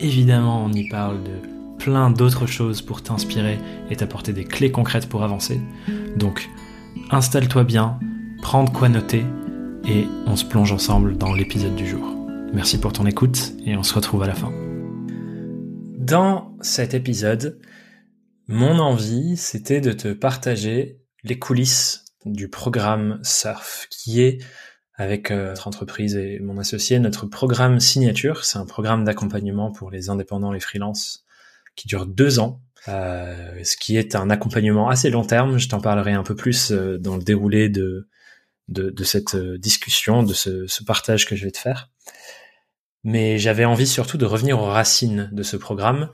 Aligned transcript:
évidemment 0.00 0.64
on 0.64 0.72
y 0.72 0.88
parle 0.88 1.22
de 1.22 1.48
plein 1.78 2.10
d'autres 2.10 2.46
choses 2.46 2.82
pour 2.82 3.02
t'inspirer 3.02 3.58
et 3.90 3.96
t'apporter 3.96 4.32
des 4.32 4.44
clés 4.44 4.70
concrètes 4.70 5.08
pour 5.08 5.22
avancer. 5.24 5.60
Donc 6.16 6.48
installe-toi 7.10 7.64
bien, 7.64 7.98
prends 8.40 8.64
de 8.64 8.70
quoi 8.70 8.88
noter 8.88 9.24
et 9.88 10.06
on 10.26 10.36
se 10.36 10.44
plonge 10.44 10.72
ensemble 10.72 11.18
dans 11.18 11.34
l'épisode 11.34 11.74
du 11.74 11.86
jour. 11.86 12.04
Merci 12.52 12.78
pour 12.78 12.92
ton 12.92 13.06
écoute 13.06 13.54
et 13.64 13.76
on 13.76 13.82
se 13.82 13.94
retrouve 13.94 14.22
à 14.22 14.26
la 14.26 14.34
fin. 14.34 14.52
Dans 15.98 16.56
cet 16.60 16.94
épisode, 16.94 17.58
mon 18.48 18.78
envie, 18.78 19.36
c'était 19.36 19.80
de 19.80 19.92
te 19.92 20.12
partager 20.12 21.00
les 21.24 21.38
coulisses 21.38 22.04
du 22.24 22.48
programme 22.48 23.18
Surf, 23.22 23.86
qui 23.90 24.20
est 24.20 24.38
avec 24.94 25.30
euh, 25.30 25.48
notre 25.48 25.68
entreprise 25.68 26.16
et 26.16 26.38
mon 26.40 26.58
associé, 26.58 26.98
notre 26.98 27.26
programme 27.26 27.80
signature. 27.80 28.44
C'est 28.44 28.58
un 28.58 28.66
programme 28.66 29.04
d'accompagnement 29.04 29.72
pour 29.72 29.90
les 29.90 30.10
indépendants, 30.10 30.52
les 30.52 30.60
freelances, 30.60 31.24
qui 31.76 31.88
dure 31.88 32.06
deux 32.06 32.38
ans. 32.38 32.60
Euh, 32.88 33.62
ce 33.62 33.76
qui 33.76 33.96
est 33.96 34.16
un 34.16 34.28
accompagnement 34.28 34.88
assez 34.88 35.10
long 35.10 35.24
terme. 35.24 35.58
Je 35.58 35.68
t'en 35.68 35.80
parlerai 35.80 36.12
un 36.12 36.24
peu 36.24 36.34
plus 36.34 36.72
euh, 36.72 36.98
dans 36.98 37.16
le 37.16 37.22
déroulé 37.22 37.68
de, 37.68 38.08
de, 38.68 38.90
de 38.90 39.04
cette 39.04 39.36
euh, 39.36 39.56
discussion, 39.56 40.22
de 40.24 40.34
ce, 40.34 40.66
ce, 40.66 40.82
partage 40.82 41.26
que 41.26 41.36
je 41.36 41.44
vais 41.44 41.52
te 41.52 41.58
faire. 41.58 41.90
Mais 43.04 43.38
j'avais 43.38 43.64
envie 43.64 43.86
surtout 43.86 44.18
de 44.18 44.24
revenir 44.24 44.60
aux 44.60 44.66
racines 44.66 45.30
de 45.32 45.42
ce 45.44 45.56
programme 45.56 46.10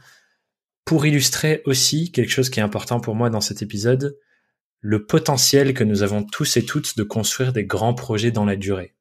pour 0.85 1.07
illustrer 1.07 1.63
aussi 1.65 2.13
quelque 2.13 2.31
chose 2.31 2.51
qui 2.51 2.61
est 2.61 2.63
important 2.63 3.01
pour 3.01 3.15
moi 3.15 3.31
dans 3.31 3.43
cet 3.43 3.63
épisode, 3.63 4.19
le 4.81 5.05
potentiel 5.05 5.75
que 5.75 5.85
nous 5.85 6.03
avons 6.03 6.23
tous 6.25 6.57
et 6.57 6.65
toutes 6.65 6.97
de 6.97 7.03
construire 7.03 7.53
des 7.53 7.65
grands 7.65 7.95
projets 7.95 8.31
dans 8.31 8.45
la 8.45 8.57
durée. 8.57 8.95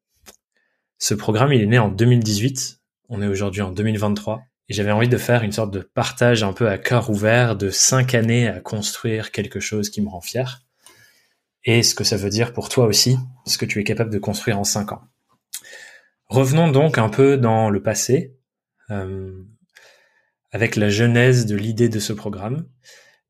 Ce 0.98 1.14
programme, 1.14 1.54
il 1.54 1.62
est 1.62 1.68
né 1.68 1.78
en 1.78 1.90
2018, 1.90 2.80
on 3.10 3.22
est 3.22 3.28
aujourd'hui 3.28 3.62
en 3.62 3.72
2023, 3.72 4.42
et 4.70 4.74
j'avais 4.74 4.92
envie 4.92 5.08
de 5.08 5.18
faire 5.18 5.44
une 5.44 5.52
sorte 5.52 5.72
de 5.72 5.80
partage 5.80 6.44
un 6.44 6.54
peu 6.54 6.68
à 6.68 6.78
cœur 6.78 7.10
ouvert 7.10 7.56
de 7.56 7.70
cinq 7.70 8.16
années 8.16 8.48
à 8.48 8.60
construire 8.60 9.32
quelque 9.32 9.60
chose 9.60 9.90
qui 9.90 10.02
me 10.02 10.10
rend 10.10 10.22
fier, 10.22 10.64
et 11.64 11.84
ce 11.84 11.94
que 11.94 12.04
ça 12.04 12.18
veut 12.18 12.30
dire 12.30 12.54
pour 12.54 12.70
toi 12.70 12.86
aussi, 12.86 13.18
ce 13.46 13.58
que 13.58 13.66
tu 13.66 13.80
es 13.80 13.84
capable 13.84 14.10
de 14.10 14.20
construire 14.20 14.58
en 14.60 14.64
cinq 14.64 14.92
ans. 14.92 15.04
Revenons 16.28 16.72
donc 16.72 16.98
un 16.98 17.10
peu 17.10 17.38
dans 17.38 17.70
le 17.70 17.82
passé, 17.82 18.36
euh, 18.90 19.44
avec 20.52 20.76
la 20.76 20.90
genèse 20.90 21.46
de 21.46 21.56
l'idée 21.56 21.90
de 21.90 22.00
ce 22.00 22.14
programme. 22.14 22.68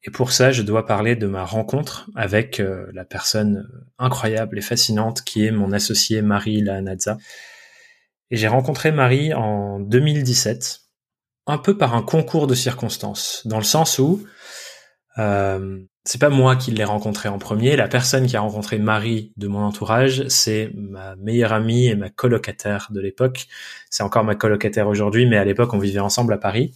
Et 0.03 0.11
pour 0.11 0.31
ça, 0.31 0.51
je 0.51 0.61
dois 0.61 0.85
parler 0.85 1.15
de 1.15 1.27
ma 1.27 1.43
rencontre 1.43 2.09
avec 2.15 2.59
euh, 2.59 2.87
la 2.93 3.03
personne 3.03 3.67
incroyable 3.97 4.57
et 4.57 4.61
fascinante 4.61 5.23
qui 5.23 5.45
est 5.45 5.51
mon 5.51 5.71
associée 5.71 6.21
Marie 6.21 6.61
Lanazza. 6.61 7.17
Et 8.29 8.37
j'ai 8.37 8.47
rencontré 8.47 8.91
Marie 8.91 9.33
en 9.33 9.79
2017, 9.79 10.81
un 11.47 11.57
peu 11.57 11.77
par 11.77 11.95
un 11.95 12.01
concours 12.01 12.47
de 12.47 12.55
circonstances, 12.55 13.41
dans 13.45 13.57
le 13.57 13.63
sens 13.63 13.99
où 13.99 14.25
euh, 15.17 15.79
c'est 16.03 16.21
pas 16.21 16.29
moi 16.29 16.55
qui 16.55 16.71
l'ai 16.71 16.83
rencontrée 16.83 17.29
en 17.29 17.39
premier. 17.39 17.75
La 17.75 17.87
personne 17.87 18.27
qui 18.27 18.37
a 18.37 18.41
rencontré 18.41 18.77
Marie 18.77 19.33
de 19.35 19.47
mon 19.47 19.59
entourage, 19.59 20.27
c'est 20.27 20.71
ma 20.75 21.15
meilleure 21.17 21.53
amie 21.53 21.87
et 21.87 21.95
ma 21.95 22.09
colocataire 22.09 22.87
de 22.91 23.01
l'époque. 23.01 23.47
C'est 23.89 24.03
encore 24.03 24.23
ma 24.23 24.35
colocataire 24.35 24.87
aujourd'hui, 24.87 25.25
mais 25.25 25.37
à 25.37 25.43
l'époque 25.43 25.73
on 25.73 25.79
vivait 25.79 25.99
ensemble 25.99 26.33
à 26.33 26.37
Paris. 26.37 26.73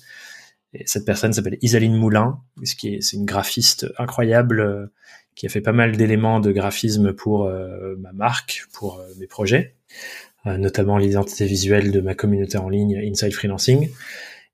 Et 0.74 0.88
cette 0.88 1.06
personne 1.06 1.34
s'appelle 1.34 1.58
Isaline 1.62 1.96
Moulin, 1.96 2.40
ce 2.64 2.76
qui 2.76 2.96
est, 2.96 3.02
c'est 3.02 3.18
une 3.18 3.26
graphiste 3.26 3.88
incroyable 3.98 4.62
euh, 4.62 4.86
qui 5.36 5.46
a 5.46 5.50
fait 5.50 5.62
pas 5.62 5.74
mal 5.74 5.98
d'éléments 5.98 6.40
de 6.40 6.52
graphisme 6.52 7.14
pour 7.14 7.46
euh, 7.46 7.96
ma 8.00 8.14
marque, 8.14 8.66
pour 8.74 9.00
euh, 9.00 9.08
mes 9.20 9.28
projets, 9.28 9.76
notamment 10.46 10.98
l'identité 10.98 11.46
visuelle 11.46 11.92
de 11.92 12.02
ma 12.02 12.16
communauté 12.16 12.58
en 12.58 12.68
ligne 12.68 12.98
Inside 12.98 13.34
Freelancing. 13.34 13.92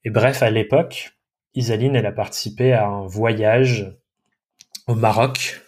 Et 0.04 0.10
bref, 0.10 0.44
à 0.44 0.50
l'époque, 0.50 1.14
Isaline, 1.56 1.96
elle 1.96 2.06
a 2.06 2.12
participé 2.12 2.74
à 2.74 2.88
un 2.88 3.06
voyage 3.06 3.96
au 4.88 4.96
Maroc, 4.96 5.62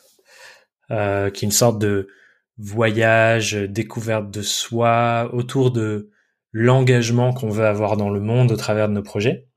qui 0.89 0.95
est 0.95 1.41
une 1.41 1.51
sorte 1.51 1.79
de 1.79 2.09
voyage, 2.57 3.53
découverte 3.53 4.29
de 4.29 4.41
soi, 4.41 5.29
autour 5.31 5.71
de 5.71 6.09
l'engagement 6.51 7.31
qu'on 7.31 7.49
veut 7.49 7.65
avoir 7.65 7.95
dans 7.95 8.09
le 8.09 8.19
monde 8.19 8.51
au 8.51 8.57
travers 8.57 8.89
de 8.89 8.93
nos 8.93 9.03
projets. 9.03 9.48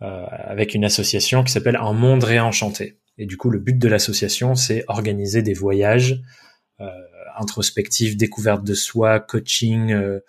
Euh, 0.00 0.26
avec 0.30 0.74
une 0.74 0.84
association 0.84 1.42
qui 1.42 1.50
s'appelle 1.50 1.74
Un 1.74 1.92
Monde 1.92 2.22
Réenchanté. 2.22 3.00
Et 3.16 3.26
du 3.26 3.36
coup, 3.36 3.50
le 3.50 3.58
but 3.58 3.76
de 3.76 3.88
l'association, 3.88 4.54
c'est 4.54 4.84
organiser 4.86 5.42
des 5.42 5.54
voyages 5.54 6.22
euh, 6.80 6.88
introspectifs, 7.36 8.16
découverte 8.16 8.62
de 8.62 8.74
soi, 8.74 9.18
coaching, 9.18 9.90
euh, 9.90 10.20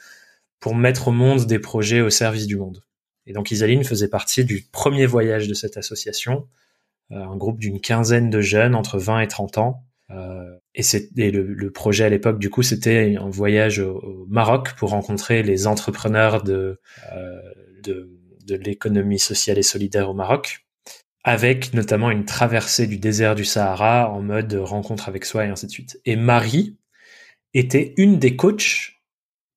pour 0.60 0.74
mettre 0.74 1.10
au 1.10 1.12
monde 1.12 1.46
des 1.46 1.60
projets 1.60 2.02
au 2.02 2.10
service 2.10 2.48
du 2.48 2.56
monde. 2.56 2.84
Et 3.28 3.34
donc 3.34 3.52
Isaline 3.52 3.84
faisait 3.84 4.08
partie 4.08 4.44
du 4.44 4.66
premier 4.72 5.06
voyage 5.06 5.48
de 5.48 5.54
cette 5.54 5.78
association, 5.78 6.48
un 7.12 7.38
groupe 7.38 7.60
d'une 7.60 7.80
quinzaine 7.80 8.32
de 8.32 8.42
jeunes 8.42 8.74
entre 8.74 8.98
20 8.98 9.22
et 9.22 9.28
30 9.28 9.60
ans. 9.60 9.84
Et, 10.74 10.82
et 11.18 11.32
le, 11.32 11.44
le, 11.44 11.72
projet 11.72 12.06
à 12.06 12.10
l'époque, 12.10 12.40
du 12.40 12.50
coup, 12.50 12.64
c'était 12.64 13.18
un 13.20 13.30
voyage 13.30 13.80
au, 13.80 14.26
Maroc 14.30 14.74
pour 14.78 14.90
rencontrer 14.90 15.44
les 15.44 15.68
entrepreneurs 15.68 16.44
de, 16.44 16.82
de 17.84 18.19
de 18.50 18.64
l'économie 18.64 19.20
sociale 19.20 19.58
et 19.58 19.64
solidaire 19.64 20.10
au 20.10 20.14
Maroc, 20.14 20.66
avec 21.24 21.74
notamment 21.74 22.12
une 22.12 22.26
traversée 22.26 22.88
du 22.88 22.98
désert 22.98 23.36
du 23.36 23.46
Sahara 23.46 24.10
en 24.10 24.22
mode 24.22 24.54
rencontre 24.54 25.10
avec 25.10 25.26
soi 25.26 25.46
et 25.46 25.50
ainsi 25.50 25.68
de 25.68 25.72
suite. 25.72 26.00
Et 26.06 26.16
Marie 26.16 26.78
était 27.54 27.94
une 27.98 28.20
des 28.20 28.36
coachs, 28.36 29.02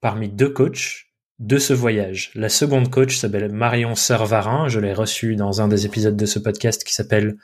parmi 0.00 0.28
deux 0.28 0.50
coachs, 0.50 1.06
de 1.38 1.58
ce 1.58 1.72
voyage. 1.72 2.30
La 2.34 2.48
seconde 2.48 2.90
coach 2.90 3.16
s'appelle 3.16 3.50
Marion 3.50 3.94
Servarin, 3.94 4.68
je 4.68 4.78
l'ai 4.78 4.92
reçue 4.92 5.34
dans 5.34 5.60
un 5.60 5.68
des 5.68 5.86
épisodes 5.86 6.16
de 6.16 6.26
ce 6.26 6.38
podcast 6.38 6.84
qui 6.84 6.94
s'appelle 6.94 7.36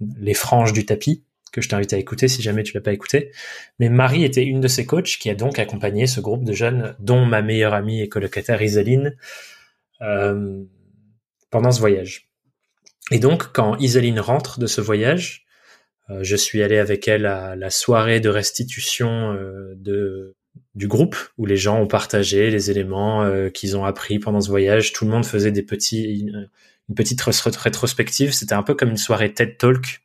Les 0.00 0.34
franges 0.34 0.72
du 0.72 0.86
tapis, 0.86 1.24
que 1.52 1.60
je 1.60 1.68
t'invite 1.68 1.92
à 1.92 1.98
écouter 1.98 2.28
si 2.28 2.40
jamais 2.40 2.62
tu 2.62 2.72
l'as 2.72 2.80
pas 2.80 2.92
écouté. 2.92 3.30
Mais 3.78 3.90
Marie 3.90 4.24
était 4.24 4.44
une 4.44 4.60
de 4.60 4.68
ces 4.68 4.86
coachs 4.86 5.18
qui 5.18 5.28
a 5.28 5.34
donc 5.34 5.58
accompagné 5.58 6.06
ce 6.06 6.20
groupe 6.20 6.44
de 6.44 6.54
jeunes, 6.54 6.96
dont 6.98 7.26
ma 7.26 7.42
meilleure 7.42 7.74
amie 7.74 8.00
et 8.00 8.08
colocataire 8.08 8.62
Isaline, 8.62 9.16
euh, 10.00 10.64
pendant 11.52 11.70
ce 11.70 11.78
voyage. 11.78 12.28
Et 13.12 13.20
donc, 13.20 13.52
quand 13.52 13.76
Isaline 13.76 14.18
rentre 14.18 14.58
de 14.58 14.66
ce 14.66 14.80
voyage, 14.80 15.44
euh, 16.10 16.20
je 16.22 16.34
suis 16.34 16.62
allé 16.62 16.78
avec 16.78 17.06
elle 17.06 17.26
à 17.26 17.54
la 17.54 17.70
soirée 17.70 18.18
de 18.18 18.28
restitution 18.28 19.32
euh, 19.34 19.74
de 19.76 20.34
du 20.74 20.86
groupe 20.86 21.16
où 21.38 21.46
les 21.46 21.56
gens 21.56 21.80
ont 21.80 21.86
partagé 21.86 22.50
les 22.50 22.70
éléments 22.70 23.22
euh, 23.22 23.48
qu'ils 23.48 23.76
ont 23.76 23.84
appris 23.84 24.18
pendant 24.18 24.40
ce 24.40 24.48
voyage. 24.48 24.92
Tout 24.92 25.04
le 25.04 25.10
monde 25.10 25.24
faisait 25.24 25.52
des 25.52 25.62
petits, 25.62 26.20
une 26.88 26.94
petite 26.94 27.20
rétrospective. 27.22 28.32
C'était 28.32 28.54
un 28.54 28.62
peu 28.62 28.74
comme 28.74 28.90
une 28.90 28.96
soirée 28.96 29.32
TED 29.32 29.56
Talk 29.58 30.00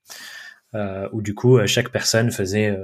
où 1.12 1.24
du 1.24 1.34
coup 1.34 1.58
chaque 1.66 1.90
personne 1.90 2.30
faisait 2.30 2.78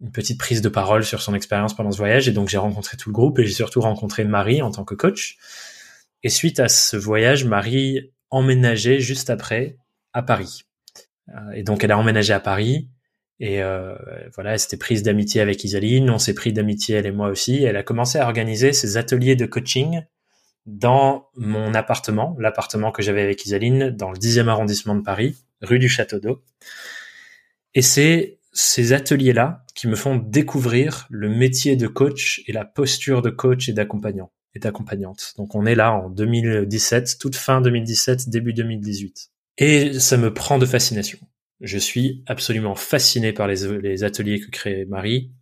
une 0.00 0.10
petite 0.10 0.38
prise 0.38 0.62
de 0.62 0.70
parole 0.70 1.04
sur 1.04 1.20
son 1.20 1.34
expérience 1.34 1.76
pendant 1.76 1.92
ce 1.92 1.98
voyage. 1.98 2.28
Et 2.28 2.32
donc 2.32 2.48
j'ai 2.48 2.58
rencontré 2.58 2.96
tout 2.96 3.10
le 3.10 3.14
groupe 3.14 3.38
et 3.38 3.44
j'ai 3.44 3.52
surtout 3.52 3.80
rencontré 3.82 4.24
Marie 4.24 4.62
en 4.62 4.70
tant 4.70 4.84
que 4.84 4.94
coach. 4.94 5.36
Et 6.22 6.28
suite 6.28 6.60
à 6.60 6.68
ce 6.68 6.96
voyage, 6.96 7.44
Marie 7.44 8.12
emménageait 8.30 9.00
juste 9.00 9.30
après 9.30 9.76
à 10.12 10.22
Paris. 10.22 10.62
Euh, 11.28 11.52
et 11.54 11.62
donc 11.62 11.84
elle 11.84 11.92
a 11.92 11.98
emménagé 11.98 12.32
à 12.32 12.40
Paris. 12.40 12.88
Et 13.38 13.62
euh, 13.62 13.96
voilà, 14.34 14.52
elle 14.52 14.58
s'était 14.58 14.76
prise 14.76 15.02
d'amitié 15.02 15.40
avec 15.40 15.64
Isaline. 15.64 16.10
On 16.10 16.18
s'est 16.18 16.34
pris 16.34 16.52
d'amitié 16.52 16.96
elle 16.96 17.06
et 17.06 17.12
moi 17.12 17.28
aussi. 17.28 17.62
Elle 17.64 17.76
a 17.76 17.82
commencé 17.82 18.18
à 18.18 18.24
organiser 18.24 18.72
ses 18.72 18.96
ateliers 18.96 19.36
de 19.36 19.46
coaching 19.46 20.02
dans 20.66 21.28
mon 21.34 21.72
appartement, 21.72 22.36
l'appartement 22.38 22.92
que 22.92 23.02
j'avais 23.02 23.22
avec 23.22 23.44
Isaline, 23.46 23.90
dans 23.90 24.10
le 24.10 24.18
10e 24.18 24.48
arrondissement 24.48 24.94
de 24.94 25.00
Paris, 25.00 25.36
rue 25.62 25.78
du 25.78 25.88
Château 25.88 26.20
d'Eau. 26.20 26.42
Et 27.74 27.82
c'est 27.82 28.38
ces 28.52 28.92
ateliers-là 28.92 29.64
qui 29.74 29.88
me 29.88 29.96
font 29.96 30.16
découvrir 30.16 31.06
le 31.08 31.30
métier 31.30 31.76
de 31.76 31.86
coach 31.86 32.42
et 32.46 32.52
la 32.52 32.66
posture 32.66 33.22
de 33.22 33.30
coach 33.30 33.68
et 33.68 33.72
d'accompagnant 33.72 34.30
est 34.54 34.66
accompagnante. 34.66 35.34
Donc 35.36 35.54
on 35.54 35.66
est 35.66 35.74
là 35.74 35.92
en 35.92 36.10
2017, 36.10 37.18
toute 37.18 37.36
fin 37.36 37.60
2017, 37.60 38.28
début 38.28 38.52
2018. 38.52 39.30
Et 39.58 39.98
ça 39.98 40.16
me 40.16 40.32
prend 40.32 40.58
de 40.58 40.66
fascination. 40.66 41.18
Je 41.60 41.78
suis 41.78 42.24
absolument 42.26 42.74
fasciné 42.74 43.32
par 43.32 43.46
les, 43.46 44.04
ateliers 44.04 44.40
que 44.40 44.50
crée 44.50 44.86
Marie. 44.86 45.32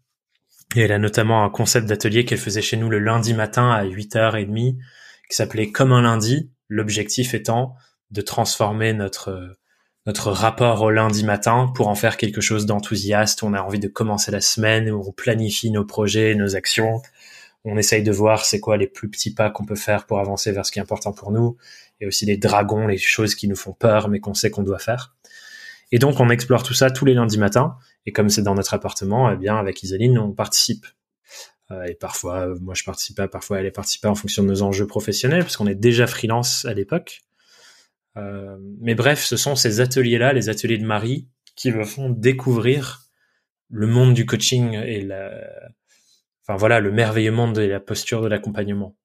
Et 0.74 0.80
elle 0.80 0.92
a 0.92 0.98
notamment 0.98 1.44
un 1.44 1.50
concept 1.50 1.86
d'atelier 1.86 2.24
qu'elle 2.24 2.38
faisait 2.38 2.62
chez 2.62 2.76
nous 2.76 2.90
le 2.90 2.98
lundi 2.98 3.32
matin 3.32 3.70
à 3.70 3.84
8h30, 3.84 4.76
qui 5.30 5.36
s'appelait 5.36 5.70
Comme 5.70 5.92
un 5.92 6.02
lundi. 6.02 6.50
L'objectif 6.68 7.32
étant 7.32 7.74
de 8.10 8.20
transformer 8.20 8.92
notre 8.92 9.56
notre 10.08 10.30
rapport 10.30 10.80
au 10.80 10.90
lundi 10.90 11.22
matin 11.22 11.70
pour 11.74 11.88
en 11.88 11.94
faire 11.94 12.16
quelque 12.16 12.40
chose 12.40 12.64
d'enthousiaste. 12.64 13.42
On 13.42 13.52
a 13.52 13.60
envie 13.60 13.78
de 13.78 13.88
commencer 13.88 14.30
la 14.30 14.40
semaine, 14.40 14.90
où 14.90 15.04
on 15.06 15.12
planifie 15.12 15.70
nos 15.70 15.84
projets, 15.84 16.34
nos 16.34 16.56
actions. 16.56 17.02
On 17.64 17.76
essaye 17.76 18.02
de 18.02 18.12
voir 18.12 18.44
c'est 18.44 18.60
quoi 18.60 18.76
les 18.76 18.86
plus 18.86 19.10
petits 19.10 19.34
pas 19.34 19.50
qu'on 19.50 19.64
peut 19.64 19.76
faire 19.76 20.06
pour 20.06 20.20
avancer 20.20 20.52
vers 20.52 20.64
ce 20.64 20.72
qui 20.72 20.78
est 20.78 20.82
important 20.82 21.12
pour 21.12 21.32
nous. 21.32 21.56
Et 22.00 22.06
aussi 22.06 22.24
les 22.24 22.36
dragons, 22.36 22.86
les 22.86 22.98
choses 22.98 23.34
qui 23.34 23.48
nous 23.48 23.56
font 23.56 23.72
peur, 23.72 24.08
mais 24.08 24.20
qu'on 24.20 24.34
sait 24.34 24.50
qu'on 24.50 24.62
doit 24.62 24.78
faire. 24.78 25.16
Et 25.90 25.98
donc, 25.98 26.20
on 26.20 26.28
explore 26.30 26.62
tout 26.62 26.74
ça 26.74 26.90
tous 26.90 27.04
les 27.04 27.14
lundis 27.14 27.38
matins. 27.38 27.76
Et 28.06 28.12
comme 28.12 28.28
c'est 28.28 28.42
dans 28.42 28.54
notre 28.54 28.74
appartement, 28.74 29.30
eh 29.30 29.36
bien, 29.36 29.56
avec 29.56 29.82
Isaline, 29.82 30.18
on 30.18 30.32
participe. 30.32 30.86
Euh, 31.70 31.84
et 31.84 31.94
parfois, 31.94 32.54
moi, 32.60 32.74
je 32.74 32.84
participais, 32.84 33.28
parfois, 33.28 33.60
elle 33.60 33.66
est 33.66 33.70
participée 33.70 34.08
en 34.08 34.14
fonction 34.14 34.42
de 34.42 34.48
nos 34.48 34.62
enjeux 34.62 34.86
professionnels, 34.86 35.42
parce 35.42 35.56
qu'on 35.56 35.66
est 35.66 35.74
déjà 35.74 36.06
freelance 36.06 36.64
à 36.64 36.74
l'époque. 36.74 37.22
Euh, 38.16 38.56
mais 38.80 38.94
bref, 38.94 39.24
ce 39.24 39.36
sont 39.36 39.56
ces 39.56 39.80
ateliers-là, 39.80 40.32
les 40.32 40.48
ateliers 40.48 40.78
de 40.78 40.86
Marie, 40.86 41.28
qui 41.56 41.72
me 41.72 41.84
font 41.84 42.10
découvrir 42.10 43.02
le 43.70 43.86
monde 43.86 44.14
du 44.14 44.24
coaching 44.26 44.74
et 44.74 45.02
la, 45.02 45.30
enfin 46.48 46.56
voilà, 46.56 46.80
le 46.80 46.90
merveilleux 46.90 47.32
monde 47.32 47.58
et 47.58 47.68
la 47.68 47.80
posture 47.80 48.22
de 48.22 48.28
l'accompagnement. 48.28 48.96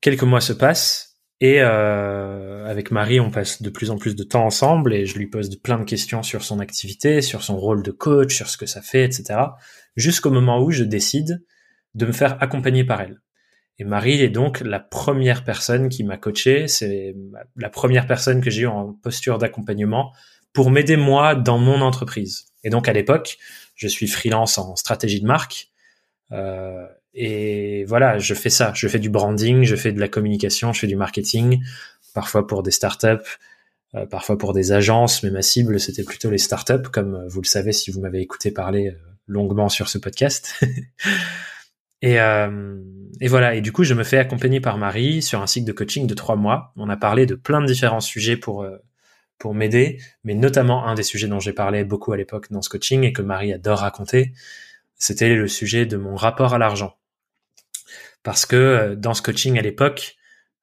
Quelques 0.00 0.24
mois 0.24 0.40
se 0.40 0.52
passent 0.52 1.10
et 1.40 1.62
euh, 1.62 2.66
avec 2.66 2.90
Marie, 2.90 3.20
on 3.20 3.30
passe 3.30 3.62
de 3.62 3.70
plus 3.70 3.90
en 3.90 3.96
plus 3.96 4.14
de 4.14 4.24
temps 4.24 4.44
ensemble 4.44 4.92
et 4.92 5.06
je 5.06 5.16
lui 5.18 5.26
pose 5.26 5.54
plein 5.56 5.78
de 5.78 5.84
questions 5.84 6.22
sur 6.22 6.44
son 6.44 6.58
activité, 6.58 7.22
sur 7.22 7.42
son 7.42 7.56
rôle 7.56 7.82
de 7.82 7.90
coach, 7.90 8.34
sur 8.34 8.48
ce 8.48 8.58
que 8.58 8.66
ça 8.66 8.82
fait, 8.82 9.04
etc. 9.04 9.40
Jusqu'au 9.96 10.30
moment 10.30 10.62
où 10.62 10.70
je 10.70 10.84
décide 10.84 11.42
de 11.94 12.06
me 12.06 12.12
faire 12.12 12.42
accompagner 12.42 12.84
par 12.84 13.00
elle. 13.00 13.20
Et 13.78 13.84
Marie 13.84 14.20
est 14.20 14.28
donc 14.28 14.60
la 14.60 14.78
première 14.78 15.42
personne 15.42 15.88
qui 15.88 16.04
m'a 16.04 16.18
coaché. 16.18 16.68
C'est 16.68 17.16
la 17.56 17.70
première 17.70 18.06
personne 18.06 18.42
que 18.42 18.50
j'ai 18.50 18.62
eu 18.62 18.66
en 18.66 18.92
posture 18.92 19.38
d'accompagnement 19.38 20.12
pour 20.52 20.70
m'aider 20.70 20.96
moi 20.96 21.34
dans 21.34 21.58
mon 21.58 21.80
entreprise. 21.80 22.46
Et 22.62 22.68
donc 22.68 22.88
à 22.88 22.92
l'époque, 22.92 23.38
je 23.76 23.88
suis 23.88 24.08
freelance 24.08 24.58
en 24.58 24.76
stratégie 24.76 25.22
de 25.22 25.26
marque. 25.26 25.69
Euh, 26.32 26.86
et 27.14 27.84
voilà, 27.84 28.18
je 28.18 28.34
fais 28.34 28.50
ça. 28.50 28.72
Je 28.74 28.86
fais 28.88 28.98
du 28.98 29.10
branding, 29.10 29.64
je 29.64 29.76
fais 29.76 29.92
de 29.92 30.00
la 30.00 30.08
communication, 30.08 30.72
je 30.72 30.80
fais 30.80 30.86
du 30.86 30.96
marketing, 30.96 31.62
parfois 32.14 32.46
pour 32.46 32.62
des 32.62 32.70
startups, 32.70 33.38
euh, 33.94 34.06
parfois 34.06 34.38
pour 34.38 34.52
des 34.52 34.72
agences. 34.72 35.22
Mais 35.22 35.30
ma 35.30 35.42
cible, 35.42 35.80
c'était 35.80 36.04
plutôt 36.04 36.30
les 36.30 36.38
startups, 36.38 36.88
comme 36.92 37.26
vous 37.28 37.40
le 37.40 37.46
savez 37.46 37.72
si 37.72 37.90
vous 37.90 38.00
m'avez 38.00 38.20
écouté 38.20 38.50
parler 38.50 38.88
euh, 38.88 38.98
longuement 39.26 39.68
sur 39.68 39.88
ce 39.88 39.98
podcast. 39.98 40.64
Et, 42.02 42.20
euh, 42.20 42.76
et, 43.20 43.28
voilà. 43.28 43.54
Et 43.54 43.60
du 43.60 43.72
coup, 43.72 43.84
je 43.84 43.94
me 43.94 44.04
fais 44.04 44.18
accompagner 44.18 44.60
par 44.60 44.78
Marie 44.78 45.22
sur 45.22 45.42
un 45.42 45.46
cycle 45.46 45.66
de 45.66 45.72
coaching 45.72 46.06
de 46.06 46.14
trois 46.14 46.36
mois. 46.36 46.72
On 46.76 46.88
a 46.88 46.96
parlé 46.96 47.26
de 47.26 47.34
plein 47.34 47.60
de 47.60 47.66
différents 47.66 48.00
sujets 48.00 48.36
pour 48.36 48.62
euh, 48.62 48.78
pour 49.38 49.54
m'aider, 49.54 49.98
mais 50.22 50.34
notamment 50.34 50.86
un 50.86 50.94
des 50.94 51.02
sujets 51.02 51.26
dont 51.26 51.40
j'ai 51.40 51.54
parlé 51.54 51.82
beaucoup 51.82 52.12
à 52.12 52.16
l'époque 52.18 52.50
dans 52.50 52.60
ce 52.60 52.68
coaching 52.68 53.04
et 53.04 53.14
que 53.14 53.22
Marie 53.22 53.54
adore 53.54 53.78
raconter, 53.78 54.32
c'était 55.00 55.34
le 55.34 55.48
sujet 55.48 55.84
de 55.84 55.96
mon 55.96 56.14
rapport 56.14 56.54
à 56.54 56.58
l'argent. 56.58 56.96
Parce 58.22 58.46
que 58.46 58.54
euh, 58.54 58.94
dans 58.94 59.14
ce 59.14 59.22
coaching 59.22 59.58
à 59.58 59.62
l'époque, 59.62 60.14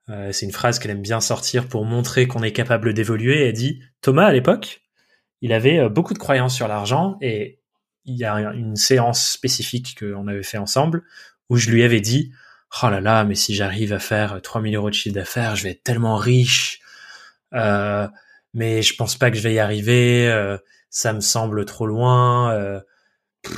euh, 0.08 0.32
c'est 0.32 0.46
une 0.46 0.54
phrase 0.54 0.80
qu'elle 0.80 0.92
aime 0.92 1.02
bien 1.02 1.20
sortir 1.20 1.68
pour 1.68 1.84
montrer 1.84 2.28
qu'on 2.28 2.44
est 2.44 2.54
capable 2.54 2.94
d'évoluer. 2.94 3.46
Elle 3.46 3.54
dit 3.54 3.82
Thomas 4.00 4.28
à 4.28 4.32
l'époque, 4.32 4.84
il 5.42 5.52
avait 5.52 5.90
beaucoup 5.90 6.14
de 6.14 6.20
croyances 6.20 6.56
sur 6.56 6.70
l'argent 6.70 7.18
et 7.20 7.60
il 8.08 8.16
y 8.16 8.24
a 8.24 8.34
une 8.54 8.76
séance 8.76 9.30
spécifique 9.30 10.00
qu'on 10.00 10.28
avait 10.28 10.44
fait 10.44 10.58
ensemble 10.58 11.04
où 11.50 11.58
je 11.58 11.70
lui 11.70 11.84
avais 11.84 12.00
dit 12.00 12.32
oh 12.84 12.90
là 12.90 13.02
là 13.02 13.24
mais 13.24 13.36
si 13.36 13.54
j'arrive 13.54 13.94
à 13.94 14.00
faire 14.00 14.42
3000 14.42 14.76
euros 14.76 14.90
de 14.90 14.96
chiffre 14.96 15.14
d'affaires 15.14 15.56
je 15.56 15.64
vais 15.64 15.72
être 15.72 15.84
tellement 15.84 16.16
riche 16.16 16.80
euh, 17.54 18.08
mais 18.54 18.82
je 18.82 18.96
pense 18.96 19.18
pas 19.18 19.30
que 19.30 19.38
je 19.38 19.44
vais 19.44 19.54
y 19.54 19.60
arriver 19.60 20.28
euh, 20.28 20.58
ça 20.90 21.14
me 21.14 21.20
semble 21.20 21.66
trop 21.66 21.86
loin 21.86 22.52
euh, 22.54 22.80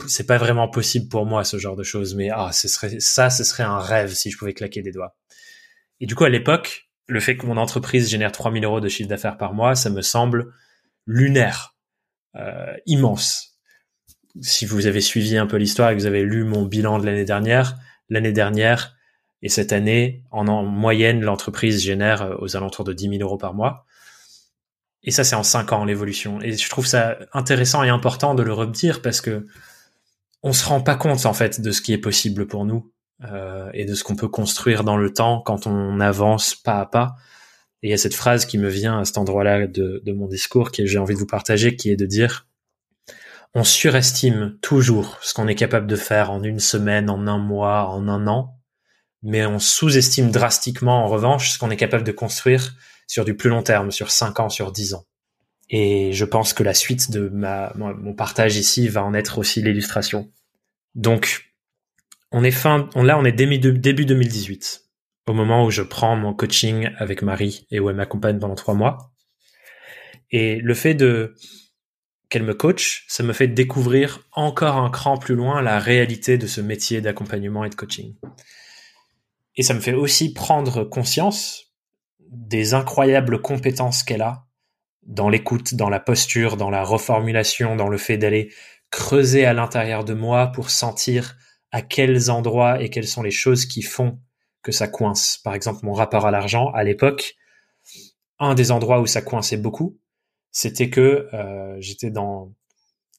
c'est 0.07 0.25
pas 0.25 0.37
vraiment 0.37 0.67
possible 0.67 1.09
pour 1.09 1.25
moi 1.25 1.43
ce 1.43 1.57
genre 1.57 1.75
de 1.75 1.83
choses 1.83 2.15
mais 2.15 2.29
ah 2.29 2.51
ce 2.51 2.67
serait 2.67 2.99
ça 2.99 3.29
ce 3.29 3.43
serait 3.43 3.63
un 3.63 3.79
rêve 3.79 4.13
si 4.13 4.31
je 4.31 4.37
pouvais 4.37 4.53
claquer 4.53 4.81
des 4.81 4.91
doigts 4.91 5.15
et 5.99 6.05
du 6.05 6.15
coup 6.15 6.23
à 6.23 6.29
l'époque 6.29 6.89
le 7.07 7.19
fait 7.19 7.37
que 7.37 7.45
mon 7.45 7.57
entreprise 7.57 8.09
génère 8.09 8.31
3000 8.31 8.63
euros 8.65 8.81
de 8.81 8.89
chiffre 8.89 9.09
d'affaires 9.09 9.37
par 9.37 9.53
mois 9.53 9.75
ça 9.75 9.89
me 9.89 10.01
semble 10.01 10.53
lunaire 11.05 11.75
euh, 12.35 12.75
immense 12.85 13.49
si 14.41 14.65
vous 14.65 14.87
avez 14.87 15.01
suivi 15.01 15.37
un 15.37 15.47
peu 15.47 15.57
l'histoire 15.57 15.89
et 15.89 15.95
que 15.95 15.99
vous 15.99 16.05
avez 16.05 16.23
lu 16.23 16.43
mon 16.43 16.63
bilan 16.63 16.99
de 16.99 17.05
l'année 17.05 17.25
dernière, 17.25 17.75
l'année 18.09 18.31
dernière 18.31 18.95
et 19.41 19.49
cette 19.49 19.71
année, 19.71 20.23
en, 20.31 20.43
moyenne, 20.63 21.21
l'entreprise 21.21 21.81
génère 21.81 22.21
euh, 22.21 22.35
aux 22.39 22.57
alentours 22.57 22.83
de 22.83 22.93
10 22.93 23.09
000 23.09 23.21
euros 23.21 23.37
par 23.37 23.53
mois. 23.53 23.85
Et 25.03 25.11
ça, 25.11 25.23
c'est 25.23 25.35
en 25.35 25.43
5 25.43 25.71
ans, 25.71 25.85
l'évolution. 25.85 26.41
Et 26.41 26.51
je 26.51 26.69
trouve 26.69 26.85
ça 26.85 27.17
intéressant 27.31 27.83
et 27.83 27.89
important 27.89 28.35
de 28.35 28.43
le 28.43 28.51
redire 28.51 29.01
parce 29.01 29.21
que 29.21 29.47
on 30.43 30.53
se 30.53 30.65
rend 30.65 30.81
pas 30.81 30.95
compte, 30.95 31.25
en 31.25 31.33
fait, 31.33 31.61
de 31.61 31.71
ce 31.71 31.81
qui 31.81 31.93
est 31.93 31.97
possible 31.97 32.47
pour 32.47 32.65
nous 32.65 32.91
euh, 33.23 33.69
et 33.73 33.85
de 33.85 33.93
ce 33.95 34.03
qu'on 34.03 34.15
peut 34.15 34.27
construire 34.27 34.83
dans 34.83 34.97
le 34.97 35.11
temps 35.11 35.41
quand 35.41 35.67
on 35.67 35.99
avance 35.99 36.55
pas 36.55 36.79
à 36.79 36.85
pas. 36.85 37.15
Et 37.81 37.87
il 37.87 37.91
y 37.91 37.93
a 37.93 37.97
cette 37.97 38.15
phrase 38.15 38.45
qui 38.45 38.57
me 38.57 38.69
vient 38.69 38.99
à 38.99 39.05
cet 39.05 39.17
endroit-là 39.17 39.67
de, 39.67 40.01
de 40.05 40.11
mon 40.11 40.27
discours 40.27 40.71
que 40.71 40.85
j'ai 40.85 40.97
envie 40.97 41.13
de 41.13 41.19
vous 41.19 41.25
partager, 41.25 41.75
qui 41.75 41.91
est 41.91 41.95
de 41.95 42.05
dire 42.05 42.47
on 43.55 43.63
surestime 43.63 44.57
toujours 44.61 45.17
ce 45.21 45.33
qu'on 45.33 45.47
est 45.47 45.55
capable 45.55 45.87
de 45.87 45.95
faire 45.95 46.31
en 46.31 46.43
une 46.43 46.59
semaine, 46.59 47.09
en 47.09 47.25
un 47.25 47.39
mois, 47.39 47.89
en 47.89 48.07
un 48.07 48.27
an, 48.27 48.59
mais 49.23 49.45
on 49.45 49.59
sous-estime 49.59 50.31
drastiquement 50.31 51.03
en 51.03 51.07
revanche 51.07 51.51
ce 51.51 51.57
qu'on 51.57 51.71
est 51.71 51.77
capable 51.77 52.03
de 52.03 52.11
construire 52.11 52.75
sur 53.07 53.25
du 53.25 53.35
plus 53.35 53.49
long 53.49 53.63
terme, 53.63 53.91
sur 53.91 54.11
5 54.11 54.39
ans, 54.39 54.49
sur 54.49 54.71
10 54.71 54.93
ans. 54.93 55.05
Et 55.69 56.13
je 56.13 56.25
pense 56.25 56.53
que 56.53 56.63
la 56.63 56.73
suite 56.73 57.11
de 57.11 57.29
ma, 57.29 57.73
mon 57.75 58.13
partage 58.13 58.57
ici 58.57 58.87
va 58.87 59.03
en 59.03 59.13
être 59.13 59.37
aussi 59.37 59.61
l'illustration. 59.61 60.31
Donc, 60.95 61.53
on 62.31 62.43
est 62.43 62.51
fin, 62.51 62.89
on, 62.95 63.03
là, 63.03 63.17
on 63.19 63.25
est 63.25 63.31
début, 63.31 63.59
début 63.59 64.05
2018, 64.05 64.85
au 65.27 65.33
moment 65.33 65.65
où 65.65 65.71
je 65.71 65.83
prends 65.83 66.15
mon 66.15 66.33
coaching 66.33 66.89
avec 66.97 67.21
Marie 67.21 67.67
et 67.69 67.79
où 67.79 67.89
elle 67.89 67.95
m'accompagne 67.95 68.39
pendant 68.39 68.55
trois 68.55 68.73
mois. 68.73 69.11
Et 70.31 70.57
le 70.57 70.73
fait 70.73 70.95
de, 70.95 71.35
qu'elle 72.29 72.43
me 72.43 72.53
coach, 72.53 73.05
ça 73.07 73.23
me 73.23 73.33
fait 73.33 73.47
découvrir 73.47 74.21
encore 74.31 74.77
un 74.77 74.89
cran 74.89 75.17
plus 75.17 75.35
loin 75.35 75.61
la 75.61 75.79
réalité 75.79 76.37
de 76.37 76.47
ce 76.47 76.61
métier 76.61 77.01
d'accompagnement 77.01 77.63
et 77.63 77.69
de 77.69 77.75
coaching. 77.75 78.15
Et 79.55 79.63
ça 79.63 79.73
me 79.73 79.79
fait 79.79 79.93
aussi 79.93 80.33
prendre 80.33 80.83
conscience 80.83 81.73
des 82.19 82.73
incroyables 82.73 83.41
compétences 83.41 84.03
qu'elle 84.03 84.21
a 84.21 84.48
dans 85.09 85.27
l'écoute, 85.27 85.73
dans 85.73 85.89
la 85.89 85.99
posture, 85.99 86.55
dans 86.55 86.69
la 86.69 86.83
reformulation, 86.83 87.75
dans 87.75 87.89
le 87.89 87.97
fait 87.97 88.17
d'aller 88.17 88.53
creuser 88.91 89.43
à 89.45 89.53
l'intérieur 89.53 90.05
de 90.05 90.13
moi 90.13 90.47
pour 90.47 90.69
sentir 90.69 91.35
à 91.71 91.81
quels 91.81 92.31
endroits 92.31 92.81
et 92.81 92.89
quelles 92.89 93.07
sont 93.07 93.23
les 93.23 93.31
choses 93.31 93.65
qui 93.65 93.81
font 93.81 94.19
que 94.61 94.71
ça 94.71 94.87
coince. 94.87 95.39
Par 95.43 95.55
exemple, 95.55 95.79
mon 95.83 95.93
rapport 95.93 96.25
à 96.25 96.31
l'argent, 96.31 96.71
à 96.71 96.83
l'époque, 96.83 97.35
un 98.37 98.53
des 98.53 98.71
endroits 98.71 99.01
où 99.01 99.07
ça 99.07 99.21
coinçait 99.21 99.57
beaucoup, 99.57 99.97
c'était 100.51 100.89
que 100.89 101.27
euh, 101.33 101.75
j'étais 101.79 102.11
dans 102.11 102.53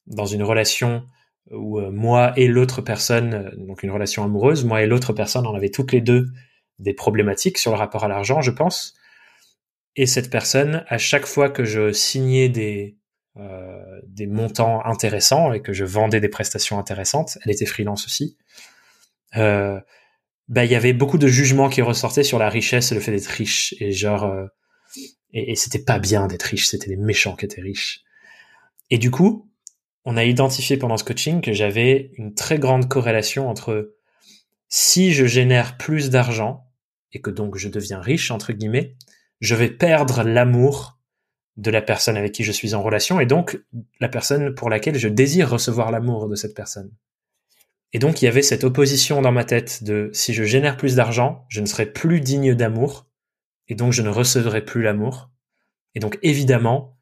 dans 0.06 0.26
une 0.26 0.42
relation 0.42 1.04
où 1.50 1.78
euh, 1.78 1.90
moi 1.90 2.32
et 2.36 2.48
l'autre 2.48 2.82
personne, 2.82 3.34
euh, 3.34 3.50
donc 3.56 3.82
une 3.82 3.90
relation 3.90 4.24
amoureuse, 4.24 4.64
moi 4.64 4.82
et 4.82 4.86
l'autre 4.86 5.12
personne, 5.12 5.46
on 5.46 5.54
avait 5.54 5.70
toutes 5.70 5.92
les 5.92 6.00
deux 6.00 6.28
des 6.78 6.94
problématiques 6.94 7.58
sur 7.58 7.72
le 7.72 7.76
rapport 7.76 8.04
à 8.04 8.08
l'argent, 8.08 8.40
je 8.40 8.50
pense. 8.50 8.94
Et 10.00 10.06
cette 10.06 10.30
personne, 10.30 10.82
à 10.88 10.96
chaque 10.96 11.26
fois 11.26 11.50
que 11.50 11.62
je 11.62 11.92
signais 11.92 12.48
des 12.48 12.96
euh, 13.36 14.00
des 14.06 14.26
montants 14.26 14.82
intéressants 14.86 15.52
et 15.52 15.60
que 15.60 15.74
je 15.74 15.84
vendais 15.84 16.20
des 16.20 16.30
prestations 16.30 16.78
intéressantes, 16.78 17.36
elle 17.44 17.52
était 17.52 17.66
freelance 17.66 18.06
aussi. 18.06 18.38
Euh, 19.36 19.78
bah 20.48 20.64
il 20.64 20.70
y 20.70 20.74
avait 20.74 20.94
beaucoup 20.94 21.18
de 21.18 21.26
jugements 21.26 21.68
qui 21.68 21.82
ressortaient 21.82 22.22
sur 22.22 22.38
la 22.38 22.48
richesse 22.48 22.92
et 22.92 22.94
le 22.94 23.02
fait 23.02 23.12
d'être 23.12 23.26
riche 23.26 23.74
et 23.78 23.92
genre 23.92 24.34
et, 25.34 25.52
et 25.52 25.54
c'était 25.54 25.84
pas 25.84 25.98
bien 25.98 26.28
d'être 26.28 26.44
riche, 26.44 26.66
c'était 26.66 26.88
les 26.88 26.96
méchants 26.96 27.36
qui 27.36 27.44
étaient 27.44 27.60
riches. 27.60 28.00
Et 28.88 28.96
du 28.96 29.10
coup, 29.10 29.52
on 30.06 30.16
a 30.16 30.24
identifié 30.24 30.78
pendant 30.78 30.96
ce 30.96 31.04
coaching 31.04 31.42
que 31.42 31.52
j'avais 31.52 32.10
une 32.14 32.32
très 32.32 32.58
grande 32.58 32.88
corrélation 32.88 33.50
entre 33.50 33.96
si 34.70 35.12
je 35.12 35.26
génère 35.26 35.76
plus 35.76 36.08
d'argent 36.08 36.64
et 37.12 37.20
que 37.20 37.28
donc 37.28 37.58
je 37.58 37.68
deviens 37.68 38.00
riche, 38.00 38.30
entre 38.30 38.54
guillemets, 38.54 38.96
je 39.40 39.54
vais 39.54 39.70
perdre 39.70 40.22
l'amour 40.22 40.98
de 41.56 41.70
la 41.70 41.82
personne 41.82 42.16
avec 42.16 42.32
qui 42.32 42.44
je 42.44 42.52
suis 42.52 42.74
en 42.74 42.82
relation 42.82 43.20
et 43.20 43.26
donc 43.26 43.60
la 44.00 44.08
personne 44.08 44.54
pour 44.54 44.70
laquelle 44.70 44.98
je 44.98 45.08
désire 45.08 45.50
recevoir 45.50 45.90
l'amour 45.90 46.28
de 46.28 46.34
cette 46.34 46.54
personne. 46.54 46.90
Et 47.92 47.98
donc 47.98 48.22
il 48.22 48.26
y 48.26 48.28
avait 48.28 48.42
cette 48.42 48.64
opposition 48.64 49.20
dans 49.20 49.32
ma 49.32 49.44
tête 49.44 49.82
de 49.82 50.10
si 50.12 50.32
je 50.32 50.44
génère 50.44 50.76
plus 50.76 50.96
d'argent, 50.96 51.44
je 51.48 51.60
ne 51.60 51.66
serai 51.66 51.86
plus 51.86 52.20
digne 52.20 52.54
d'amour 52.54 53.06
et 53.68 53.74
donc 53.74 53.92
je 53.92 54.02
ne 54.02 54.08
recevrai 54.08 54.64
plus 54.64 54.82
l'amour. 54.82 55.30
Et 55.94 56.00
donc 56.00 56.18
évidemment 56.22 56.96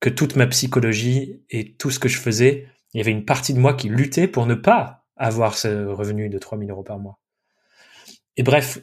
que 0.00 0.08
toute 0.08 0.36
ma 0.36 0.46
psychologie 0.46 1.42
et 1.50 1.74
tout 1.74 1.90
ce 1.90 1.98
que 1.98 2.08
je 2.08 2.18
faisais, 2.18 2.66
il 2.92 2.98
y 2.98 3.00
avait 3.00 3.12
une 3.12 3.24
partie 3.24 3.54
de 3.54 3.60
moi 3.60 3.74
qui 3.74 3.88
luttait 3.88 4.26
pour 4.26 4.46
ne 4.46 4.54
pas 4.54 5.06
avoir 5.16 5.56
ce 5.56 5.86
revenu 5.86 6.28
de 6.28 6.38
3000 6.38 6.70
euros 6.70 6.82
par 6.82 6.98
mois. 6.98 7.20
Et 8.36 8.42
bref, 8.42 8.80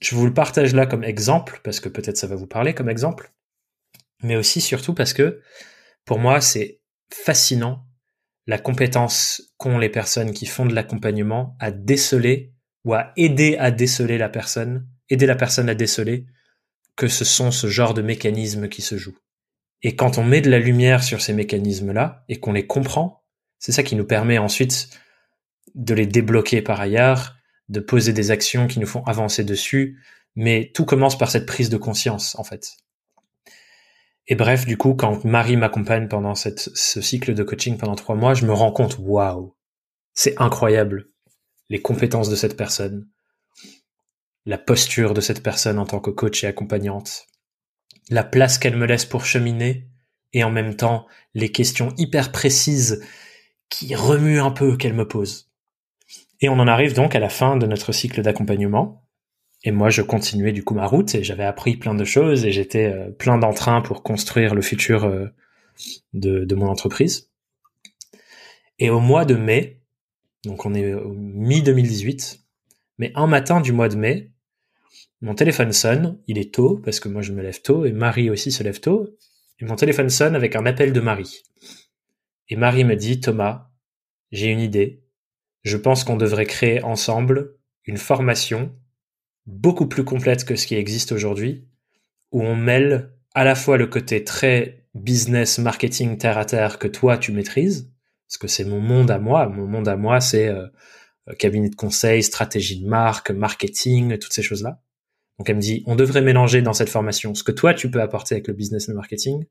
je 0.00 0.14
vous 0.14 0.26
le 0.26 0.34
partage 0.34 0.74
là 0.74 0.86
comme 0.86 1.04
exemple, 1.04 1.60
parce 1.64 1.80
que 1.80 1.88
peut-être 1.88 2.16
ça 2.16 2.26
va 2.26 2.36
vous 2.36 2.46
parler 2.46 2.74
comme 2.74 2.88
exemple, 2.88 3.32
mais 4.22 4.36
aussi 4.36 4.60
surtout 4.60 4.94
parce 4.94 5.12
que 5.12 5.40
pour 6.04 6.18
moi, 6.18 6.40
c'est 6.40 6.80
fascinant 7.12 7.86
la 8.46 8.58
compétence 8.58 9.42
qu'ont 9.56 9.78
les 9.78 9.88
personnes 9.88 10.32
qui 10.32 10.46
font 10.46 10.66
de 10.66 10.74
l'accompagnement 10.74 11.56
à 11.58 11.70
déceler 11.70 12.52
ou 12.84 12.94
à 12.94 13.12
aider 13.16 13.56
à 13.58 13.70
déceler 13.70 14.18
la 14.18 14.28
personne, 14.28 14.88
aider 15.08 15.26
la 15.26 15.34
personne 15.34 15.68
à 15.68 15.74
déceler 15.74 16.26
que 16.94 17.08
ce 17.08 17.24
sont 17.24 17.50
ce 17.50 17.66
genre 17.66 17.92
de 17.92 18.02
mécanismes 18.02 18.68
qui 18.68 18.82
se 18.82 18.96
jouent. 18.96 19.18
Et 19.82 19.96
quand 19.96 20.18
on 20.18 20.24
met 20.24 20.40
de 20.40 20.50
la 20.50 20.58
lumière 20.58 21.02
sur 21.02 21.20
ces 21.20 21.32
mécanismes-là 21.32 22.24
et 22.28 22.38
qu'on 22.40 22.52
les 22.52 22.66
comprend, 22.66 23.24
c'est 23.58 23.72
ça 23.72 23.82
qui 23.82 23.96
nous 23.96 24.06
permet 24.06 24.38
ensuite 24.38 24.88
de 25.74 25.94
les 25.94 26.06
débloquer 26.06 26.62
par 26.62 26.80
ailleurs, 26.80 27.35
de 27.68 27.80
poser 27.80 28.12
des 28.12 28.30
actions 28.30 28.66
qui 28.66 28.80
nous 28.80 28.86
font 28.86 29.02
avancer 29.04 29.44
dessus, 29.44 30.00
mais 30.34 30.70
tout 30.74 30.84
commence 30.84 31.18
par 31.18 31.30
cette 31.30 31.46
prise 31.46 31.70
de 31.70 31.76
conscience, 31.76 32.38
en 32.38 32.44
fait. 32.44 32.76
Et 34.28 34.34
bref, 34.34 34.66
du 34.66 34.76
coup, 34.76 34.94
quand 34.94 35.24
Marie 35.24 35.56
m'accompagne 35.56 36.08
pendant 36.08 36.34
ce 36.34 37.00
cycle 37.00 37.34
de 37.34 37.42
coaching 37.42 37.76
pendant 37.78 37.94
trois 37.94 38.16
mois, 38.16 38.34
je 38.34 38.44
me 38.44 38.52
rends 38.52 38.72
compte, 38.72 38.98
waouh, 38.98 39.54
c'est 40.14 40.40
incroyable, 40.40 41.10
les 41.68 41.80
compétences 41.80 42.28
de 42.28 42.36
cette 42.36 42.56
personne, 42.56 43.08
la 44.44 44.58
posture 44.58 45.14
de 45.14 45.20
cette 45.20 45.42
personne 45.42 45.78
en 45.78 45.86
tant 45.86 46.00
que 46.00 46.10
coach 46.10 46.42
et 46.44 46.46
accompagnante, 46.46 47.26
la 48.10 48.24
place 48.24 48.58
qu'elle 48.58 48.76
me 48.76 48.86
laisse 48.86 49.04
pour 49.04 49.24
cheminer, 49.24 49.88
et 50.32 50.44
en 50.44 50.50
même 50.50 50.76
temps 50.76 51.06
les 51.34 51.50
questions 51.50 51.94
hyper 51.96 52.32
précises 52.32 53.02
qui 53.68 53.94
remuent 53.94 54.40
un 54.40 54.50
peu 54.50 54.76
qu'elle 54.76 54.94
me 54.94 55.08
pose. 55.08 55.50
Et 56.40 56.48
on 56.48 56.58
en 56.58 56.68
arrive 56.68 56.94
donc 56.94 57.14
à 57.14 57.20
la 57.20 57.28
fin 57.28 57.56
de 57.56 57.66
notre 57.66 57.92
cycle 57.92 58.22
d'accompagnement, 58.22 59.06
et 59.66 59.72
moi, 59.72 59.90
je 59.90 60.02
continuais 60.02 60.52
du 60.52 60.62
coup 60.62 60.74
ma 60.74 60.86
route 60.86 61.14
et 61.14 61.24
j'avais 61.24 61.44
appris 61.44 61.76
plein 61.76 61.94
de 61.94 62.04
choses 62.04 62.44
et 62.44 62.52
j'étais 62.52 62.86
euh, 62.86 63.10
plein 63.10 63.36
d'entrain 63.38 63.80
pour 63.80 64.02
construire 64.02 64.54
le 64.54 64.62
futur 64.62 65.04
euh, 65.04 65.26
de, 66.12 66.44
de, 66.44 66.54
mon 66.54 66.68
entreprise. 66.68 67.30
Et 68.78 68.90
au 68.90 69.00
mois 69.00 69.24
de 69.24 69.34
mai, 69.34 69.80
donc 70.44 70.66
on 70.66 70.74
est 70.74 70.94
au 70.94 71.12
mi-2018, 71.12 72.40
mais 72.98 73.10
un 73.14 73.26
matin 73.26 73.60
du 73.60 73.72
mois 73.72 73.88
de 73.88 73.96
mai, 73.96 74.30
mon 75.20 75.34
téléphone 75.34 75.72
sonne, 75.72 76.20
il 76.28 76.38
est 76.38 76.54
tôt, 76.54 76.80
parce 76.84 77.00
que 77.00 77.08
moi 77.08 77.22
je 77.22 77.32
me 77.32 77.42
lève 77.42 77.60
tôt, 77.62 77.86
et 77.86 77.92
Marie 77.92 78.30
aussi 78.30 78.52
se 78.52 78.62
lève 78.62 78.80
tôt, 78.80 79.16
et 79.58 79.64
mon 79.64 79.74
téléphone 79.74 80.10
sonne 80.10 80.36
avec 80.36 80.54
un 80.54 80.66
appel 80.66 80.92
de 80.92 81.00
Marie. 81.00 81.42
Et 82.48 82.56
Marie 82.56 82.84
me 82.84 82.94
dit, 82.94 83.18
Thomas, 83.18 83.70
j'ai 84.30 84.48
une 84.48 84.60
idée, 84.60 85.02
je 85.66 85.76
pense 85.76 86.04
qu'on 86.04 86.16
devrait 86.16 86.46
créer 86.46 86.80
ensemble 86.84 87.56
une 87.86 87.96
formation 87.96 88.72
beaucoup 89.46 89.86
plus 89.86 90.04
complète 90.04 90.44
que 90.44 90.54
ce 90.54 90.64
qui 90.64 90.76
existe 90.76 91.10
aujourd'hui, 91.10 91.66
où 92.30 92.40
on 92.42 92.54
mêle 92.54 93.10
à 93.34 93.42
la 93.42 93.56
fois 93.56 93.76
le 93.76 93.88
côté 93.88 94.22
très 94.22 94.84
business, 94.94 95.58
marketing, 95.58 96.18
terre 96.18 96.38
à 96.38 96.44
terre 96.44 96.78
que 96.78 96.86
toi 96.86 97.18
tu 97.18 97.32
maîtrises, 97.32 97.90
parce 98.28 98.38
que 98.38 98.46
c'est 98.46 98.64
mon 98.64 98.80
monde 98.80 99.10
à 99.10 99.18
moi. 99.18 99.48
Mon 99.48 99.66
monde 99.66 99.88
à 99.88 99.96
moi, 99.96 100.20
c'est 100.20 100.46
euh, 100.46 100.68
cabinet 101.36 101.68
de 101.68 101.74
conseil, 101.74 102.22
stratégie 102.22 102.80
de 102.80 102.88
marque, 102.88 103.32
marketing, 103.32 104.18
toutes 104.18 104.32
ces 104.32 104.42
choses-là. 104.42 104.80
Donc 105.38 105.50
elle 105.50 105.56
me 105.56 105.60
dit, 105.60 105.82
on 105.86 105.96
devrait 105.96 106.22
mélanger 106.22 106.62
dans 106.62 106.74
cette 106.74 106.88
formation 106.90 107.34
ce 107.34 107.42
que 107.42 107.52
toi 107.52 107.74
tu 107.74 107.90
peux 107.90 108.00
apporter 108.00 108.36
avec 108.36 108.46
le 108.46 108.54
business 108.54 108.88
et 108.88 108.92
le 108.92 108.96
marketing, 108.96 109.44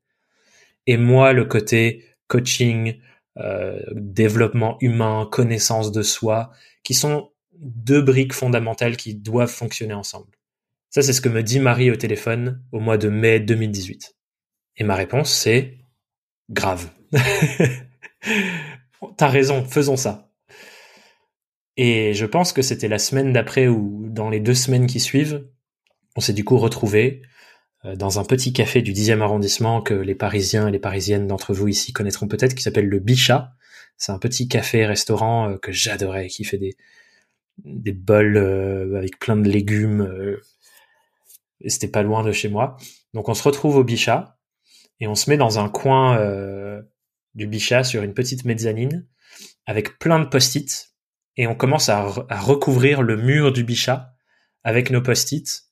et 0.86 0.96
moi 0.96 1.34
le 1.34 1.44
côté 1.44 2.04
coaching, 2.26 2.98
euh, 3.38 3.80
développement 3.92 4.76
humain, 4.80 5.28
connaissance 5.30 5.92
de 5.92 6.02
soi, 6.02 6.50
qui 6.82 6.94
sont 6.94 7.30
deux 7.58 8.02
briques 8.02 8.32
fondamentales 8.32 8.96
qui 8.96 9.14
doivent 9.14 9.50
fonctionner 9.50 9.94
ensemble. 9.94 10.36
Ça, 10.90 11.02
c'est 11.02 11.12
ce 11.12 11.20
que 11.20 11.28
me 11.28 11.42
dit 11.42 11.60
Marie 11.60 11.90
au 11.90 11.96
téléphone 11.96 12.62
au 12.72 12.80
mois 12.80 12.96
de 12.96 13.08
mai 13.08 13.40
2018. 13.40 14.16
Et 14.78 14.84
ma 14.84 14.94
réponse, 14.94 15.32
c'est 15.32 15.78
grave. 16.50 16.88
T'as 19.16 19.28
raison, 19.28 19.64
faisons 19.64 19.96
ça. 19.96 20.30
Et 21.76 22.14
je 22.14 22.24
pense 22.24 22.52
que 22.52 22.62
c'était 22.62 22.88
la 22.88 22.98
semaine 22.98 23.32
d'après 23.32 23.68
ou 23.68 24.06
dans 24.08 24.30
les 24.30 24.40
deux 24.40 24.54
semaines 24.54 24.86
qui 24.86 25.00
suivent, 25.00 25.46
on 26.16 26.20
s'est 26.20 26.32
du 26.32 26.44
coup 26.44 26.56
retrouvés 26.56 27.22
dans 27.94 28.18
un 28.18 28.24
petit 28.24 28.52
café 28.52 28.82
du 28.82 28.92
10e 28.92 29.20
arrondissement 29.20 29.80
que 29.80 29.94
les 29.94 30.14
Parisiens 30.14 30.68
et 30.68 30.70
les 30.72 30.78
Parisiennes 30.78 31.26
d'entre 31.26 31.54
vous 31.54 31.68
ici 31.68 31.92
connaîtront 31.92 32.26
peut-être, 32.26 32.54
qui 32.54 32.62
s'appelle 32.62 32.88
le 32.88 32.98
Bichat. 32.98 33.52
C'est 33.96 34.12
un 34.12 34.18
petit 34.18 34.48
café-restaurant 34.48 35.50
euh, 35.50 35.56
que 35.58 35.72
j'adorais, 35.72 36.28
qui 36.28 36.44
fait 36.44 36.58
des, 36.58 36.76
des 37.64 37.92
bols 37.92 38.36
euh, 38.36 38.96
avec 38.96 39.18
plein 39.18 39.36
de 39.36 39.48
légumes. 39.48 40.02
Euh, 40.02 40.40
et 41.60 41.70
c'était 41.70 41.88
pas 41.88 42.02
loin 42.02 42.22
de 42.22 42.32
chez 42.32 42.48
moi. 42.48 42.76
Donc 43.14 43.28
on 43.28 43.34
se 43.34 43.42
retrouve 43.42 43.76
au 43.76 43.84
Bichat 43.84 44.38
et 45.00 45.06
on 45.06 45.14
se 45.14 45.30
met 45.30 45.36
dans 45.36 45.58
un 45.58 45.68
coin 45.68 46.18
euh, 46.18 46.82
du 47.34 47.46
Bichat 47.46 47.84
sur 47.84 48.02
une 48.02 48.14
petite 48.14 48.44
mezzanine 48.44 49.06
avec 49.64 49.98
plein 49.98 50.18
de 50.18 50.26
post-it 50.26 50.94
et 51.36 51.46
on 51.46 51.54
commence 51.54 51.88
à, 51.88 52.06
à, 52.28 52.40
recouvrir 52.40 53.02
le 53.02 53.16
mur 53.16 53.52
du 53.52 53.64
Bichat 53.64 54.14
avec 54.64 54.90
nos 54.90 55.02
post-it 55.02 55.65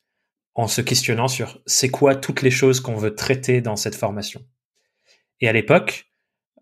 en 0.55 0.69
se 0.69 0.81
questionnant 0.81 1.29
sur 1.29 1.61
c'est 1.67 1.91
quoi 1.91 2.15
toutes 2.15 2.43
les 2.43 2.51
choses 2.51 2.81
qu'on 2.81 2.97
veut 2.97 3.15
traiter 3.15 3.61
dans 3.61 3.77
cette 3.77 3.95
formation. 3.95 4.45
Et 5.41 5.49
à 5.49 5.53
l'époque, 5.53 6.07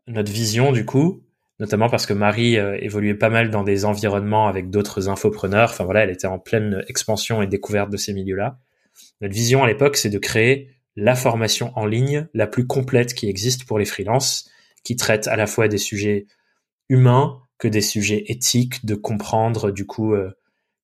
notre 0.06 0.32
vision 0.32 0.72
du 0.72 0.84
coup, 0.84 1.24
notamment 1.58 1.88
parce 1.88 2.06
que 2.06 2.12
Marie 2.12 2.58
euh, 2.58 2.76
évoluait 2.80 3.14
pas 3.14 3.28
mal 3.28 3.50
dans 3.50 3.62
des 3.62 3.84
environnements 3.84 4.48
avec 4.48 4.70
d'autres 4.70 5.08
infopreneurs. 5.08 5.70
Enfin 5.70 5.84
voilà, 5.84 6.04
elle 6.04 6.10
était 6.10 6.26
en 6.26 6.38
pleine 6.38 6.82
expansion 6.88 7.42
et 7.42 7.46
découverte 7.46 7.90
de 7.90 7.96
ces 7.96 8.12
milieux-là. 8.12 8.58
Notre 9.20 9.34
vision 9.34 9.62
à 9.62 9.66
l'époque, 9.66 9.96
c'est 9.96 10.10
de 10.10 10.18
créer 10.18 10.70
la 10.96 11.14
formation 11.14 11.72
en 11.76 11.86
ligne 11.86 12.28
la 12.34 12.46
plus 12.46 12.66
complète 12.66 13.14
qui 13.14 13.28
existe 13.28 13.64
pour 13.64 13.78
les 13.78 13.84
freelances, 13.84 14.50
qui 14.84 14.96
traite 14.96 15.28
à 15.28 15.36
la 15.36 15.46
fois 15.46 15.68
des 15.68 15.78
sujets 15.78 16.26
humains 16.88 17.40
que 17.58 17.68
des 17.68 17.80
sujets 17.80 18.24
éthiques, 18.26 18.84
de 18.84 18.94
comprendre 18.94 19.70
du 19.70 19.86
coup 19.86 20.14
euh, 20.14 20.32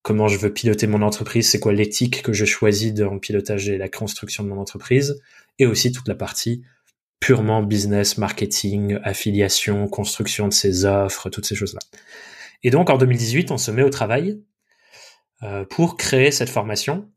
comment 0.02 0.28
je 0.28 0.38
veux 0.38 0.52
piloter 0.52 0.86
mon 0.86 1.02
entreprise, 1.02 1.50
c'est 1.50 1.60
quoi 1.60 1.72
l'éthique 1.72 2.22
que 2.22 2.32
je 2.32 2.44
choisis 2.44 2.94
dans 2.94 3.14
le 3.14 3.20
pilotage 3.20 3.68
et 3.68 3.78
la 3.78 3.88
construction 3.88 4.44
de 4.44 4.48
mon 4.48 4.60
entreprise, 4.60 5.20
et 5.58 5.66
aussi 5.66 5.92
toute 5.92 6.08
la 6.08 6.14
partie 6.14 6.62
purement 7.20 7.62
business, 7.62 8.16
marketing, 8.18 8.98
affiliation, 9.02 9.88
construction 9.88 10.48
de 10.48 10.52
ses 10.52 10.84
offres, 10.84 11.30
toutes 11.30 11.46
ces 11.46 11.54
choses-là. 11.54 11.80
Et 12.62 12.70
donc 12.70 12.90
en 12.90 12.98
2018, 12.98 13.50
on 13.50 13.58
se 13.58 13.70
met 13.70 13.82
au 13.82 13.90
travail 13.90 14.40
euh, 15.42 15.64
pour 15.64 15.96
créer 15.96 16.30
cette 16.30 16.48
formation. 16.48 17.08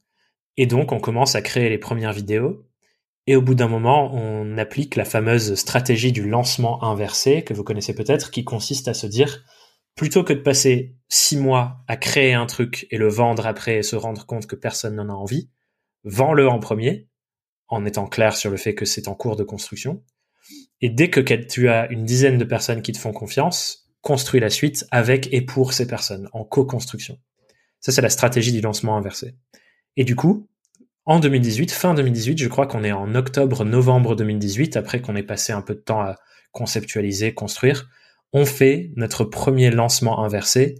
Et 0.58 0.66
donc 0.66 0.92
on 0.92 1.00
commence 1.00 1.36
à 1.36 1.42
créer 1.42 1.70
les 1.70 1.78
premières 1.78 2.14
vidéos. 2.14 2.66
Et 3.28 3.36
au 3.36 3.42
bout 3.42 3.56
d'un 3.56 3.68
moment, 3.68 4.14
on 4.14 4.58
applique 4.58 4.96
la 4.96 5.06
fameuse 5.06 5.56
stratégie 5.56 6.12
du 6.12 6.28
lancement 6.28 6.84
inversé, 6.84 7.44
que 7.44 7.54
vous 7.54 7.64
connaissez 7.64 7.94
peut-être, 7.94 8.32
qui 8.32 8.44
consiste 8.44 8.88
à 8.88 8.94
se 8.94 9.06
dire, 9.06 9.44
plutôt 9.96 10.24
que 10.24 10.34
de 10.34 10.40
passer 10.40 10.96
six 11.10 11.38
mois 11.38 11.84
à 11.88 11.98
créer 11.98 12.34
un 12.34 12.46
truc 12.46 12.88
et 12.92 12.98
le 12.98 13.10
vendre 13.10 13.46
après 13.46 13.78
et 13.78 13.84
se 13.84 13.96
rendre 13.96 14.26
compte 14.26 14.48
que 14.48 14.56
personne 14.56 14.96
n'en 14.96 15.10
a 15.10 15.14
envie, 15.14 15.50
vends-le 16.04 16.48
en 16.48 16.60
premier, 16.60 17.10
en 17.68 17.86
étant 17.86 18.08
clair 18.08 18.36
sur 18.36 18.50
le 18.50 18.58
fait 18.58 18.76
que 18.76 18.86
c'est 18.86 19.08
en 19.08 19.16
cours 19.16 19.36
de 19.36 19.44
construction. 19.44 20.04
Et 20.82 20.90
dès 20.90 21.10
que 21.10 21.20
tu 21.20 21.70
as 21.70 21.92
une 21.92 22.06
dizaine 22.06 22.38
de 22.38 22.44
personnes 22.44 22.82
qui 22.82 22.92
te 22.92 22.98
font 22.98 23.14
confiance, 23.14 23.90
construis 24.02 24.40
la 24.40 24.50
suite 24.50 24.86
avec 24.92 25.32
et 25.32 25.42
pour 25.42 25.74
ces 25.74 25.88
personnes, 25.88 26.28
en 26.34 26.44
co-construction. 26.44 27.20
Ça, 27.80 27.92
c'est 27.92 28.02
la 28.02 28.10
stratégie 28.10 28.52
du 28.52 28.62
lancement 28.62 28.98
inversé. 28.98 29.36
Et 29.98 30.04
du 30.04 30.16
coup, 30.16 30.48
en 31.06 31.20
2018, 31.20 31.72
fin 31.72 31.94
2018, 31.94 32.38
je 32.38 32.48
crois 32.48 32.68
qu'on 32.68 32.84
est 32.84 32.92
en 32.92 33.16
octobre-novembre 33.16 34.16
2018, 34.16 34.78
après 34.78 35.02
qu'on 35.02 35.16
ait 35.16 35.24
passé 35.24 35.52
un 35.52 35.62
peu 35.62 35.76
de 35.76 35.80
temps 35.80 36.02
à 36.02 36.18
conceptualiser, 36.52 37.34
construire, 37.34 37.90
on 38.34 38.46
fait 38.46 38.92
notre 38.96 39.24
premier 39.24 39.72
lancement 39.72 40.24
inversé. 40.24 40.76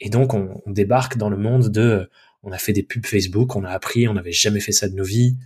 Et 0.00 0.08
donc, 0.08 0.34
on, 0.34 0.60
débarque 0.66 1.16
dans 1.16 1.28
le 1.28 1.36
monde 1.36 1.68
de, 1.68 2.10
on 2.42 2.52
a 2.52 2.58
fait 2.58 2.72
des 2.72 2.82
pubs 2.82 3.06
Facebook, 3.06 3.54
on 3.56 3.64
a 3.64 3.70
appris, 3.70 4.08
on 4.08 4.14
n'avait 4.14 4.32
jamais 4.32 4.60
fait 4.60 4.72
ça 4.72 4.88
de 4.88 4.94
nos 4.94 5.04
vies, 5.04 5.36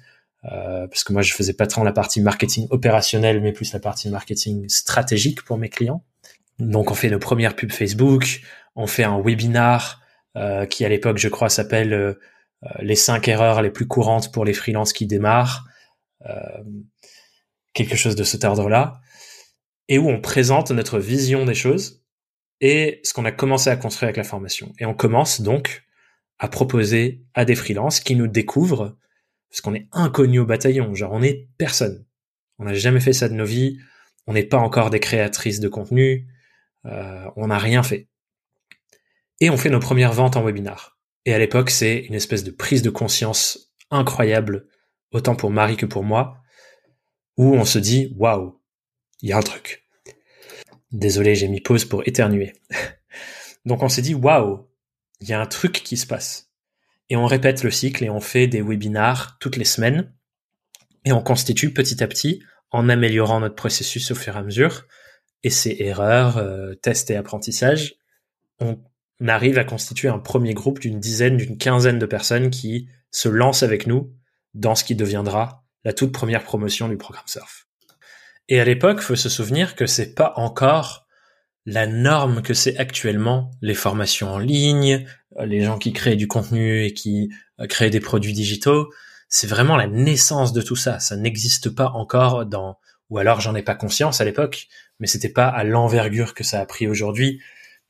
euh, 0.52 0.86
parce 0.86 1.04
que 1.04 1.12
moi 1.12 1.22
je 1.22 1.32
faisais 1.32 1.54
pas 1.54 1.66
tant 1.66 1.84
la 1.84 1.92
partie 1.92 2.20
marketing 2.20 2.66
opérationnelle 2.70 3.40
mais 3.40 3.52
plus 3.52 3.72
la 3.72 3.80
partie 3.80 4.10
marketing 4.10 4.68
stratégique 4.68 5.42
pour 5.42 5.56
mes 5.56 5.70
clients. 5.70 6.04
Donc 6.58 6.90
on 6.90 6.94
fait 6.94 7.08
nos 7.08 7.18
premières 7.18 7.56
pubs 7.56 7.72
Facebook, 7.72 8.42
on 8.76 8.86
fait 8.86 9.04
un 9.04 9.20
webinar 9.20 10.02
euh, 10.36 10.66
qui 10.66 10.84
à 10.84 10.88
l'époque 10.88 11.16
je 11.16 11.28
crois 11.28 11.48
s'appelle 11.48 11.94
euh, 11.94 12.14
les 12.80 12.94
cinq 12.94 13.26
erreurs 13.28 13.62
les 13.62 13.70
plus 13.70 13.86
courantes 13.86 14.32
pour 14.32 14.44
les 14.44 14.52
freelances 14.52 14.92
qui 14.92 15.06
démarrent, 15.06 15.66
quelque 17.74 17.96
chose 17.96 18.16
de 18.16 18.24
cet 18.24 18.44
ordre-là, 18.44 19.02
et 19.88 19.98
où 19.98 20.08
on 20.08 20.20
présente 20.20 20.70
notre 20.70 20.98
vision 20.98 21.44
des 21.44 21.54
choses 21.54 22.04
et 22.60 23.00
ce 23.04 23.12
qu'on 23.12 23.24
a 23.24 23.32
commencé 23.32 23.70
à 23.70 23.76
construire 23.76 24.08
avec 24.08 24.16
la 24.16 24.24
formation. 24.24 24.72
Et 24.78 24.86
on 24.86 24.94
commence 24.94 25.40
donc 25.40 25.84
à 26.38 26.48
proposer 26.48 27.22
à 27.34 27.44
des 27.44 27.54
freelances 27.54 28.00
qui 28.00 28.16
nous 28.16 28.26
découvrent 28.26 28.96
parce 29.50 29.60
qu'on 29.60 29.74
est 29.74 29.88
inconnu 29.92 30.40
au 30.40 30.46
bataillon, 30.46 30.94
genre 30.94 31.12
on 31.12 31.22
est 31.22 31.48
personne. 31.58 32.04
On 32.58 32.64
n'a 32.64 32.74
jamais 32.74 33.00
fait 33.00 33.12
ça 33.12 33.28
de 33.28 33.34
nos 33.34 33.44
vies, 33.44 33.78
on 34.26 34.32
n'est 34.32 34.44
pas 34.44 34.58
encore 34.58 34.90
des 34.90 35.00
créatrices 35.00 35.60
de 35.60 35.68
contenu, 35.68 36.26
euh, 36.86 37.26
on 37.36 37.48
n'a 37.48 37.58
rien 37.58 37.82
fait. 37.82 38.08
Et 39.40 39.50
on 39.50 39.56
fait 39.56 39.70
nos 39.70 39.80
premières 39.80 40.12
ventes 40.12 40.36
en 40.36 40.44
webinar. 40.44 40.98
Et 41.24 41.34
à 41.34 41.38
l'époque, 41.38 41.70
c'est 41.70 41.98
une 41.98 42.14
espèce 42.14 42.44
de 42.44 42.50
prise 42.50 42.82
de 42.82 42.90
conscience 42.90 43.72
incroyable, 43.90 44.66
autant 45.12 45.36
pour 45.36 45.50
Marie 45.50 45.76
que 45.76 45.86
pour 45.86 46.02
moi, 46.02 46.38
où 47.36 47.54
on 47.54 47.64
se 47.64 47.78
dit 47.78 48.14
waouh, 48.16 48.60
il 49.24 49.30
y 49.30 49.32
a 49.32 49.38
un 49.38 49.42
truc. 49.42 49.86
Désolé, 50.92 51.34
j'ai 51.34 51.48
mis 51.48 51.62
pause 51.62 51.86
pour 51.86 52.06
éternuer. 52.06 52.52
Donc 53.64 53.82
on 53.82 53.88
s'est 53.88 54.02
dit 54.02 54.14
waouh, 54.14 54.68
il 55.22 55.28
y 55.28 55.32
a 55.32 55.40
un 55.40 55.46
truc 55.46 55.72
qui 55.72 55.96
se 55.96 56.06
passe. 56.06 56.50
Et 57.08 57.16
on 57.16 57.24
répète 57.24 57.62
le 57.62 57.70
cycle 57.70 58.04
et 58.04 58.10
on 58.10 58.20
fait 58.20 58.46
des 58.48 58.60
webinars 58.60 59.38
toutes 59.40 59.56
les 59.56 59.64
semaines 59.64 60.12
et 61.06 61.12
on 61.12 61.22
constitue 61.22 61.72
petit 61.72 62.02
à 62.02 62.06
petit 62.06 62.42
en 62.70 62.90
améliorant 62.90 63.40
notre 63.40 63.54
processus 63.54 64.10
au 64.10 64.14
fur 64.14 64.36
et 64.36 64.38
à 64.38 64.42
mesure 64.42 64.86
et 65.42 65.50
ces 65.50 65.76
erreurs, 65.78 66.36
euh, 66.36 66.74
tests 66.74 67.10
et 67.10 67.16
apprentissage, 67.16 67.94
on 68.60 68.78
arrive 69.26 69.56
à 69.56 69.64
constituer 69.64 70.08
un 70.08 70.18
premier 70.18 70.52
groupe 70.52 70.80
d'une 70.80 71.00
dizaine, 71.00 71.38
d'une 71.38 71.56
quinzaine 71.56 71.98
de 71.98 72.06
personnes 72.06 72.50
qui 72.50 72.88
se 73.10 73.30
lancent 73.30 73.62
avec 73.62 73.86
nous 73.86 74.12
dans 74.52 74.74
ce 74.74 74.84
qui 74.84 74.94
deviendra 74.94 75.64
la 75.82 75.94
toute 75.94 76.12
première 76.12 76.44
promotion 76.44 76.88
du 76.88 76.98
programme 76.98 77.26
Surf. 77.26 77.68
Et 78.48 78.60
à 78.60 78.64
l'époque, 78.64 79.00
faut 79.00 79.16
se 79.16 79.28
souvenir 79.28 79.74
que 79.74 79.86
c'est 79.86 80.14
pas 80.14 80.34
encore 80.36 81.04
la 81.66 81.86
norme 81.86 82.42
que 82.42 82.52
c'est 82.54 82.76
actuellement 82.76 83.50
les 83.62 83.74
formations 83.74 84.30
en 84.30 84.38
ligne, 84.38 85.06
les 85.42 85.62
gens 85.62 85.78
qui 85.78 85.92
créent 85.92 86.16
du 86.16 86.28
contenu 86.28 86.84
et 86.84 86.92
qui 86.92 87.30
euh, 87.60 87.66
créent 87.66 87.90
des 87.90 88.00
produits 88.00 88.34
digitaux. 88.34 88.92
C'est 89.28 89.46
vraiment 89.46 89.76
la 89.76 89.86
naissance 89.86 90.52
de 90.52 90.60
tout 90.60 90.76
ça. 90.76 91.00
Ça 91.00 91.16
n'existe 91.16 91.70
pas 91.70 91.90
encore 91.90 92.44
dans, 92.44 92.78
ou 93.08 93.18
alors 93.18 93.40
j'en 93.40 93.54
ai 93.54 93.62
pas 93.62 93.74
conscience 93.74 94.20
à 94.20 94.24
l'époque, 94.24 94.68
mais 95.00 95.06
c'était 95.06 95.30
pas 95.30 95.48
à 95.48 95.64
l'envergure 95.64 96.34
que 96.34 96.44
ça 96.44 96.60
a 96.60 96.66
pris 96.66 96.86
aujourd'hui. 96.86 97.40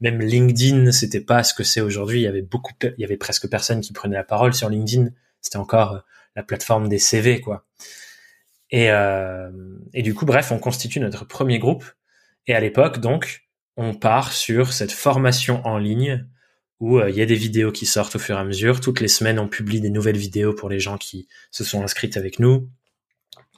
Même 0.01 0.21
LinkedIn, 0.21 0.93
c'était 0.93 1.21
pas 1.21 1.43
ce 1.43 1.55
que 1.55 1.65
c'est 1.65 1.81
aujourd'hui. 1.81 2.21
Il 2.21 2.25
y 2.25 2.29
avait 2.29 2.43
beaucoup, 2.43 2.73
il 2.83 3.01
y 3.01 3.05
avait 3.05 3.17
presque 3.17 3.49
personne 3.49 3.81
qui 3.81 3.93
prenait 3.93 4.17
la 4.17 4.25
parole 4.25 4.55
sur 4.55 4.69
LinkedIn. 4.69 5.09
C'était 5.41 5.57
encore 5.57 5.93
euh, 5.93 5.99
la 6.37 6.43
plateforme 6.43 6.89
des 6.89 6.99
CV, 6.99 7.41
quoi. 7.41 7.67
Et, 8.75 8.91
euh, 8.91 9.53
et 9.93 10.03
du 10.03 10.15
coup, 10.15 10.27
bref, 10.27 10.51
on 10.51 10.59
constitue 10.59 10.99
notre 10.99 11.25
premier 11.25 11.61
groupe. 11.61 11.85
Et 12.49 12.55
à 12.57 12.61
l'époque, 12.61 12.99
donc, 12.99 13.45
on 13.77 13.95
part 13.95 14.33
sur 14.33 14.73
cette 14.73 14.91
formation 14.91 15.65
en 15.65 15.79
ligne 15.79 16.27
où 16.81 16.99
euh, 16.99 17.09
il 17.09 17.15
y 17.15 17.23
a 17.23 17.27
des 17.27 17.37
vidéos 17.37 17.71
qui 17.71 17.87
sortent 17.87 18.17
au 18.17 18.19
fur 18.19 18.37
et 18.37 18.41
à 18.41 18.43
mesure. 18.43 18.81
Toutes 18.81 18.99
les 18.99 19.07
semaines, 19.07 19.39
on 19.39 19.47
publie 19.47 19.81
des 19.81 19.91
nouvelles 19.91 20.17
vidéos 20.17 20.55
pour 20.55 20.69
les 20.69 20.81
gens 20.81 20.99
qui 20.99 21.29
se 21.53 21.63
sont 21.63 21.85
inscrits 21.85 22.11
avec 22.17 22.41
nous. 22.41 22.69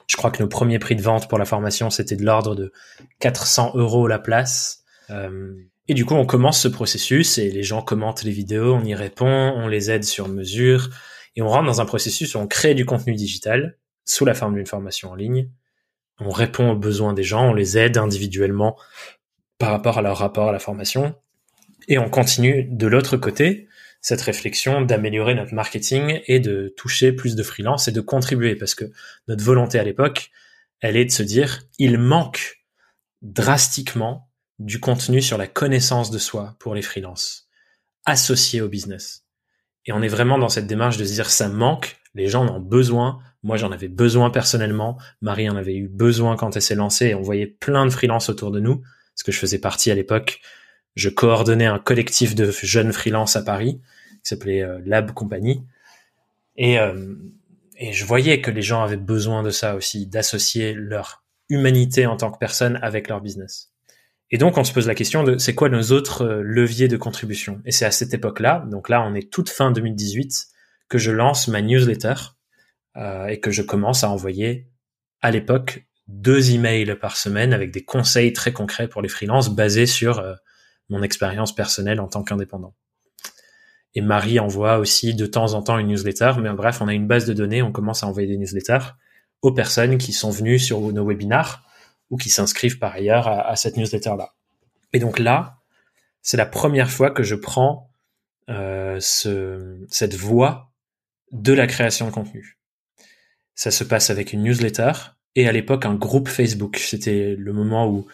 Je 0.05 0.17
crois 0.17 0.29
que 0.29 0.43
nos 0.43 0.47
premiers 0.47 0.77
prix 0.77 0.95
de 0.95 1.01
vente 1.01 1.27
pour 1.27 1.39
la 1.39 1.45
formation, 1.45 1.89
c'était 1.89 2.15
de 2.15 2.23
l'ordre 2.23 2.53
de 2.53 2.71
400 3.17 3.71
euros 3.73 4.07
la 4.07 4.19
place. 4.19 4.83
Euh, 5.09 5.51
et 5.87 5.95
du 5.95 6.05
coup, 6.05 6.13
on 6.13 6.27
commence 6.27 6.61
ce 6.61 6.67
processus 6.67 7.39
et 7.39 7.49
les 7.49 7.63
gens 7.63 7.81
commentent 7.81 8.21
les 8.21 8.29
vidéos, 8.29 8.75
on 8.75 8.83
y 8.83 8.93
répond, 8.93 9.25
on 9.55 9.67
les 9.67 9.89
aide 9.89 10.03
sur 10.03 10.27
mesure 10.27 10.91
et 11.35 11.41
on 11.41 11.47
rentre 11.47 11.65
dans 11.65 11.81
un 11.81 11.85
processus 11.85 12.35
où 12.35 12.37
on 12.37 12.45
crée 12.45 12.75
du 12.75 12.85
contenu 12.85 13.15
digital 13.15 13.79
sous 14.07 14.25
la 14.25 14.33
forme 14.33 14.55
d'une 14.55 14.65
formation 14.65 15.11
en 15.11 15.15
ligne. 15.15 15.51
On 16.19 16.31
répond 16.31 16.71
aux 16.71 16.75
besoins 16.75 17.13
des 17.13 17.23
gens, 17.23 17.49
on 17.49 17.53
les 17.53 17.77
aide 17.77 17.97
individuellement 17.97 18.75
par 19.59 19.69
rapport 19.69 19.99
à 19.99 20.01
leur 20.01 20.17
rapport 20.17 20.49
à 20.49 20.51
la 20.51 20.59
formation. 20.59 21.15
Et 21.87 21.99
on 21.99 22.09
continue 22.09 22.63
de 22.63 22.87
l'autre 22.87 23.17
côté 23.17 23.67
cette 24.01 24.21
réflexion 24.21 24.81
d'améliorer 24.81 25.35
notre 25.35 25.53
marketing 25.53 26.21
et 26.25 26.39
de 26.39 26.73
toucher 26.77 27.11
plus 27.11 27.35
de 27.35 27.43
freelance 27.43 27.87
et 27.87 27.91
de 27.91 28.01
contribuer 28.01 28.55
parce 28.55 28.73
que 28.73 28.85
notre 29.27 29.43
volonté 29.43 29.79
à 29.79 29.83
l'époque, 29.83 30.31
elle 30.79 30.95
est 30.95 31.05
de 31.05 31.11
se 31.11 31.23
dire, 31.23 31.63
il 31.77 31.97
manque 31.97 32.63
drastiquement 33.21 34.29
du 34.59 34.79
contenu 34.79 35.21
sur 35.21 35.37
la 35.37 35.47
connaissance 35.47 36.09
de 36.09 36.17
soi 36.17 36.55
pour 36.59 36.73
les 36.73 36.81
freelances 36.81 37.49
associés 38.05 38.61
au 38.61 38.69
business. 38.69 39.25
Et 39.85 39.91
on 39.91 40.01
est 40.01 40.07
vraiment 40.07 40.37
dans 40.37 40.49
cette 40.49 40.67
démarche 40.67 40.97
de 40.97 41.05
se 41.05 41.13
dire 41.13 41.29
ça 41.29 41.49
manque, 41.49 41.97
les 42.13 42.27
gens 42.27 42.45
en 42.45 42.55
ont 42.55 42.59
besoin, 42.59 43.19
moi 43.43 43.57
j'en 43.57 43.71
avais 43.71 43.87
besoin 43.87 44.29
personnellement, 44.29 44.97
Marie 45.21 45.49
en 45.49 45.55
avait 45.55 45.75
eu 45.75 45.87
besoin 45.87 46.35
quand 46.35 46.55
elle 46.55 46.61
s'est 46.61 46.75
lancée 46.75 47.13
on 47.13 47.21
voyait 47.21 47.47
plein 47.47 47.85
de 47.85 47.91
freelances 47.91 48.29
autour 48.29 48.51
de 48.51 48.59
nous 48.59 48.81
parce 49.17 49.23
que 49.23 49.31
je 49.31 49.39
faisais 49.39 49.57
partie 49.57 49.89
à 49.89 49.95
l'époque, 49.95 50.41
je 50.95 51.09
coordonnais 51.09 51.65
un 51.65 51.79
collectif 51.79 52.35
de 52.35 52.51
jeunes 52.51 52.93
freelances 52.93 53.35
à 53.35 53.41
Paris 53.41 53.81
qui 54.23 54.29
s'appelait 54.29 54.61
euh, 54.61 54.79
Lab 54.85 55.11
Company. 55.11 55.63
Et, 56.55 56.79
euh, 56.79 57.15
et 57.77 57.93
je 57.93 58.05
voyais 58.05 58.41
que 58.41 58.51
les 58.51 58.61
gens 58.61 58.83
avaient 58.83 58.95
besoin 58.95 59.41
de 59.41 59.49
ça 59.49 59.75
aussi, 59.75 60.05
d'associer 60.05 60.73
leur 60.73 61.23
humanité 61.49 62.05
en 62.05 62.17
tant 62.17 62.31
que 62.31 62.37
personne 62.37 62.77
avec 62.83 63.07
leur 63.07 63.21
business. 63.21 63.71
Et 64.29 64.37
donc 64.37 64.57
on 64.57 64.63
se 64.63 64.73
pose 64.73 64.87
la 64.87 64.95
question 64.95 65.23
de 65.23 65.37
c'est 65.37 65.55
quoi 65.55 65.69
nos 65.69 65.91
autres 65.91 66.23
euh, 66.23 66.41
leviers 66.43 66.87
de 66.87 66.97
contribution? 66.97 67.61
Et 67.65 67.71
c'est 67.71 67.85
à 67.85 67.91
cette 67.91 68.13
époque-là, 68.13 68.65
donc 68.69 68.89
là 68.89 69.01
on 69.01 69.15
est 69.15 69.31
toute 69.31 69.49
fin 69.49 69.71
2018, 69.71 70.47
que 70.89 70.97
je 70.97 71.11
lance 71.11 71.47
ma 71.47 71.61
newsletter 71.61 72.13
euh, 72.97 73.27
et 73.27 73.39
que 73.39 73.51
je 73.51 73.61
commence 73.61 74.03
à 74.03 74.09
envoyer 74.09 74.67
à 75.21 75.31
l'époque 75.31 75.87
deux 76.07 76.51
emails 76.51 76.95
par 76.99 77.17
semaine 77.17 77.53
avec 77.53 77.71
des 77.71 77.83
conseils 77.83 78.33
très 78.33 78.53
concrets 78.53 78.87
pour 78.87 79.01
les 79.01 79.09
freelances 79.09 79.49
basés 79.49 79.85
sur 79.85 80.19
euh, 80.19 80.33
mon 80.89 81.03
expérience 81.03 81.53
personnelle 81.53 81.99
en 81.99 82.07
tant 82.07 82.23
qu'indépendant. 82.23 82.73
Et 83.93 84.01
Marie 84.01 84.39
envoie 84.39 84.77
aussi 84.77 85.13
de 85.13 85.25
temps 85.25 85.53
en 85.53 85.61
temps 85.61 85.77
une 85.77 85.87
newsletter, 85.87 86.33
mais 86.39 86.51
bref, 86.53 86.81
on 86.81 86.87
a 86.87 86.93
une 86.93 87.07
base 87.07 87.25
de 87.25 87.33
données, 87.33 87.61
on 87.61 87.71
commence 87.71 88.03
à 88.03 88.07
envoyer 88.07 88.27
des 88.27 88.37
newsletters 88.37 88.93
aux 89.41 89.51
personnes 89.51 89.97
qui 89.97 90.13
sont 90.13 90.31
venues 90.31 90.59
sur 90.59 90.79
nos 90.91 91.05
webinars 91.05 91.63
ou 92.09 92.17
qui 92.17 92.29
s'inscrivent 92.29 92.79
par 92.79 92.93
ailleurs 92.93 93.27
à, 93.27 93.55
cette 93.55 93.77
newsletter-là. 93.77 94.33
Et 94.93 94.99
donc 94.99 95.19
là, 95.19 95.57
c'est 96.21 96.37
la 96.37 96.45
première 96.45 96.89
fois 96.89 97.11
que 97.11 97.23
je 97.23 97.35
prends 97.35 97.91
euh, 98.49 98.97
ce, 98.99 99.85
cette 99.89 100.15
voie 100.15 100.71
de 101.31 101.53
la 101.53 101.67
création 101.67 102.07
de 102.07 102.11
contenu. 102.11 102.56
Ça 103.57 103.71
se 103.71 103.83
passe 103.83 104.11
avec 104.11 104.33
une 104.33 104.43
newsletter 104.43 104.91
et 105.35 105.47
à 105.47 105.51
l'époque 105.51 105.87
un 105.87 105.95
groupe 105.95 106.29
Facebook. 106.29 106.77
C'était 106.77 107.35
le 107.35 107.53
moment 107.53 107.89
où 107.89 108.05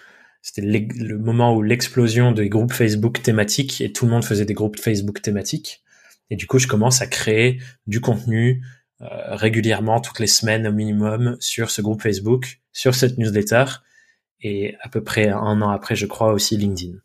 c'était 0.41 0.62
le 0.62 1.17
moment 1.17 1.53
où 1.53 1.62
l'explosion 1.62 2.32
des 2.32 2.47
groupes 2.47 2.71
Facebook 2.71 3.21
thématiques 3.21 3.82
et 3.82 3.91
tout 3.91 4.06
le 4.06 4.12
monde 4.12 4.23
faisait 4.23 4.45
des 4.45 4.53
groupes 4.53 4.79
Facebook 4.79 5.21
thématiques. 5.21 5.84
Et 6.29 6.38
du 6.38 6.47
coup, 6.47 6.60
je 6.60 6.67
commence 6.67 7.01
à 7.01 7.08
créer 7.08 7.62
du 7.88 7.99
contenu 7.99 8.63
euh, 9.01 9.36
régulièrement, 9.36 9.99
toutes 9.99 10.19
les 10.19 10.27
semaines 10.27 10.65
au 10.65 10.71
minimum, 10.71 11.36
sur 11.41 11.71
ce 11.71 11.82
groupe 11.82 12.01
Facebook, 12.01 12.62
sur 12.71 12.95
cette 12.95 13.17
newsletter, 13.17 13.65
et 14.39 14.75
à 14.79 14.88
peu 14.88 15.03
près 15.03 15.27
un 15.27 15.62
an 15.62 15.69
après, 15.71 15.97
je 15.97 16.06
crois, 16.06 16.32
aussi 16.32 16.56
LinkedIn. 16.56 16.97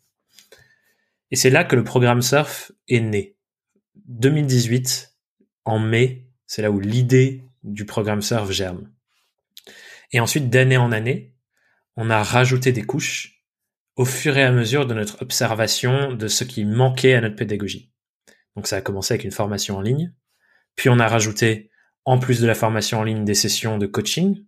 Et 1.31 1.35
c'est 1.35 1.49
là 1.49 1.65
que 1.65 1.75
le 1.75 1.83
programme 1.83 2.21
Surf 2.21 2.71
est 2.87 3.01
né. 3.01 3.35
2018, 4.07 5.13
en 5.65 5.79
mai, 5.79 6.25
c'est 6.47 6.61
là 6.61 6.71
où 6.71 6.79
l'idée 6.79 7.43
du 7.63 7.85
programme 7.85 8.21
Surf 8.21 8.51
germe. 8.51 8.89
Et 10.11 10.19
ensuite, 10.19 10.49
d'année 10.49 10.77
en 10.77 10.91
année, 10.91 11.35
on 11.95 12.09
a 12.09 12.23
rajouté 12.23 12.71
des 12.71 12.83
couches 12.83 13.43
au 13.95 14.05
fur 14.05 14.37
et 14.37 14.43
à 14.43 14.51
mesure 14.51 14.85
de 14.85 14.93
notre 14.93 15.21
observation 15.21 16.13
de 16.13 16.27
ce 16.27 16.45
qui 16.45 16.63
manquait 16.63 17.15
à 17.15 17.21
notre 17.21 17.35
pédagogie. 17.35 17.91
Donc 18.55 18.67
ça 18.67 18.77
a 18.77 18.81
commencé 18.81 19.13
avec 19.13 19.25
une 19.25 19.31
formation 19.31 19.77
en 19.77 19.81
ligne, 19.81 20.13
puis 20.75 20.89
on 20.89 20.99
a 20.99 21.07
rajouté, 21.07 21.69
en 22.05 22.17
plus 22.17 22.39
de 22.39 22.47
la 22.47 22.55
formation 22.55 22.99
en 22.99 23.03
ligne, 23.03 23.25
des 23.25 23.35
sessions 23.35 23.77
de 23.77 23.85
coaching. 23.85 24.45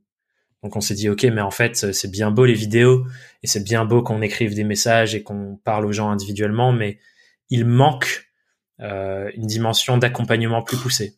Donc 0.63 0.75
on 0.75 0.81
s'est 0.81 0.93
dit, 0.93 1.09
ok, 1.09 1.23
mais 1.23 1.41
en 1.41 1.51
fait, 1.51 1.91
c'est 1.91 2.11
bien 2.11 2.31
beau 2.31 2.45
les 2.45 2.53
vidéos, 2.53 3.05
et 3.43 3.47
c'est 3.47 3.63
bien 3.63 3.83
beau 3.83 4.01
qu'on 4.01 4.21
écrive 4.21 4.55
des 4.55 4.63
messages 4.63 5.15
et 5.15 5.23
qu'on 5.23 5.59
parle 5.63 5.85
aux 5.85 5.91
gens 5.91 6.09
individuellement, 6.09 6.71
mais 6.71 6.99
il 7.49 7.65
manque 7.65 8.31
euh, 8.79 9.29
une 9.35 9.47
dimension 9.47 9.97
d'accompagnement 9.97 10.61
plus 10.63 10.77
poussée. 10.77 11.17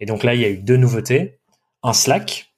Et 0.00 0.06
donc 0.06 0.24
là, 0.24 0.34
il 0.34 0.40
y 0.40 0.44
a 0.44 0.48
eu 0.48 0.58
deux 0.58 0.76
nouveautés. 0.76 1.38
Un 1.82 1.92
Slack, 1.92 2.52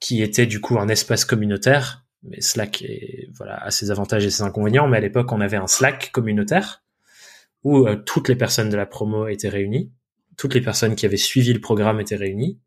qui 0.00 0.22
était 0.22 0.46
du 0.46 0.60
coup 0.60 0.78
un 0.78 0.88
espace 0.88 1.24
communautaire. 1.24 2.04
Mais 2.22 2.40
Slack 2.40 2.82
est, 2.82 3.30
voilà, 3.34 3.56
a 3.56 3.70
ses 3.70 3.90
avantages 3.90 4.24
et 4.26 4.30
ses 4.30 4.42
inconvénients. 4.42 4.88
Mais 4.88 4.98
à 4.98 5.00
l'époque, 5.00 5.32
on 5.32 5.40
avait 5.40 5.56
un 5.56 5.66
Slack 5.66 6.10
communautaire 6.12 6.82
où 7.64 7.86
euh, 7.86 7.96
toutes 7.96 8.28
les 8.28 8.36
personnes 8.36 8.70
de 8.70 8.76
la 8.76 8.86
promo 8.86 9.28
étaient 9.28 9.48
réunies, 9.48 9.92
toutes 10.36 10.54
les 10.54 10.60
personnes 10.60 10.96
qui 10.96 11.06
avaient 11.06 11.16
suivi 11.16 11.52
le 11.52 11.60
programme 11.60 12.00
étaient 12.00 12.16
réunies, 12.16 12.58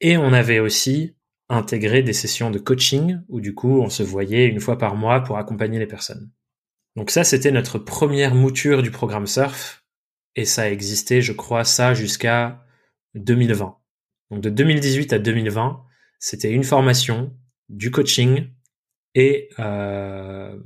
et 0.00 0.16
on 0.16 0.32
avait 0.32 0.60
aussi 0.60 1.16
intégré 1.48 2.02
des 2.02 2.12
sessions 2.12 2.50
de 2.50 2.58
coaching 2.58 3.20
où 3.28 3.40
du 3.40 3.54
coup 3.54 3.80
on 3.80 3.88
se 3.88 4.02
voyait 4.02 4.46
une 4.46 4.60
fois 4.60 4.78
par 4.78 4.94
mois 4.96 5.22
pour 5.22 5.38
accompagner 5.38 5.78
les 5.78 5.86
personnes. 5.86 6.30
Donc 6.94 7.10
ça, 7.10 7.24
c'était 7.24 7.52
notre 7.52 7.78
première 7.78 8.34
mouture 8.34 8.82
du 8.82 8.90
programme 8.90 9.26
Surf, 9.26 9.84
et 10.36 10.44
ça 10.44 10.62
a 10.62 10.68
existé, 10.68 11.20
je 11.22 11.32
crois, 11.32 11.64
ça 11.64 11.94
jusqu'à 11.94 12.64
2020. 13.14 13.76
Donc 14.30 14.40
de 14.40 14.50
2018 14.50 15.12
à 15.12 15.18
2020, 15.18 15.82
c'était 16.18 16.50
une 16.50 16.64
formation, 16.64 17.34
du 17.68 17.90
coaching 17.90 18.48
et 19.14 19.50
euh, 19.58 20.58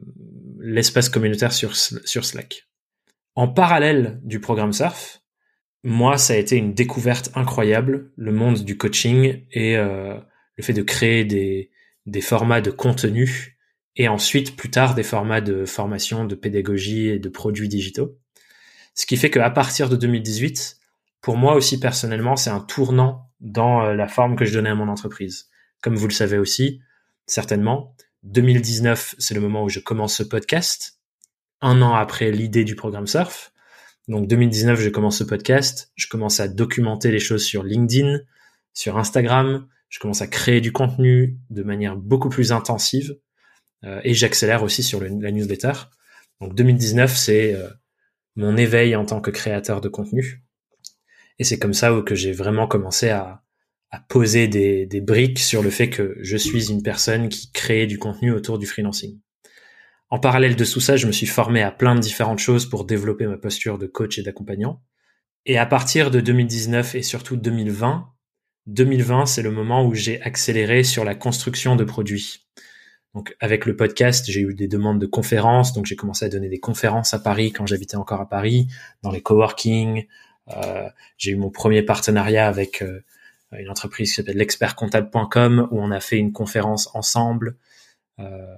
l'espace 0.60 1.08
communautaire 1.08 1.52
sur, 1.52 1.74
Slack. 1.74 2.68
En 3.34 3.48
parallèle 3.48 4.20
du 4.22 4.40
programme 4.40 4.72
Surf, 4.72 5.22
moi, 5.84 6.16
ça 6.16 6.34
a 6.34 6.36
été 6.36 6.56
une 6.56 6.74
découverte 6.74 7.30
incroyable, 7.34 8.12
le 8.16 8.30
monde 8.30 8.64
du 8.64 8.78
coaching 8.78 9.44
et 9.50 9.76
euh, 9.76 10.16
le 10.56 10.62
fait 10.62 10.72
de 10.72 10.82
créer 10.82 11.24
des, 11.24 11.70
des 12.06 12.20
formats 12.20 12.60
de 12.60 12.70
contenu 12.70 13.58
et 13.96 14.08
ensuite, 14.08 14.56
plus 14.56 14.70
tard, 14.70 14.94
des 14.94 15.02
formats 15.02 15.40
de 15.40 15.64
formation, 15.64 16.24
de 16.24 16.34
pédagogie 16.34 17.08
et 17.08 17.18
de 17.18 17.28
produits 17.28 17.68
digitaux. 17.68 18.18
Ce 18.94 19.06
qui 19.06 19.16
fait 19.16 19.30
qu'à 19.30 19.50
partir 19.50 19.88
de 19.88 19.96
2018, 19.96 20.78
pour 21.22 21.36
moi 21.36 21.54
aussi 21.54 21.80
personnellement, 21.80 22.36
c'est 22.36 22.50
un 22.50 22.60
tournant 22.60 23.30
dans 23.40 23.84
euh, 23.84 23.94
la 23.94 24.08
forme 24.08 24.36
que 24.36 24.44
je 24.44 24.52
donnais 24.52 24.70
à 24.70 24.74
mon 24.74 24.88
entreprise. 24.88 25.48
Comme 25.80 25.96
vous 25.96 26.08
le 26.08 26.12
savez 26.12 26.36
aussi, 26.36 26.80
certainement, 27.26 27.96
2019, 28.24 29.14
c'est 29.18 29.34
le 29.34 29.40
moment 29.40 29.64
où 29.64 29.68
je 29.68 29.80
commence 29.80 30.16
ce 30.16 30.22
podcast, 30.22 31.00
un 31.60 31.80
an 31.80 31.94
après 31.94 32.30
l'idée 32.30 32.64
du 32.64 32.76
programme 32.76 33.06
Surf. 33.06 33.52
Donc 34.08 34.26
2019, 34.26 34.80
je 34.80 34.88
commence 34.88 35.18
ce 35.18 35.24
podcast, 35.24 35.92
je 35.94 36.08
commence 36.08 36.40
à 36.40 36.48
documenter 36.48 37.10
les 37.12 37.20
choses 37.20 37.44
sur 37.44 37.62
LinkedIn, 37.62 38.18
sur 38.74 38.98
Instagram, 38.98 39.68
je 39.88 40.00
commence 40.00 40.22
à 40.22 40.26
créer 40.26 40.60
du 40.60 40.72
contenu 40.72 41.38
de 41.50 41.62
manière 41.62 41.96
beaucoup 41.96 42.30
plus 42.30 42.50
intensive 42.50 43.16
euh, 43.84 44.00
et 44.02 44.14
j'accélère 44.14 44.62
aussi 44.64 44.82
sur 44.82 45.00
la 45.00 45.30
newsletter. 45.30 45.72
Donc 46.40 46.54
2019, 46.54 47.16
c'est 47.16 47.54
euh, 47.54 47.68
mon 48.34 48.56
éveil 48.56 48.96
en 48.96 49.04
tant 49.04 49.20
que 49.20 49.30
créateur 49.30 49.80
de 49.80 49.88
contenu. 49.88 50.42
Et 51.38 51.44
c'est 51.44 51.58
comme 51.58 51.74
ça 51.74 52.02
que 52.04 52.14
j'ai 52.14 52.32
vraiment 52.32 52.66
commencé 52.66 53.10
à, 53.10 53.42
à 53.90 54.00
poser 54.00 54.48
des, 54.48 54.86
des, 54.86 55.00
briques 55.00 55.38
sur 55.38 55.62
le 55.62 55.70
fait 55.70 55.90
que 55.90 56.16
je 56.20 56.36
suis 56.36 56.70
une 56.70 56.82
personne 56.82 57.28
qui 57.28 57.52
crée 57.52 57.86
du 57.86 57.98
contenu 57.98 58.32
autour 58.32 58.58
du 58.58 58.66
freelancing. 58.66 59.18
En 60.08 60.18
parallèle 60.18 60.56
de 60.56 60.64
tout 60.64 60.80
ça, 60.80 60.96
je 60.96 61.06
me 61.06 61.12
suis 61.12 61.26
formé 61.26 61.62
à 61.62 61.70
plein 61.70 61.94
de 61.94 62.00
différentes 62.00 62.38
choses 62.38 62.66
pour 62.66 62.84
développer 62.84 63.26
ma 63.26 63.38
posture 63.38 63.78
de 63.78 63.86
coach 63.86 64.18
et 64.18 64.22
d'accompagnant. 64.22 64.82
Et 65.46 65.58
à 65.58 65.66
partir 65.66 66.10
de 66.10 66.20
2019 66.20 66.94
et 66.94 67.02
surtout 67.02 67.36
2020, 67.36 68.08
2020, 68.66 69.26
c'est 69.26 69.42
le 69.42 69.50
moment 69.50 69.84
où 69.84 69.94
j'ai 69.94 70.22
accéléré 70.22 70.84
sur 70.84 71.04
la 71.04 71.14
construction 71.14 71.76
de 71.76 71.84
produits. 71.84 72.46
Donc 73.14 73.36
avec 73.40 73.66
le 73.66 73.76
podcast, 73.76 74.30
j'ai 74.30 74.40
eu 74.40 74.54
des 74.54 74.68
demandes 74.68 75.00
de 75.00 75.06
conférences, 75.06 75.72
donc 75.72 75.86
j'ai 75.86 75.96
commencé 75.96 76.24
à 76.24 76.28
donner 76.28 76.48
des 76.48 76.60
conférences 76.60 77.12
à 77.12 77.18
Paris 77.18 77.52
quand 77.52 77.66
j'habitais 77.66 77.96
encore 77.96 78.20
à 78.20 78.28
Paris, 78.28 78.68
dans 79.02 79.10
les 79.10 79.20
coworking. 79.20 80.06
Euh, 80.48 80.88
j'ai 81.16 81.32
eu 81.32 81.36
mon 81.36 81.50
premier 81.50 81.82
partenariat 81.82 82.46
avec 82.46 82.82
euh, 82.82 83.02
une 83.52 83.70
entreprise 83.70 84.10
qui 84.10 84.16
s'appelle 84.16 84.36
l'expertcomptable.com 84.36 85.68
où 85.70 85.80
on 85.80 85.90
a 85.90 86.00
fait 86.00 86.18
une 86.18 86.32
conférence 86.32 86.90
ensemble. 86.94 87.56
Euh, 88.18 88.56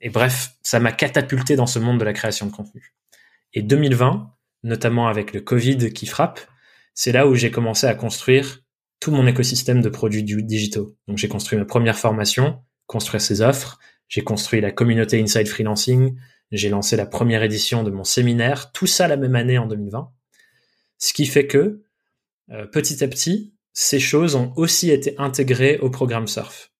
et 0.00 0.10
bref, 0.10 0.56
ça 0.62 0.80
m'a 0.80 0.92
catapulté 0.92 1.56
dans 1.56 1.66
ce 1.66 1.78
monde 1.78 1.98
de 1.98 2.04
la 2.04 2.12
création 2.12 2.46
de 2.46 2.52
contenu. 2.52 2.94
Et 3.52 3.62
2020, 3.62 4.30
notamment 4.64 5.08
avec 5.08 5.32
le 5.32 5.40
Covid 5.40 5.92
qui 5.92 6.06
frappe, 6.06 6.40
c'est 6.94 7.12
là 7.12 7.26
où 7.26 7.34
j'ai 7.34 7.50
commencé 7.50 7.86
à 7.86 7.94
construire 7.94 8.62
tout 9.00 9.10
mon 9.10 9.26
écosystème 9.26 9.82
de 9.82 9.88
produits 9.88 10.22
digitaux. 10.22 10.96
Donc 11.08 11.18
j'ai 11.18 11.28
construit 11.28 11.58
ma 11.58 11.64
première 11.64 11.98
formation 11.98 12.60
construire 12.86 13.20
ses 13.20 13.40
offres. 13.40 13.78
J'ai 14.08 14.22
construit 14.22 14.60
la 14.60 14.70
communauté 14.70 15.20
Inside 15.20 15.48
Freelancing. 15.48 16.16
J'ai 16.52 16.68
lancé 16.68 16.96
la 16.96 17.06
première 17.06 17.42
édition 17.42 17.82
de 17.82 17.90
mon 17.90 18.04
séminaire. 18.04 18.72
Tout 18.72 18.86
ça 18.86 19.08
la 19.08 19.16
même 19.16 19.34
année 19.34 19.58
en 19.58 19.66
2020. 19.66 20.10
Ce 20.98 21.12
qui 21.12 21.26
fait 21.26 21.46
que, 21.46 21.82
euh, 22.50 22.66
petit 22.66 23.02
à 23.04 23.08
petit, 23.08 23.54
ces 23.72 24.00
choses 24.00 24.34
ont 24.34 24.52
aussi 24.56 24.90
été 24.90 25.14
intégrées 25.18 25.78
au 25.78 25.90
programme 25.90 26.26
Surf. 26.26 26.72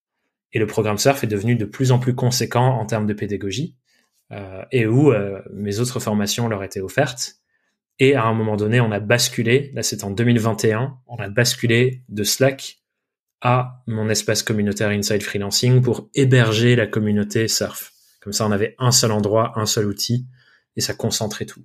Et 0.53 0.59
le 0.59 0.67
programme 0.67 0.97
Surf 0.97 1.23
est 1.23 1.27
devenu 1.27 1.55
de 1.55 1.65
plus 1.65 1.91
en 1.91 1.99
plus 1.99 2.15
conséquent 2.15 2.79
en 2.79 2.85
termes 2.85 3.05
de 3.05 3.13
pédagogie, 3.13 3.75
euh, 4.31 4.63
et 4.71 4.87
où 4.87 5.11
euh, 5.11 5.41
mes 5.53 5.79
autres 5.79 5.99
formations 5.99 6.47
leur 6.47 6.63
étaient 6.63 6.81
offertes. 6.81 7.35
Et 7.99 8.15
à 8.15 8.25
un 8.25 8.33
moment 8.33 8.57
donné, 8.57 8.79
on 8.79 8.91
a 8.91 8.99
basculé, 8.99 9.71
là 9.73 9.83
c'est 9.83 10.03
en 10.03 10.11
2021, 10.11 10.97
on 11.07 11.15
a 11.17 11.29
basculé 11.29 12.03
de 12.09 12.23
Slack 12.23 12.79
à 13.41 13.83
mon 13.87 14.09
espace 14.09 14.43
communautaire 14.43 14.89
Inside 14.89 15.21
Freelancing 15.21 15.81
pour 15.81 16.09
héberger 16.15 16.75
la 16.75 16.87
communauté 16.87 17.47
Surf. 17.47 17.93
Comme 18.21 18.33
ça, 18.33 18.45
on 18.45 18.51
avait 18.51 18.75
un 18.79 18.91
seul 18.91 19.11
endroit, 19.11 19.53
un 19.55 19.65
seul 19.65 19.85
outil, 19.85 20.27
et 20.77 20.81
ça 20.81 20.93
concentrait 20.93 21.45
tout. 21.45 21.63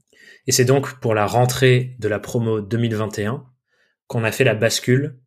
Et 0.49 0.53
c'est 0.53 0.65
donc 0.65 0.99
pour 0.99 1.15
la 1.15 1.27
rentrée 1.27 1.95
de 2.01 2.09
la 2.09 2.19
promo 2.19 2.61
2021 2.61 3.45
qu'on 4.09 4.25
a 4.25 4.33
fait 4.33 4.45
la 4.45 4.55
bascule 4.55 5.21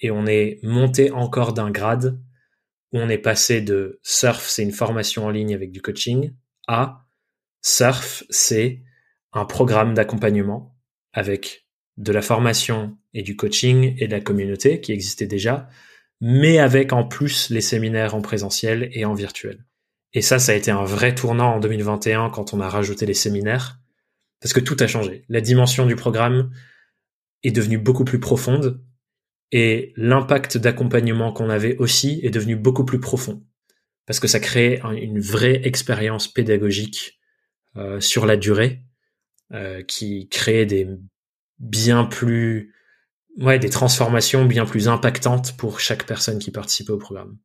et 0.00 0.10
on 0.10 0.26
est 0.26 0.58
monté 0.62 1.12
encore 1.12 1.52
d'un 1.52 1.70
grade 1.70 2.20
où 2.92 2.98
on 2.98 3.08
est 3.08 3.18
passé 3.18 3.60
de 3.60 4.00
Surf, 4.02 4.48
c'est 4.48 4.62
une 4.62 4.72
formation 4.72 5.26
en 5.26 5.30
ligne 5.30 5.54
avec 5.54 5.70
du 5.70 5.82
coaching, 5.82 6.32
à 6.66 7.06
Surf, 7.60 8.24
c'est 8.30 8.82
un 9.32 9.44
programme 9.44 9.94
d'accompagnement 9.94 10.74
avec 11.12 11.66
de 11.98 12.12
la 12.12 12.22
formation 12.22 12.96
et 13.12 13.22
du 13.22 13.36
coaching 13.36 13.94
et 13.98 14.06
de 14.06 14.12
la 14.12 14.20
communauté 14.20 14.80
qui 14.80 14.92
existait 14.92 15.26
déjà, 15.26 15.68
mais 16.20 16.58
avec 16.58 16.92
en 16.92 17.04
plus 17.04 17.50
les 17.50 17.60
séminaires 17.60 18.14
en 18.14 18.22
présentiel 18.22 18.88
et 18.92 19.04
en 19.04 19.14
virtuel. 19.14 19.67
Et 20.14 20.22
ça, 20.22 20.38
ça 20.38 20.52
a 20.52 20.54
été 20.54 20.70
un 20.70 20.84
vrai 20.84 21.14
tournant 21.14 21.54
en 21.54 21.60
2021 21.60 22.30
quand 22.30 22.54
on 22.54 22.60
a 22.60 22.68
rajouté 22.68 23.06
les 23.06 23.14
séminaires, 23.14 23.78
parce 24.40 24.52
que 24.52 24.60
tout 24.60 24.76
a 24.80 24.86
changé. 24.86 25.24
La 25.28 25.40
dimension 25.40 25.86
du 25.86 25.96
programme 25.96 26.50
est 27.42 27.50
devenue 27.50 27.78
beaucoup 27.78 28.04
plus 28.04 28.20
profonde 28.20 28.82
et 29.52 29.92
l'impact 29.96 30.58
d'accompagnement 30.58 31.32
qu'on 31.32 31.50
avait 31.50 31.76
aussi 31.78 32.20
est 32.22 32.30
devenu 32.30 32.56
beaucoup 32.56 32.84
plus 32.84 33.00
profond, 33.00 33.44
parce 34.06 34.20
que 34.20 34.28
ça 34.28 34.40
crée 34.40 34.80
une 35.00 35.20
vraie 35.20 35.60
expérience 35.64 36.28
pédagogique 36.28 37.18
euh, 37.76 38.00
sur 38.00 38.26
la 38.26 38.36
durée 38.36 38.82
euh, 39.52 39.82
qui 39.82 40.28
crée 40.28 40.66
des 40.66 40.88
bien 41.58 42.04
plus 42.04 42.74
ouais 43.38 43.58
des 43.58 43.70
transformations 43.70 44.44
bien 44.44 44.66
plus 44.66 44.88
impactantes 44.88 45.56
pour 45.56 45.80
chaque 45.80 46.04
personne 46.04 46.38
qui 46.38 46.50
participait 46.50 46.92
au 46.92 46.98
programme. 46.98 47.38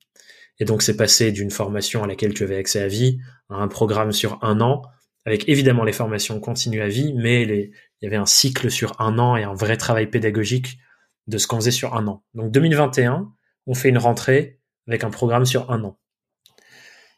Et 0.59 0.65
donc 0.65 0.81
c'est 0.81 0.95
passé 0.95 1.31
d'une 1.31 1.51
formation 1.51 2.03
à 2.03 2.07
laquelle 2.07 2.33
tu 2.33 2.43
avais 2.43 2.57
accès 2.57 2.81
à 2.81 2.87
vie 2.87 3.19
à 3.49 3.55
un 3.55 3.67
programme 3.67 4.11
sur 4.11 4.39
un 4.43 4.61
an 4.61 4.83
avec 5.25 5.47
évidemment 5.47 5.83
les 5.83 5.93
formations 5.93 6.39
continues 6.39 6.81
à 6.81 6.87
vie, 6.87 7.13
mais 7.13 7.43
il 7.43 7.71
y 8.01 8.07
avait 8.07 8.17
un 8.17 8.25
cycle 8.25 8.69
sur 8.69 8.99
un 8.99 9.17
an 9.19 9.37
et 9.37 9.43
un 9.43 9.53
vrai 9.53 9.77
travail 9.77 10.07
pédagogique 10.07 10.79
de 11.27 11.37
ce 11.37 11.47
qu'on 11.47 11.57
faisait 11.57 11.71
sur 11.71 11.95
un 11.95 12.07
an. 12.07 12.23
Donc 12.33 12.51
2021, 12.51 13.31
on 13.65 13.73
fait 13.73 13.89
une 13.89 13.97
rentrée 13.97 14.59
avec 14.87 15.03
un 15.03 15.09
programme 15.09 15.45
sur 15.45 15.71
un 15.71 15.83
an. 15.83 15.97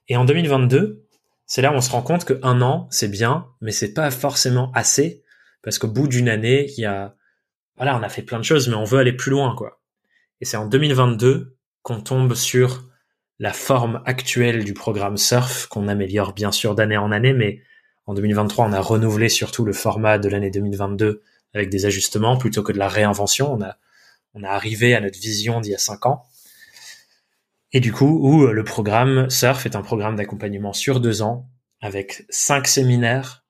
Et 0.08 0.17
en 0.17 0.26
2022, 0.26 1.08
c'est 1.48 1.62
là 1.62 1.71
où 1.71 1.76
on 1.76 1.82
se 1.82 1.91
rend 1.91 2.04
compte 2.04 2.26
que 2.26 2.39
un 2.43 2.62
an, 2.62 2.88
c'est 2.91 3.08
bien, 3.08 3.48
mais 3.62 3.71
c'est 3.71 3.93
pas 3.93 4.12
forcément 4.12 4.71
assez 4.74 5.24
parce 5.63 5.80
qu'au 5.80 5.88
bout 5.88 6.08
d'une 6.08 6.30
année, 6.30 6.67
il 6.78 6.82
y 6.82 6.86
a, 6.86 7.15
voilà, 7.78 7.98
on 7.98 8.04
a 8.04 8.10
fait 8.10 8.21
plein 8.21 8.38
de 8.38 8.43
choses, 8.43 8.67
mais 8.67 8.76
on 8.76 8.84
veut 8.84 9.00
aller 9.00 9.13
plus 9.13 9.32
loin, 9.32 9.56
quoi. 9.56 9.82
Et 10.39 10.45
c'est 10.45 10.58
en 10.58 10.67
2022 10.67 11.58
qu'on 11.82 12.02
tombe 12.02 12.36
sur 12.36 12.84
la 13.39 13.54
forme 13.54 14.02
actuelle 14.06 14.63
du 14.63 14.74
programme 14.74 15.17
Surf, 15.17 15.67
qu'on 15.67 15.88
améliore 15.88 16.34
bien 16.34 16.52
sûr 16.52 16.76
d'année 16.76 16.98
en 16.98 17.12
année, 17.12 17.34
mais 17.34 17.62
en 18.06 18.13
2023, 18.13 18.67
on 18.67 18.74
a 18.74 18.82
renouvelé 18.82 19.30
surtout 19.30 19.65
le 19.65 19.74
format 19.74 20.17
de 20.17 20.30
l'année 20.30 20.52
2022 20.52 21.21
avec 21.54 21.69
des 21.69 21.86
ajustements 21.86 22.38
plutôt 22.38 22.63
que 22.63 22.71
de 22.71 22.78
la 22.78 22.88
réinvention. 22.88 23.52
On 23.54 23.62
a, 23.62 23.78
on 24.34 24.43
a 24.43 24.50
arrivé 24.50 24.93
à 24.95 25.02
notre 25.02 25.19
vision 25.19 25.60
d'il 25.60 25.71
y 25.71 25.76
a 25.76 25.80
cinq 25.80 26.06
ans. 26.06 26.26
Et 27.71 27.80
du 27.80 27.91
coup, 27.91 28.19
où 28.21 28.48
le 28.48 28.63
programme 28.63 29.30
Surf 29.30 29.65
est 29.65 29.76
un 29.76 29.82
programme 29.82 30.15
d'accompagnement 30.15 30.74
sur 30.74 31.00
deux 31.00 31.21
ans 31.21 31.50
avec 31.82 32.26
cinq 32.30 32.67
séminaires 32.67 33.43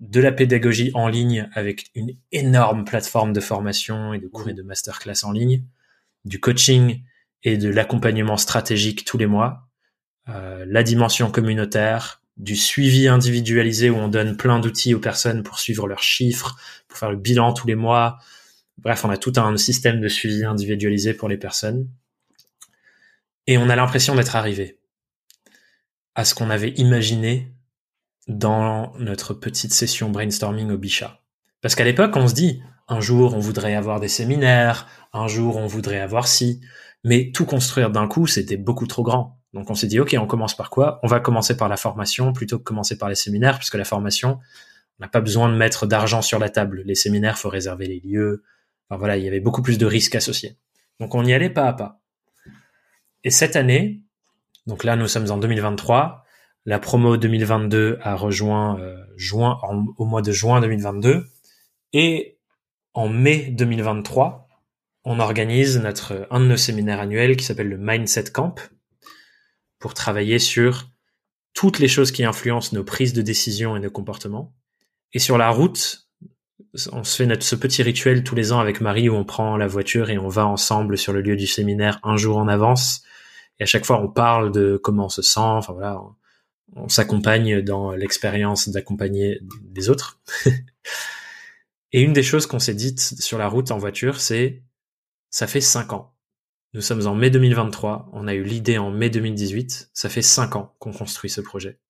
de 0.00 0.20
la 0.20 0.32
pédagogie 0.32 0.90
en 0.94 1.08
ligne 1.08 1.48
avec 1.54 1.90
une 1.94 2.12
énorme 2.30 2.84
plateforme 2.84 3.32
de 3.32 3.40
formation 3.40 4.12
et 4.12 4.18
de 4.18 4.28
cours 4.28 4.48
et 4.48 4.54
de 4.54 4.62
masterclass 4.62 5.24
en 5.24 5.32
ligne, 5.32 5.64
du 6.24 6.40
coaching 6.40 7.02
et 7.44 7.58
de 7.58 7.68
l'accompagnement 7.68 8.36
stratégique 8.36 9.04
tous 9.04 9.18
les 9.18 9.26
mois, 9.26 9.68
euh, 10.28 10.64
la 10.66 10.82
dimension 10.82 11.30
communautaire, 11.30 12.22
du 12.36 12.56
suivi 12.56 13.06
individualisé 13.06 13.90
où 13.90 13.96
on 13.96 14.08
donne 14.08 14.36
plein 14.36 14.58
d'outils 14.58 14.94
aux 14.94 15.00
personnes 15.00 15.42
pour 15.42 15.58
suivre 15.58 15.86
leurs 15.86 16.02
chiffres, 16.02 16.56
pour 16.88 16.98
faire 16.98 17.10
le 17.10 17.16
bilan 17.16 17.52
tous 17.52 17.66
les 17.66 17.76
mois. 17.76 18.18
Bref, 18.78 19.04
on 19.04 19.10
a 19.10 19.16
tout 19.16 19.32
un 19.36 19.56
système 19.56 20.00
de 20.00 20.08
suivi 20.08 20.44
individualisé 20.44 21.14
pour 21.14 21.28
les 21.28 21.36
personnes. 21.36 21.88
Et 23.46 23.56
on 23.58 23.68
a 23.68 23.76
l'impression 23.76 24.16
d'être 24.16 24.34
arrivé 24.34 24.80
à 26.14 26.24
ce 26.24 26.34
qu'on 26.34 26.50
avait 26.50 26.70
imaginé 26.70 27.52
dans 28.26 28.94
notre 28.98 29.34
petite 29.34 29.72
session 29.72 30.10
brainstorming 30.10 30.70
au 30.70 30.78
Bichat. 30.78 31.20
Parce 31.60 31.74
qu'à 31.74 31.84
l'époque, 31.84 32.16
on 32.16 32.26
se 32.26 32.34
dit, 32.34 32.62
un 32.88 33.00
jour, 33.00 33.34
on 33.34 33.38
voudrait 33.38 33.74
avoir 33.74 34.00
des 34.00 34.08
séminaires, 34.08 34.88
un 35.12 35.28
jour, 35.28 35.56
on 35.56 35.66
voudrait 35.66 36.00
avoir 36.00 36.26
ci, 36.26 36.60
mais 37.04 37.30
tout 37.32 37.44
construire 37.44 37.90
d'un 37.90 38.08
coup, 38.08 38.26
c'était 38.26 38.56
beaucoup 38.56 38.86
trop 38.86 39.02
grand. 39.02 39.38
Donc 39.52 39.70
on 39.70 39.74
s'est 39.74 39.86
dit, 39.86 40.00
OK, 40.00 40.16
on 40.18 40.26
commence 40.26 40.56
par 40.56 40.70
quoi? 40.70 40.98
On 41.02 41.06
va 41.06 41.20
commencer 41.20 41.56
par 41.56 41.68
la 41.68 41.76
formation 41.76 42.32
plutôt 42.32 42.58
que 42.58 42.64
commencer 42.64 42.98
par 42.98 43.08
les 43.08 43.14
séminaires, 43.14 43.58
puisque 43.58 43.74
la 43.74 43.84
formation, 43.84 44.40
on 44.98 45.04
n'a 45.04 45.08
pas 45.08 45.20
besoin 45.20 45.48
de 45.48 45.54
mettre 45.54 45.86
d'argent 45.86 46.22
sur 46.22 46.38
la 46.38 46.48
table. 46.48 46.82
Les 46.84 46.94
séminaires, 46.94 47.38
faut 47.38 47.50
réserver 47.50 47.86
les 47.86 48.00
lieux. 48.00 48.42
Enfin 48.88 48.98
voilà, 48.98 49.16
il 49.16 49.24
y 49.24 49.28
avait 49.28 49.40
beaucoup 49.40 49.62
plus 49.62 49.78
de 49.78 49.86
risques 49.86 50.14
associés. 50.14 50.56
Donc 50.98 51.14
on 51.14 51.24
y 51.24 51.32
allait 51.32 51.50
pas 51.50 51.68
à 51.68 51.72
pas. 51.72 52.00
Et 53.22 53.30
cette 53.30 53.56
année, 53.56 54.02
donc 54.66 54.82
là 54.84 54.96
nous 54.96 55.08
sommes 55.08 55.30
en 55.30 55.38
2023, 55.38 56.24
la 56.66 56.78
promo 56.78 57.16
2022 57.16 57.98
a 58.02 58.16
rejoint 58.16 58.78
euh, 58.80 58.96
juin, 59.16 59.58
au 59.98 60.04
mois 60.04 60.22
de 60.22 60.32
juin 60.32 60.60
2022. 60.60 61.26
Et 61.92 62.38
en 62.94 63.08
mai 63.08 63.50
2023, 63.50 64.43
on 65.04 65.20
organise 65.20 65.78
notre, 65.78 66.26
un 66.30 66.40
de 66.40 66.46
nos 66.46 66.56
séminaires 66.56 67.00
annuels 67.00 67.36
qui 67.36 67.44
s'appelle 67.44 67.68
le 67.68 67.78
Mindset 67.78 68.30
Camp 68.32 68.54
pour 69.78 69.94
travailler 69.94 70.38
sur 70.38 70.88
toutes 71.52 71.78
les 71.78 71.88
choses 71.88 72.10
qui 72.10 72.24
influencent 72.24 72.74
nos 72.74 72.84
prises 72.84 73.12
de 73.12 73.22
décision 73.22 73.76
et 73.76 73.80
nos 73.80 73.90
comportements. 73.90 74.54
Et 75.12 75.18
sur 75.18 75.38
la 75.38 75.50
route 75.50 76.04
on 76.92 77.04
se 77.04 77.16
fait 77.16 77.26
notre, 77.26 77.44
ce 77.44 77.54
petit 77.54 77.82
rituel 77.82 78.24
tous 78.24 78.34
les 78.34 78.52
ans 78.52 78.58
avec 78.58 78.80
Marie 78.80 79.08
où 79.08 79.14
on 79.14 79.24
prend 79.24 79.56
la 79.56 79.66
voiture 79.66 80.10
et 80.10 80.18
on 80.18 80.28
va 80.28 80.46
ensemble 80.46 80.98
sur 80.98 81.12
le 81.12 81.20
lieu 81.20 81.36
du 81.36 81.46
séminaire 81.46 82.00
un 82.02 82.16
jour 82.16 82.36
en 82.36 82.48
avance. 82.48 83.02
Et 83.58 83.62
à 83.62 83.66
chaque 83.66 83.84
fois, 83.84 84.00
on 84.00 84.08
parle 84.08 84.50
de 84.50 84.76
comment 84.82 85.06
on 85.06 85.08
se 85.08 85.22
sent. 85.22 85.40
Enfin 85.40 85.72
voilà, 85.72 86.00
on, 86.74 86.88
s'accompagne 86.88 87.62
dans 87.62 87.92
l'expérience 87.92 88.68
d'accompagner 88.68 89.40
des 89.62 89.88
autres. 89.88 90.20
et 91.92 92.02
une 92.02 92.12
des 92.12 92.24
choses 92.24 92.46
qu'on 92.46 92.58
s'est 92.58 92.74
dites 92.74 93.00
sur 93.00 93.38
la 93.38 93.46
route 93.46 93.70
en 93.70 93.78
voiture, 93.78 94.20
c'est 94.20 94.62
ça 95.34 95.48
fait 95.48 95.60
cinq 95.60 95.92
ans. 95.92 96.14
Nous 96.74 96.80
sommes 96.80 97.08
en 97.08 97.16
mai 97.16 97.28
2023. 97.28 98.08
On 98.12 98.28
a 98.28 98.34
eu 98.34 98.44
l'idée 98.44 98.78
en 98.78 98.92
mai 98.92 99.10
2018. 99.10 99.90
Ça 99.92 100.08
fait 100.08 100.22
cinq 100.22 100.54
ans 100.54 100.76
qu'on 100.78 100.92
construit 100.92 101.28
ce 101.28 101.40
projet. 101.40 101.80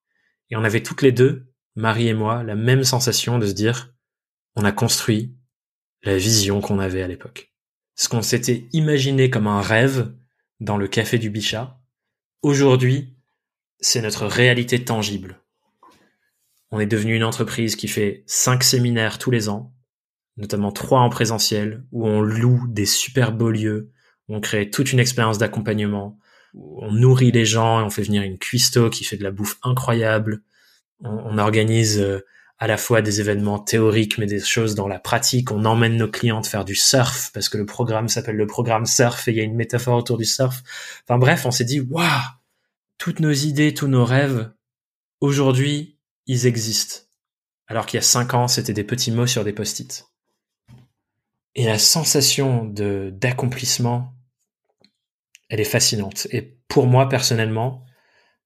Et 0.49 0.57
on 0.57 0.65
avait 0.65 0.83
toutes 0.83 1.03
les 1.03 1.13
deux, 1.13 1.53
Marie 1.77 2.09
et 2.09 2.15
moi, 2.15 2.43
la 2.43 2.55
même 2.55 2.85
sensation 2.85 3.39
de 3.39 3.45
se 3.45 3.53
dire 3.53 3.95
on 4.57 4.65
a 4.65 4.73
construit 4.73 5.37
la 6.05 6.17
vision 6.17 6.63
qu'on 6.63 6.79
avait 6.79 7.03
à 7.03 7.07
l'époque. 7.07 7.53
Ce 7.97 8.09
qu'on 8.09 8.23
s'était 8.23 8.67
imaginé 8.73 9.29
comme 9.29 9.47
un 9.47 9.61
rêve 9.61 10.15
dans 10.61 10.79
le 10.79 10.89
café 10.89 11.19
du 11.19 11.29
Bichat, 11.29 11.79
aujourd'hui, 12.41 13.15
c'est 13.79 14.01
notre 14.01 14.25
réalité 14.25 14.87
tangible. 14.87 15.43
On 16.71 16.81
est 16.81 16.87
devenu 16.87 17.15
une 17.15 17.25
entreprise 17.25 17.77
qui 17.77 17.89
fait 17.89 18.25
cinq 18.27 18.65
séminaires 18.65 19.19
tous 19.19 19.31
les 19.31 19.51
ans, 19.51 19.74
notamment 20.37 20.73
trois 20.73 21.01
en 21.01 21.11
présentiel, 21.11 21.85
où 21.93 22.07
on 22.07 22.21
loue 22.21 22.67
des 22.69 22.87
super 22.87 23.33
beaux 23.33 23.51
lieux, 23.51 23.91
où 24.29 24.37
on 24.37 24.41
crée 24.41 24.71
toute 24.71 24.93
une 24.93 25.01
expérience 25.01 25.39
d'accompagnement, 25.39 26.19
où 26.55 26.83
on 26.83 26.93
nourrit 26.93 27.33
les 27.33 27.45
gens 27.45 27.81
et 27.81 27.83
on 27.85 27.91
fait 27.91 28.03
venir 28.03 28.23
une 28.23 28.39
cuistot 28.39 28.91
qui 28.91 29.05
fait 29.05 29.17
de 29.17 29.25
la 29.25 29.31
bouffe 29.31 29.59
incroyable. 29.63 30.43
On, 31.01 31.39
organise 31.39 32.01
euh, 32.01 32.25
à 32.59 32.67
la 32.67 32.77
fois 32.77 33.03
des 33.03 33.21
événements 33.21 33.59
théoriques 33.59 34.17
mais 34.17 34.27
des 34.27 34.41
choses 34.41 34.75
dans 34.75 34.89
la 34.89 34.99
pratique. 34.99 35.51
On 35.51 35.65
emmène 35.65 35.97
nos 35.97 36.09
clients 36.09 36.43
faire 36.43 36.65
du 36.65 36.75
surf 36.75 37.31
parce 37.35 37.49
que 37.49 37.59
le 37.59 37.67
programme 37.67 38.09
s'appelle 38.09 38.37
le 38.37 38.47
programme 38.47 38.87
surf 38.87 39.27
et 39.29 39.33
il 39.33 39.37
y 39.37 39.41
a 39.41 39.45
une 39.45 39.57
métaphore 39.57 39.99
autour 39.99 40.19
du 40.19 40.25
surf. 40.25 40.63
Enfin 41.03 41.19
bref, 41.19 41.45
on 41.47 41.51
s'est 41.51 41.65
dit 41.65 41.81
waouh, 41.81 42.07
toutes 42.99 43.21
nos 43.21 43.33
idées, 43.33 43.75
tous 43.75 43.89
nos 43.89 44.05
rêves, 44.05 44.51
aujourd'hui, 45.21 45.99
ils 46.27 46.47
existent. 46.47 47.01
Alors 47.67 47.87
qu'il 47.87 47.99
y 47.99 47.99
a 47.99 48.03
cinq 48.03 48.35
ans, 48.35 48.49
c'était 48.49 48.73
des 48.73 48.85
petits 48.85 49.11
mots 49.11 49.27
sur 49.27 49.45
des 49.45 49.53
post-it. 49.53 50.07
Et 51.55 51.65
la 51.65 51.79
sensation 51.79 52.65
de 52.65 53.11
d'accomplissement, 53.15 54.15
elle 55.49 55.61
est 55.61 55.65
fascinante. 55.65 56.27
Et 56.31 56.59
pour 56.69 56.87
moi 56.87 57.09
personnellement, 57.09 57.85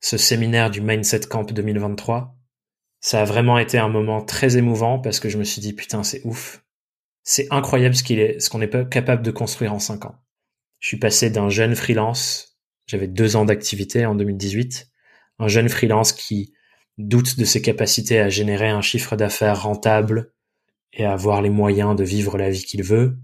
ce 0.00 0.16
séminaire 0.16 0.70
du 0.70 0.80
Mindset 0.80 1.20
Camp 1.20 1.50
2023, 1.50 2.36
ça 3.00 3.22
a 3.22 3.24
vraiment 3.24 3.58
été 3.58 3.78
un 3.78 3.88
moment 3.88 4.22
très 4.22 4.56
émouvant 4.56 4.98
parce 4.98 5.20
que 5.20 5.28
je 5.28 5.38
me 5.38 5.44
suis 5.44 5.60
dit 5.60 5.72
putain 5.72 6.02
c'est 6.02 6.20
ouf. 6.24 6.64
C'est 7.22 7.46
incroyable 7.50 7.94
ce 7.94 8.02
qu'il 8.02 8.20
est, 8.20 8.40
ce 8.40 8.50
qu'on 8.50 8.60
est 8.60 8.88
capable 8.88 9.22
de 9.22 9.30
construire 9.30 9.74
en 9.74 9.78
cinq 9.78 10.06
ans. 10.06 10.16
Je 10.80 10.88
suis 10.88 10.98
passé 10.98 11.30
d'un 11.30 11.48
jeune 11.48 11.74
freelance, 11.74 12.58
j'avais 12.86 13.08
deux 13.08 13.36
ans 13.36 13.44
d'activité 13.44 14.06
en 14.06 14.14
2018, 14.14 14.88
un 15.38 15.48
jeune 15.48 15.68
freelance 15.68 16.12
qui 16.12 16.54
doute 16.96 17.38
de 17.38 17.44
ses 17.44 17.62
capacités 17.62 18.18
à 18.18 18.28
générer 18.28 18.68
un 18.68 18.80
chiffre 18.80 19.16
d'affaires 19.16 19.62
rentable 19.62 20.32
et 20.92 21.05
avoir 21.05 21.42
les 21.42 21.51
moyens 21.51 21.96
de 21.96 22.05
vivre 22.05 22.38
la 22.38 22.51
vie 22.51 22.64
qu'il 22.64 22.83
veut, 22.83 23.16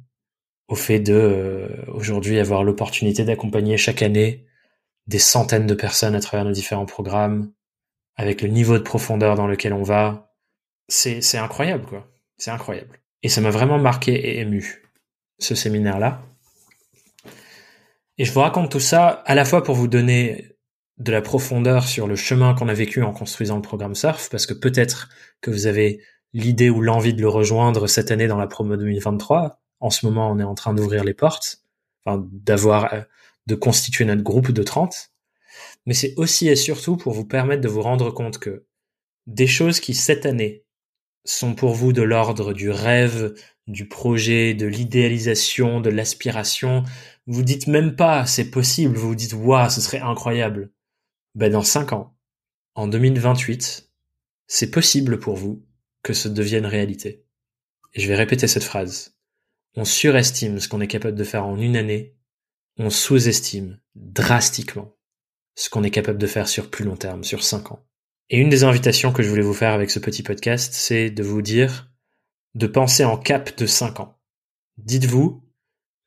au 0.69 0.75
fait 0.75 1.01
de 1.01 1.15
euh, 1.15 1.69
aujourd'hui 1.89 2.39
avoir 2.39 2.65
l'opportunité 2.65 3.25
d'accompagner 3.25 3.77
chaque 3.77 4.03
année 4.03 4.47
des 5.07 5.19
centaines 5.19 5.67
de 5.67 5.75
personnes 5.75 6.15
à 6.15 6.21
travers 6.21 6.45
nos 6.45 6.53
différents 6.53 6.87
programmes, 6.87 7.53
avec 8.17 8.43
le 8.43 8.49
niveau 8.49 8.79
de 8.79 8.83
profondeur 8.83 9.35
dans 9.35 9.47
lequel 9.47 9.73
on 9.73 9.83
va, 9.83 10.35
c'est, 10.89 11.21
c'est 11.21 11.39
incroyable, 11.39 11.85
quoi. 11.87 12.09
C'est 12.37 12.51
incroyable. 12.51 13.01
Et 13.23 13.29
ça 13.29 13.41
m'a 13.41 13.51
vraiment 13.51 13.79
marqué 13.79 14.13
et 14.13 14.41
ému, 14.41 14.83
ce 15.39 15.55
séminaire-là. 15.55 16.23
Et 18.19 18.25
je 18.25 18.33
vous 18.33 18.41
raconte 18.41 18.71
tout 18.71 18.81
ça 18.81 19.09
à 19.09 19.35
la 19.35 19.45
fois 19.45 19.63
pour 19.63 19.75
vous 19.75 19.89
donner 19.89 20.57
de 20.99 21.11
la 21.11 21.23
profondeur 21.23 21.89
sur 21.89 22.07
le 22.07 22.17
chemin 22.17 22.55
qu'on 22.55 22.69
a 22.69 22.75
vécu 22.75 23.03
en 23.03 23.13
construisant 23.13 23.57
le 23.57 23.63
programme 23.63 23.95
Surf, 23.95 24.31
parce 24.31 24.47
que 24.47 24.55
peut-être 24.55 25.09
que 25.41 25.51
vous 25.51 25.67
avez 25.67 26.01
l'idée 26.35 26.69
ou 26.69 26.83
l'envie 26.83 27.15
de 27.15 27.23
le 27.23 27.29
rejoindre 27.29 27.87
cette 27.87 28.11
année 28.11 28.27
dans 28.27 28.37
la 28.37 28.47
promo 28.47 28.77
2023. 28.77 29.61
En 29.81 29.91
ce 29.91 30.05
moment, 30.05 30.31
on 30.31 30.39
est 30.39 30.45
en 30.45 30.55
train 30.55 30.75
d'ouvrir 30.75 31.05
les 31.05 31.15
portes, 31.15 31.63
enfin, 32.05 32.27
d'avoir, 32.31 32.93
euh, 32.93 33.01
de 33.47 33.55
constituer 33.55 34.05
notre 34.05 34.23
groupe 34.23 34.53
de 34.53 34.63
30 34.63 35.15
mais 35.87 35.95
c'est 35.95 36.15
aussi 36.17 36.49
et 36.49 36.57
surtout 36.57 36.97
pour 36.97 37.13
vous 37.13 37.25
permettre 37.25 37.63
de 37.63 37.69
vous 37.69 37.83
rendre 37.83 38.11
compte 38.11 38.39
que 38.39 38.65
des 39.27 39.47
choses 39.47 39.81
qui 39.81 39.95
cette 39.95 40.27
année 40.27 40.65
sont 41.25 41.55
pour 41.55 41.75
vous 41.75 41.93
de 41.93 42.03
l'ordre 42.03 42.53
du 42.53 42.71
rêve, 42.71 43.35
du 43.67 43.89
projet, 43.89 44.55
de 44.55 44.67
l'idéalisation, 44.67 45.81
de 45.81 45.91
l'aspiration, 45.91 46.85
vous 47.27 47.43
dites 47.43 47.67
même 47.67 47.97
pas 47.97 48.27
c'est 48.27 48.51
possible, 48.51 48.97
vous 48.97 49.09
vous 49.09 49.15
dites 49.15 49.33
waouh, 49.35 49.71
ce 49.71 49.81
serait 49.81 50.01
incroyable. 50.01 50.71
Ben 51.35 51.51
dans 51.51 51.63
5 51.63 51.93
ans, 51.93 52.15
en 52.75 52.87
2028, 52.87 53.91
c'est 54.47 54.71
possible 54.71 55.19
pour 55.19 55.37
vous 55.37 55.63
que 56.05 56.13
ce 56.13 56.29
devienne 56.29 56.67
réalité. 56.67 57.25
Et 57.95 58.01
je 58.01 58.07
vais 58.07 58.15
répéter 58.15 58.47
cette 58.47 58.63
phrase. 58.63 59.17
On 59.75 59.85
surestime 59.85 60.61
ce 60.61 60.69
qu'on 60.69 60.81
est 60.81 60.87
capable 60.87 61.17
de 61.17 61.25
faire 61.25 61.47
en 61.47 61.59
une 61.59 61.77
année, 61.77 62.15
on 62.77 62.91
sous-estime 62.91 63.81
drastiquement 63.97 64.97
ce 65.57 65.71
qu'on 65.71 65.83
est 65.83 65.91
capable 65.91 66.19
de 66.19 66.27
faire 66.27 66.49
sur 66.49 66.71
plus 66.71 66.85
long 66.85 66.97
terme, 66.97 67.25
sur 67.25 67.43
cinq 67.43 67.73
ans. 67.73 67.85
Et 68.31 68.39
une 68.39 68.49
des 68.49 68.65
invitations 68.65 69.13
que 69.13 69.23
je 69.23 69.29
voulais 69.29 69.43
vous 69.43 69.55
faire 69.55 69.73
avec 69.73 69.91
ce 69.91 69.99
petit 69.99 70.23
podcast, 70.23 70.75
c'est 70.75 71.11
de 71.11 71.23
vous 71.23 71.43
dire 71.43 71.91
de 72.55 72.67
penser 72.67 73.05
en 73.05 73.17
cap 73.17 73.57
de 73.57 73.67
cinq 73.67 74.01
ans. 74.01 74.17
Dites-vous, 74.79 75.43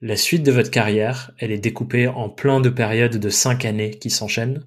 la 0.01 0.15
suite 0.15 0.43
de 0.43 0.51
votre 0.51 0.71
carrière, 0.71 1.31
elle 1.39 1.51
est 1.51 1.57
découpée 1.57 2.07
en 2.07 2.29
plein 2.29 2.60
de 2.60 2.69
périodes 2.69 3.17
de 3.17 3.29
cinq 3.29 3.65
années 3.65 3.91
qui 3.91 4.10
s'enchaînent, 4.10 4.65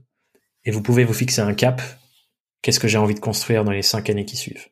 et 0.65 0.71
vous 0.71 0.83
pouvez 0.83 1.05
vous 1.05 1.15
fixer 1.15 1.41
un 1.41 1.55
cap. 1.55 1.83
Qu'est-ce 2.63 2.81
que 2.81 2.89
j'ai 2.89 2.99
envie 2.99 3.15
de 3.15 3.21
construire 3.21 3.65
dans 3.65 3.73
les 3.73 3.83
cinq 3.83 4.11
années 4.11 4.27
qui 4.27 4.37
suivent? 4.37 4.69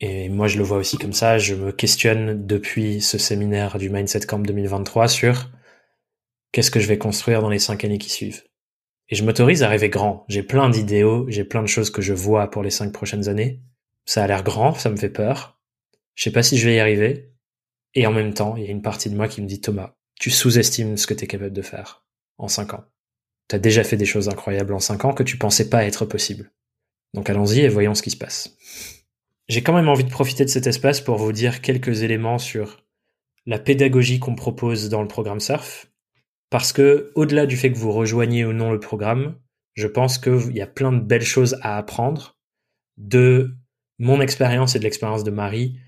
Et 0.00 0.28
moi, 0.28 0.46
je 0.46 0.58
le 0.58 0.64
vois 0.64 0.78
aussi 0.78 0.98
comme 0.98 1.12
ça. 1.12 1.38
Je 1.38 1.54
me 1.54 1.72
questionne 1.72 2.46
depuis 2.46 3.00
ce 3.00 3.18
séminaire 3.18 3.78
du 3.78 3.88
Mindset 3.88 4.20
Camp 4.20 4.40
2023 4.40 5.08
sur 5.08 5.50
qu'est-ce 6.52 6.70
que 6.70 6.80
je 6.80 6.86
vais 6.86 6.98
construire 6.98 7.40
dans 7.40 7.48
les 7.48 7.58
cinq 7.58 7.84
années 7.84 7.98
qui 7.98 8.10
suivent. 8.10 8.44
Et 9.08 9.14
je 9.14 9.24
m'autorise 9.24 9.62
à 9.62 9.68
rêver 9.68 9.88
grand. 9.88 10.24
J'ai 10.28 10.42
plein 10.42 10.68
d'idéaux, 10.68 11.26
j'ai 11.28 11.44
plein 11.44 11.62
de 11.62 11.68
choses 11.68 11.90
que 11.90 12.02
je 12.02 12.12
vois 12.12 12.50
pour 12.50 12.62
les 12.62 12.70
cinq 12.70 12.92
prochaines 12.92 13.28
années. 13.28 13.62
Ça 14.04 14.24
a 14.24 14.26
l'air 14.26 14.42
grand, 14.42 14.74
ça 14.74 14.90
me 14.90 14.96
fait 14.96 15.10
peur. 15.10 15.60
Je 16.14 16.24
sais 16.24 16.32
pas 16.32 16.42
si 16.42 16.58
je 16.58 16.68
vais 16.68 16.76
y 16.76 16.80
arriver. 16.80 17.32
Et 17.94 18.06
en 18.06 18.12
même 18.12 18.34
temps, 18.34 18.56
il 18.56 18.64
y 18.64 18.68
a 18.68 18.70
une 18.70 18.82
partie 18.82 19.08
de 19.08 19.16
moi 19.16 19.28
qui 19.28 19.40
me 19.40 19.46
dit 19.46 19.60
Thomas, 19.60 19.94
tu 20.18 20.30
sous-estimes 20.30 20.96
ce 20.96 21.06
que 21.06 21.14
tu 21.14 21.24
es 21.24 21.26
capable 21.26 21.52
de 21.52 21.62
faire 21.62 22.04
en 22.38 22.48
cinq 22.48 22.74
ans. 22.74 22.84
Tu 23.48 23.56
as 23.56 23.58
déjà 23.58 23.84
fait 23.84 23.96
des 23.96 24.04
choses 24.04 24.28
incroyables 24.28 24.74
en 24.74 24.80
cinq 24.80 25.04
ans 25.04 25.14
que 25.14 25.22
tu 25.22 25.38
pensais 25.38 25.70
pas 25.70 25.84
être 25.84 26.04
possible. 26.04 26.52
Donc 27.14 27.30
allons-y 27.30 27.60
et 27.60 27.68
voyons 27.68 27.94
ce 27.94 28.02
qui 28.02 28.10
se 28.10 28.16
passe. 28.16 28.56
J'ai 29.48 29.62
quand 29.62 29.72
même 29.72 29.88
envie 29.88 30.04
de 30.04 30.10
profiter 30.10 30.44
de 30.44 30.50
cet 30.50 30.66
espace 30.66 31.00
pour 31.00 31.16
vous 31.16 31.32
dire 31.32 31.60
quelques 31.60 32.02
éléments 32.02 32.38
sur 32.38 32.84
la 33.46 33.58
pédagogie 33.58 34.18
qu'on 34.18 34.34
propose 34.34 34.88
dans 34.88 35.02
le 35.02 35.08
programme 35.08 35.40
SURF, 35.40 35.86
parce 36.50 36.72
que, 36.72 37.12
au-delà 37.14 37.46
du 37.46 37.56
fait 37.56 37.70
que 37.72 37.78
vous 37.78 37.92
rejoignez 37.92 38.44
ou 38.44 38.52
non 38.52 38.72
le 38.72 38.80
programme, 38.80 39.36
je 39.74 39.86
pense 39.86 40.18
qu'il 40.18 40.56
y 40.56 40.60
a 40.60 40.66
plein 40.66 40.92
de 40.92 41.00
belles 41.00 41.22
choses 41.22 41.56
à 41.62 41.76
apprendre 41.76 42.36
de 42.96 43.54
mon 43.98 44.20
expérience 44.20 44.74
et 44.74 44.78
de 44.78 44.84
l'expérience 44.84 45.22
de 45.22 45.30
Marie 45.30 45.78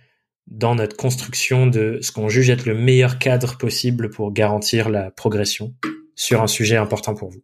dans 0.46 0.74
notre 0.74 0.96
construction 0.96 1.66
de 1.66 1.98
ce 2.00 2.12
qu'on 2.12 2.28
juge 2.28 2.50
être 2.50 2.64
le 2.64 2.74
meilleur 2.74 3.18
cadre 3.18 3.58
possible 3.58 4.10
pour 4.10 4.32
garantir 4.32 4.88
la 4.88 5.10
progression 5.10 5.74
sur 6.14 6.42
un 6.42 6.46
sujet 6.46 6.76
important 6.76 7.14
pour 7.14 7.30
vous. 7.30 7.42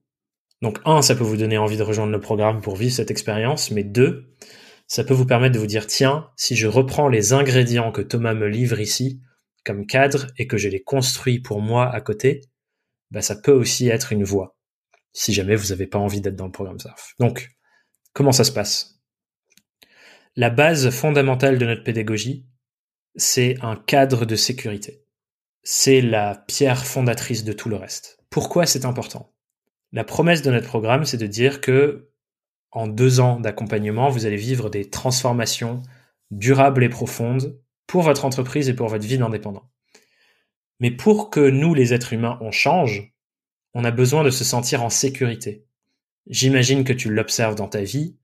Donc, 0.62 0.79
un, 0.85 1.03
ça 1.03 1.14
peut 1.14 1.24
vous 1.24 1.37
donner 1.37 1.59
envie 1.59 1.77
de 1.77 1.83
rejoindre 1.83 2.12
le 2.12 2.20
programme 2.20 2.61
pour 2.61 2.77
vivre 2.77 2.94
cette 2.94 3.11
expérience, 3.11 3.70
mais 3.70 3.85
deux, 3.85 4.35
ça 4.87 5.05
peut 5.05 5.14
vous 5.14 5.27
permettre 5.27 5.55
de 5.55 5.59
vous 5.59 5.66
dire, 5.66 5.87
tiens, 5.87 6.31
si 6.37 6.57
je 6.57 6.66
reprends 6.66 7.09
les 7.09 7.33
ingrédients 7.33 7.92
que 7.92 8.03
Thomas 8.03 8.35
me 8.35 8.49
livre 8.49 8.81
ici 8.81 9.20
comme 9.64 9.87
cadre 9.87 10.27
et 10.37 10.47
que 10.47 10.59
je 10.59 10.68
les 10.68 10.83
construis 10.83 11.40
pour 11.40 11.61
moi 11.61 11.90
à 11.90 12.01
côté, 12.01 12.42
bah, 13.11 13.23
ça 13.23 13.37
peut 13.37 13.53
aussi 13.53 13.88
être 13.88 14.12
une 14.12 14.25
voie, 14.25 14.59
si 15.12 15.33
jamais 15.33 15.57
vous 15.57 15.68
n'avez 15.68 15.87
pas 15.87 15.99
envie 15.99 16.20
d'être 16.20 16.37
dans 16.37 16.47
le 16.47 16.53
programme 16.53 16.79
SARF. 16.79 17.14
Donc, 17.18 17.51
comment 18.12 18.33
ça 18.33 18.44
se 18.44 18.53
passe? 18.53 19.01
La 20.37 20.51
base 20.51 20.90
fondamentale 20.90 21.59
de 21.59 21.64
notre 21.64 21.85
pédagogie, 21.85 22.47
c'est 23.16 23.57
un 23.62 23.77
cadre 23.77 24.27
de 24.27 24.37
sécurité. 24.37 25.05
C'est 25.62 26.01
la 26.03 26.44
pierre 26.47 26.85
fondatrice 26.85 27.44
de 27.44 27.53
tout 27.53 27.68
le 27.68 27.77
reste. 27.77 28.18
Pourquoi 28.31 28.66
c'est 28.66 28.85
important? 28.85 29.33
La 29.92 30.05
promesse 30.05 30.42
de 30.42 30.51
notre 30.51 30.66
programme, 30.66 31.05
c'est 31.05 31.16
de 31.16 31.27
dire 31.27 31.61
que 31.61 32.11
en 32.75 32.89
deux 32.89 33.21
ans 33.21 33.41
d'accompagnement, 33.41 34.11
vous 34.11 34.27
allez 34.27 34.37
vivre 34.37 34.69
des 34.69 34.91
transformations 34.91 35.83
durables 36.31 36.83
et 36.83 36.89
profondes 36.89 37.59
pour 37.87 38.03
votre 38.03 38.25
entreprise 38.25 38.69
et 38.69 38.75
pour 38.75 38.89
votre 38.89 39.07
vie 39.07 39.17
d'indépendant. 39.17 39.71
Mais 40.81 40.91
pour 40.91 41.31
que 41.31 41.49
nous, 41.49 41.73
les 41.73 41.95
êtres 41.95 42.13
humains, 42.13 42.37
on 42.41 42.51
change, 42.51 43.15
on 43.75 43.85
a 43.85 43.93
besoin 43.93 44.25
de 44.25 44.31
se 44.31 44.45
sentir 44.45 44.83
en 44.83 44.91
sécurité. 44.91 45.65
J'imagine 46.27 46.85
que 46.85 46.93
tu 46.93 47.13
l'observes 47.13 47.55
dans 47.55 47.69
ta 47.69 47.83
vie, 47.83 48.17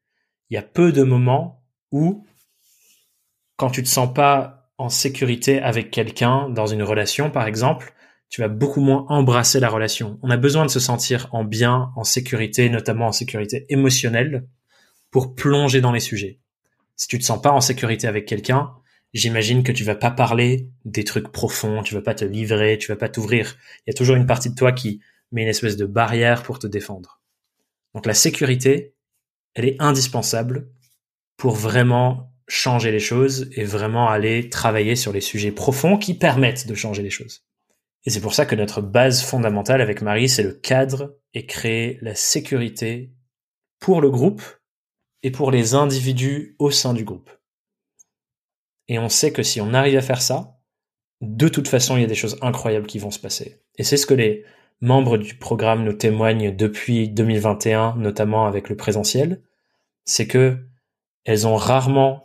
il 0.50 0.54
y 0.54 0.58
a 0.58 0.62
peu 0.62 0.90
de 0.90 1.04
moments 1.04 1.62
où, 1.92 2.26
quand 3.56 3.70
tu 3.70 3.82
te 3.84 3.88
sens 3.88 4.12
pas 4.12 4.72
en 4.78 4.88
sécurité 4.88 5.60
avec 5.60 5.92
quelqu'un 5.92 6.48
dans 6.48 6.66
une 6.66 6.82
relation, 6.82 7.30
par 7.30 7.46
exemple, 7.46 7.94
tu 8.30 8.40
vas 8.40 8.48
beaucoup 8.48 8.80
moins 8.80 9.04
embrasser 9.08 9.58
la 9.58 9.68
relation. 9.68 10.18
On 10.22 10.30
a 10.30 10.36
besoin 10.36 10.64
de 10.64 10.70
se 10.70 10.80
sentir 10.80 11.28
en 11.32 11.44
bien, 11.44 11.92
en 11.96 12.04
sécurité, 12.04 12.70
notamment 12.70 13.08
en 13.08 13.12
sécurité 13.12 13.66
émotionnelle, 13.68 14.46
pour 15.10 15.34
plonger 15.34 15.80
dans 15.80 15.90
les 15.90 16.00
sujets. 16.00 16.38
Si 16.94 17.08
tu 17.08 17.18
te 17.18 17.24
sens 17.24 17.42
pas 17.42 17.50
en 17.50 17.60
sécurité 17.60 18.06
avec 18.06 18.26
quelqu'un, 18.26 18.70
j'imagine 19.12 19.64
que 19.64 19.72
tu 19.72 19.82
vas 19.82 19.96
pas 19.96 20.12
parler 20.12 20.68
des 20.84 21.02
trucs 21.02 21.32
profonds, 21.32 21.82
tu 21.82 21.94
vas 21.94 22.02
pas 22.02 22.14
te 22.14 22.24
livrer, 22.24 22.78
tu 22.78 22.92
vas 22.92 22.96
pas 22.96 23.08
t'ouvrir. 23.08 23.56
Il 23.80 23.90
y 23.90 23.94
a 23.94 23.94
toujours 23.94 24.14
une 24.14 24.26
partie 24.26 24.50
de 24.50 24.54
toi 24.54 24.70
qui 24.70 25.00
met 25.32 25.42
une 25.42 25.48
espèce 25.48 25.76
de 25.76 25.86
barrière 25.86 26.44
pour 26.44 26.60
te 26.60 26.68
défendre. 26.68 27.20
Donc 27.94 28.06
la 28.06 28.14
sécurité, 28.14 28.94
elle 29.54 29.64
est 29.64 29.76
indispensable 29.80 30.68
pour 31.36 31.56
vraiment 31.56 32.32
changer 32.46 32.92
les 32.92 33.00
choses 33.00 33.48
et 33.52 33.64
vraiment 33.64 34.08
aller 34.08 34.48
travailler 34.50 34.94
sur 34.94 35.12
les 35.12 35.20
sujets 35.20 35.52
profonds 35.52 35.98
qui 35.98 36.14
permettent 36.14 36.68
de 36.68 36.74
changer 36.74 37.02
les 37.02 37.10
choses. 37.10 37.42
Et 38.04 38.10
c'est 38.10 38.20
pour 38.20 38.34
ça 38.34 38.46
que 38.46 38.54
notre 38.54 38.80
base 38.80 39.22
fondamentale 39.22 39.80
avec 39.80 40.02
Marie, 40.02 40.28
c'est 40.28 40.42
le 40.42 40.52
cadre 40.52 41.18
et 41.34 41.46
créer 41.46 41.98
la 42.00 42.14
sécurité 42.14 43.12
pour 43.78 44.00
le 44.00 44.10
groupe 44.10 44.42
et 45.22 45.30
pour 45.30 45.50
les 45.50 45.74
individus 45.74 46.56
au 46.58 46.70
sein 46.70 46.94
du 46.94 47.04
groupe. 47.04 47.30
Et 48.88 48.98
on 48.98 49.08
sait 49.08 49.32
que 49.32 49.42
si 49.42 49.60
on 49.60 49.74
arrive 49.74 49.98
à 49.98 50.02
faire 50.02 50.22
ça, 50.22 50.58
de 51.20 51.48
toute 51.48 51.68
façon, 51.68 51.96
il 51.96 52.00
y 52.00 52.04
a 52.04 52.08
des 52.08 52.14
choses 52.14 52.38
incroyables 52.40 52.86
qui 52.86 52.98
vont 52.98 53.10
se 53.10 53.18
passer. 53.18 53.62
Et 53.76 53.84
c'est 53.84 53.98
ce 53.98 54.06
que 54.06 54.14
les 54.14 54.44
membres 54.80 55.18
du 55.18 55.34
programme 55.34 55.84
nous 55.84 55.92
témoignent 55.92 56.54
depuis 56.54 57.08
2021, 57.08 57.96
notamment 57.96 58.46
avec 58.46 58.68
le 58.70 58.76
présentiel, 58.76 59.42
c'est 60.04 60.26
que 60.26 60.56
elles 61.24 61.46
ont 61.46 61.56
rarement 61.56 62.24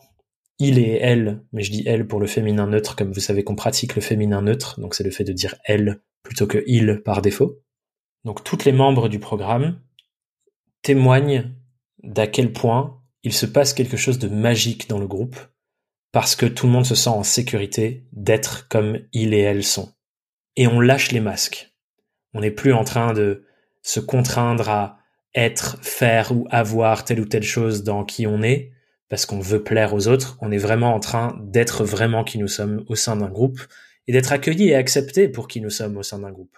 il 0.57 0.79
et 0.79 0.97
elle, 1.01 1.43
mais 1.51 1.63
je 1.63 1.71
dis 1.71 1.83
elle 1.85 2.07
pour 2.07 2.19
le 2.19 2.27
féminin 2.27 2.67
neutre, 2.67 2.95
comme 2.95 3.11
vous 3.11 3.19
savez 3.19 3.43
qu'on 3.43 3.55
pratique 3.55 3.95
le 3.95 4.01
féminin 4.01 4.41
neutre, 4.41 4.79
donc 4.79 4.95
c'est 4.95 5.03
le 5.03 5.11
fait 5.11 5.23
de 5.23 5.33
dire 5.33 5.55
elle 5.65 6.01
plutôt 6.23 6.47
que 6.47 6.63
il 6.65 7.01
par 7.03 7.21
défaut. 7.21 7.61
Donc 8.23 8.43
toutes 8.43 8.65
les 8.65 8.71
membres 8.71 9.09
du 9.09 9.19
programme 9.19 9.81
témoignent 10.81 11.51
d'à 12.03 12.27
quel 12.27 12.53
point 12.53 13.01
il 13.23 13.33
se 13.33 13.45
passe 13.45 13.73
quelque 13.73 13.97
chose 13.97 14.19
de 14.19 14.27
magique 14.27 14.87
dans 14.87 14.99
le 14.99 15.07
groupe, 15.07 15.37
parce 16.11 16.35
que 16.35 16.45
tout 16.45 16.67
le 16.67 16.71
monde 16.71 16.85
se 16.85 16.95
sent 16.95 17.09
en 17.09 17.23
sécurité 17.23 18.07
d'être 18.13 18.67
comme 18.69 18.99
il 19.11 19.33
et 19.33 19.39
elle 19.39 19.63
sont. 19.63 19.93
Et 20.55 20.67
on 20.67 20.79
lâche 20.79 21.11
les 21.11 21.19
masques. 21.19 21.75
On 22.33 22.39
n'est 22.39 22.51
plus 22.51 22.73
en 22.73 22.83
train 22.83 23.13
de 23.13 23.45
se 23.81 23.99
contraindre 23.99 24.69
à 24.69 24.99
être, 25.33 25.77
faire 25.83 26.31
ou 26.31 26.47
avoir 26.49 27.03
telle 27.03 27.19
ou 27.19 27.25
telle 27.25 27.43
chose 27.43 27.83
dans 27.83 28.05
qui 28.05 28.25
on 28.25 28.41
est 28.41 28.71
parce 29.09 29.25
qu'on 29.25 29.39
veut 29.39 29.63
plaire 29.63 29.93
aux 29.93 30.07
autres. 30.07 30.37
On 30.41 30.51
est 30.51 30.57
vraiment 30.57 30.93
en 30.93 30.99
train 30.99 31.39
d'être 31.43 31.83
vraiment 31.83 32.23
qui 32.23 32.37
nous 32.37 32.47
sommes 32.47 32.83
au 32.87 32.95
sein 32.95 33.15
d'un 33.15 33.29
groupe 33.29 33.59
et 34.07 34.11
d'être 34.11 34.31
accueillis 34.31 34.69
et 34.69 34.75
acceptés 34.75 35.27
pour 35.29 35.47
qui 35.47 35.61
nous 35.61 35.69
sommes 35.69 35.97
au 35.97 36.03
sein 36.03 36.19
d'un 36.19 36.31
groupe. 36.31 36.57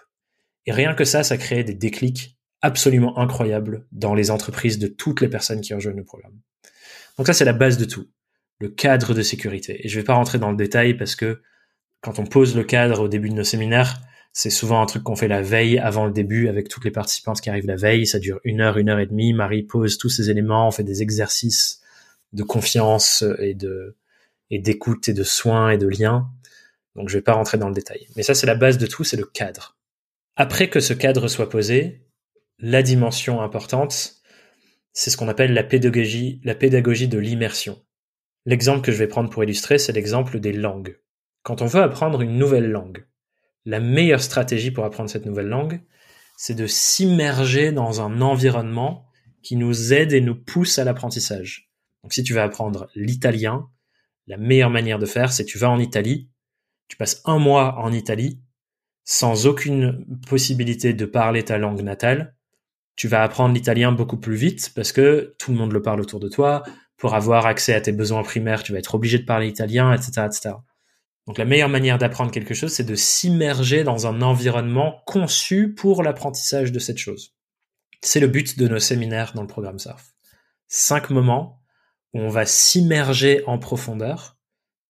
Et 0.66 0.72
rien 0.72 0.94
que 0.94 1.04
ça, 1.04 1.22
ça 1.22 1.36
crée 1.36 1.64
des 1.64 1.74
déclics 1.74 2.36
absolument 2.60 3.18
incroyables 3.18 3.86
dans 3.92 4.14
les 4.14 4.30
entreprises 4.30 4.78
de 4.78 4.88
toutes 4.88 5.20
les 5.20 5.28
personnes 5.28 5.60
qui 5.60 5.74
rejoignent 5.74 5.96
le 5.96 6.04
programme. 6.04 6.38
Donc 7.16 7.26
ça, 7.26 7.32
c'est 7.32 7.44
la 7.44 7.52
base 7.52 7.78
de 7.78 7.84
tout. 7.84 8.08
Le 8.60 8.68
cadre 8.68 9.14
de 9.14 9.22
sécurité. 9.22 9.80
Et 9.84 9.88
je 9.88 9.98
vais 9.98 10.04
pas 10.04 10.14
rentrer 10.14 10.38
dans 10.38 10.50
le 10.50 10.56
détail 10.56 10.94
parce 10.94 11.14
que 11.14 11.40
quand 12.00 12.18
on 12.18 12.26
pose 12.26 12.56
le 12.56 12.64
cadre 12.64 13.04
au 13.04 13.08
début 13.08 13.28
de 13.28 13.34
nos 13.34 13.44
séminaires, 13.44 14.00
c'est 14.32 14.50
souvent 14.50 14.82
un 14.82 14.86
truc 14.86 15.04
qu'on 15.04 15.16
fait 15.16 15.28
la 15.28 15.42
veille 15.42 15.78
avant 15.78 16.06
le 16.06 16.12
début 16.12 16.48
avec 16.48 16.68
toutes 16.68 16.84
les 16.84 16.90
participantes 16.90 17.40
qui 17.40 17.50
arrivent 17.50 17.66
la 17.66 17.76
veille. 17.76 18.06
Ça 18.06 18.18
dure 18.18 18.40
une 18.44 18.60
heure, 18.60 18.78
une 18.78 18.88
heure 18.88 18.98
et 18.98 19.06
demie. 19.06 19.32
Marie 19.32 19.62
pose 19.62 19.98
tous 19.98 20.08
ces 20.08 20.30
éléments, 20.30 20.68
on 20.68 20.70
fait 20.70 20.84
des 20.84 21.02
exercices 21.02 21.80
de 22.32 22.42
confiance 22.42 23.24
et 23.38 23.54
de 23.54 23.96
et 24.50 24.58
d'écoute 24.58 25.08
et 25.08 25.12
de 25.12 25.24
soins 25.24 25.70
et 25.70 25.78
de 25.78 25.88
liens. 25.88 26.30
Donc 26.94 27.08
je 27.08 27.18
vais 27.18 27.22
pas 27.22 27.34
rentrer 27.34 27.58
dans 27.58 27.68
le 27.68 27.74
détail. 27.74 28.06
Mais 28.16 28.22
ça 28.22 28.34
c'est 28.34 28.46
la 28.46 28.54
base 28.54 28.78
de 28.78 28.86
tout, 28.86 29.04
c'est 29.04 29.16
le 29.16 29.26
cadre. 29.26 29.76
Après 30.36 30.70
que 30.70 30.80
ce 30.80 30.92
cadre 30.92 31.28
soit 31.28 31.48
posé, 31.48 32.06
la 32.58 32.82
dimension 32.82 33.40
importante, 33.40 34.22
c'est 34.92 35.10
ce 35.10 35.16
qu'on 35.16 35.28
appelle 35.28 35.52
la 35.52 35.64
pédagogie, 35.64 36.40
la 36.44 36.54
pédagogie 36.54 37.08
de 37.08 37.18
l'immersion. 37.18 37.80
L'exemple 38.46 38.80
que 38.80 38.92
je 38.92 38.98
vais 38.98 39.06
prendre 39.06 39.30
pour 39.30 39.44
illustrer, 39.44 39.78
c'est 39.78 39.92
l'exemple 39.92 40.40
des 40.40 40.52
langues. 40.52 40.98
Quand 41.42 41.62
on 41.62 41.66
veut 41.66 41.82
apprendre 41.82 42.20
une 42.22 42.36
nouvelle 42.36 42.70
langue, 42.70 43.06
la 43.64 43.80
meilleure 43.80 44.22
stratégie 44.22 44.70
pour 44.70 44.84
apprendre 44.84 45.10
cette 45.10 45.26
nouvelle 45.26 45.48
langue, 45.48 45.80
c'est 46.36 46.54
de 46.54 46.66
s'immerger 46.66 47.72
dans 47.72 48.00
un 48.00 48.20
environnement 48.20 49.06
qui 49.42 49.56
nous 49.56 49.92
aide 49.92 50.12
et 50.12 50.20
nous 50.20 50.34
pousse 50.34 50.78
à 50.78 50.84
l'apprentissage. 50.84 51.67
Donc 52.02 52.12
si 52.12 52.22
tu 52.22 52.32
veux 52.32 52.40
apprendre 52.40 52.88
l'italien, 52.94 53.68
la 54.26 54.36
meilleure 54.36 54.70
manière 54.70 54.98
de 54.98 55.06
faire, 55.06 55.32
c'est 55.32 55.44
tu 55.44 55.58
vas 55.58 55.70
en 55.70 55.78
Italie, 55.78 56.30
tu 56.88 56.96
passes 56.96 57.22
un 57.24 57.38
mois 57.38 57.78
en 57.78 57.92
Italie, 57.92 58.40
sans 59.04 59.46
aucune 59.46 60.04
possibilité 60.28 60.92
de 60.92 61.06
parler 61.06 61.44
ta 61.44 61.58
langue 61.58 61.82
natale, 61.82 62.36
tu 62.98 63.08
vas 63.08 63.22
apprendre 63.22 63.54
l'italien 63.54 63.92
beaucoup 63.92 64.18
plus 64.18 64.34
vite 64.34 64.72
parce 64.74 64.92
que 64.92 65.36
tout 65.38 65.52
le 65.52 65.56
monde 65.56 65.72
le 65.72 65.80
parle 65.80 66.00
autour 66.00 66.18
de 66.18 66.28
toi. 66.28 66.64
Pour 66.96 67.14
avoir 67.14 67.46
accès 67.46 67.72
à 67.72 67.80
tes 67.80 67.92
besoins 67.92 68.24
primaires, 68.24 68.64
tu 68.64 68.72
vas 68.72 68.78
être 68.80 68.96
obligé 68.96 69.18
de 69.18 69.24
parler 69.24 69.46
italien, 69.46 69.92
etc., 69.92 70.26
etc. 70.26 70.54
Donc 71.28 71.38
la 71.38 71.44
meilleure 71.44 71.68
manière 71.68 71.98
d'apprendre 71.98 72.32
quelque 72.32 72.54
chose, 72.54 72.72
c'est 72.72 72.84
de 72.84 72.96
s'immerger 72.96 73.84
dans 73.84 74.08
un 74.08 74.20
environnement 74.20 75.02
conçu 75.06 75.74
pour 75.74 76.02
l'apprentissage 76.02 76.72
de 76.72 76.78
cette 76.80 76.98
chose. 76.98 77.36
C'est 78.00 78.18
le 78.18 78.26
but 78.26 78.58
de 78.58 78.66
nos 78.66 78.78
séminaires 78.80 79.32
dans 79.34 79.42
le 79.42 79.48
programme 79.48 79.78
SURF. 79.78 80.14
Cinq 80.66 81.10
moments 81.10 81.57
où 82.14 82.20
on 82.20 82.28
va 82.28 82.46
s'immerger 82.46 83.42
en 83.46 83.58
profondeur 83.58 84.36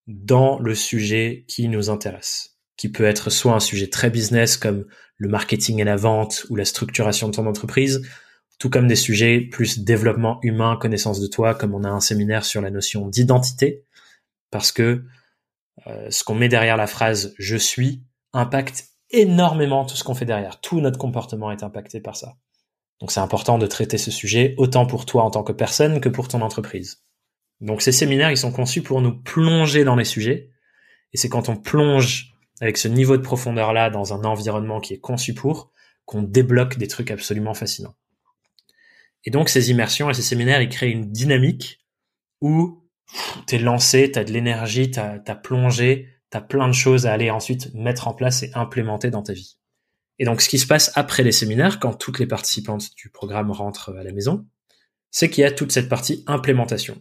dans 0.06 0.58
le 0.58 0.74
sujet 0.74 1.44
qui 1.48 1.68
nous 1.68 1.90
intéresse, 1.90 2.58
qui 2.76 2.90
peut 2.90 3.04
être 3.04 3.30
soit 3.30 3.54
un 3.54 3.60
sujet 3.60 3.88
très 3.88 4.10
business 4.10 4.56
comme 4.56 4.86
le 5.16 5.28
marketing 5.28 5.80
et 5.80 5.84
la 5.84 5.96
vente 5.96 6.46
ou 6.48 6.56
la 6.56 6.64
structuration 6.64 7.28
de 7.28 7.34
ton 7.34 7.46
entreprise, 7.46 8.02
tout 8.58 8.70
comme 8.70 8.88
des 8.88 8.96
sujets 8.96 9.40
plus 9.40 9.80
développement 9.80 10.38
humain, 10.42 10.76
connaissance 10.76 11.20
de 11.20 11.26
toi, 11.26 11.54
comme 11.54 11.74
on 11.74 11.84
a 11.84 11.90
un 11.90 12.00
séminaire 12.00 12.44
sur 12.44 12.60
la 12.60 12.70
notion 12.70 13.06
d'identité, 13.06 13.84
parce 14.50 14.72
que 14.72 15.04
euh, 15.86 16.10
ce 16.10 16.24
qu'on 16.24 16.34
met 16.34 16.48
derrière 16.48 16.76
la 16.76 16.86
phrase 16.86 17.34
je 17.38 17.56
suis 17.56 18.02
impacte 18.32 18.88
énormément 19.10 19.84
tout 19.84 19.96
ce 19.96 20.04
qu'on 20.04 20.14
fait 20.14 20.24
derrière. 20.24 20.60
Tout 20.60 20.80
notre 20.80 20.98
comportement 20.98 21.50
est 21.50 21.62
impacté 21.62 22.00
par 22.00 22.16
ça. 22.16 22.36
Donc 23.00 23.12
c'est 23.12 23.20
important 23.20 23.58
de 23.58 23.66
traiter 23.66 23.98
ce 23.98 24.10
sujet 24.10 24.54
autant 24.58 24.86
pour 24.86 25.06
toi 25.06 25.22
en 25.22 25.30
tant 25.30 25.42
que 25.42 25.52
personne 25.52 26.00
que 26.00 26.08
pour 26.08 26.28
ton 26.28 26.42
entreprise. 26.42 27.04
Donc 27.60 27.82
ces 27.82 27.92
séminaires, 27.92 28.30
ils 28.30 28.38
sont 28.38 28.52
conçus 28.52 28.82
pour 28.82 29.00
nous 29.00 29.16
plonger 29.16 29.84
dans 29.84 29.96
les 29.96 30.04
sujets. 30.04 30.50
Et 31.12 31.16
c'est 31.16 31.28
quand 31.28 31.48
on 31.48 31.56
plonge 31.56 32.34
avec 32.60 32.76
ce 32.76 32.88
niveau 32.88 33.16
de 33.16 33.22
profondeur-là 33.22 33.90
dans 33.90 34.14
un 34.14 34.24
environnement 34.24 34.80
qui 34.80 34.94
est 34.94 35.00
conçu 35.00 35.34
pour, 35.34 35.72
qu'on 36.04 36.22
débloque 36.22 36.78
des 36.78 36.88
trucs 36.88 37.10
absolument 37.10 37.54
fascinants. 37.54 37.94
Et 39.24 39.30
donc 39.30 39.48
ces 39.48 39.70
immersions 39.70 40.10
et 40.10 40.14
ces 40.14 40.22
séminaires, 40.22 40.62
ils 40.62 40.68
créent 40.68 40.90
une 40.90 41.10
dynamique 41.10 41.80
où 42.40 42.84
t'es 43.46 43.58
lancé, 43.58 44.10
t'as 44.10 44.24
de 44.24 44.32
l'énergie, 44.32 44.90
t'as 44.90 45.18
as 45.26 45.34
plongé, 45.34 46.08
t'as 46.30 46.40
plein 46.40 46.68
de 46.68 46.72
choses 46.72 47.06
à 47.06 47.12
aller 47.12 47.30
ensuite 47.30 47.72
mettre 47.74 48.08
en 48.08 48.14
place 48.14 48.42
et 48.42 48.50
implémenter 48.54 49.10
dans 49.10 49.22
ta 49.22 49.32
vie. 49.32 49.58
Et 50.18 50.24
donc, 50.24 50.40
ce 50.40 50.48
qui 50.48 50.58
se 50.58 50.66
passe 50.66 50.90
après 50.94 51.22
les 51.22 51.32
séminaires, 51.32 51.78
quand 51.78 51.94
toutes 51.94 52.18
les 52.18 52.26
participantes 52.26 52.94
du 52.96 53.08
programme 53.08 53.50
rentrent 53.50 53.94
à 53.96 54.02
la 54.02 54.12
maison, 54.12 54.46
c'est 55.10 55.30
qu'il 55.30 55.42
y 55.42 55.46
a 55.46 55.52
toute 55.52 55.72
cette 55.72 55.88
partie 55.88 56.24
implémentation 56.26 57.00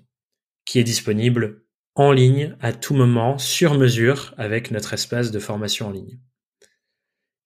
qui 0.68 0.80
est 0.80 0.84
disponible 0.84 1.64
en 1.96 2.12
ligne 2.12 2.56
à 2.60 2.74
tout 2.74 2.94
moment, 2.94 3.40
sur 3.40 3.74
mesure, 3.74 4.36
avec 4.38 4.70
notre 4.70 4.94
espace 4.94 5.32
de 5.32 5.40
formation 5.40 5.88
en 5.88 5.92
ligne. 5.92 6.20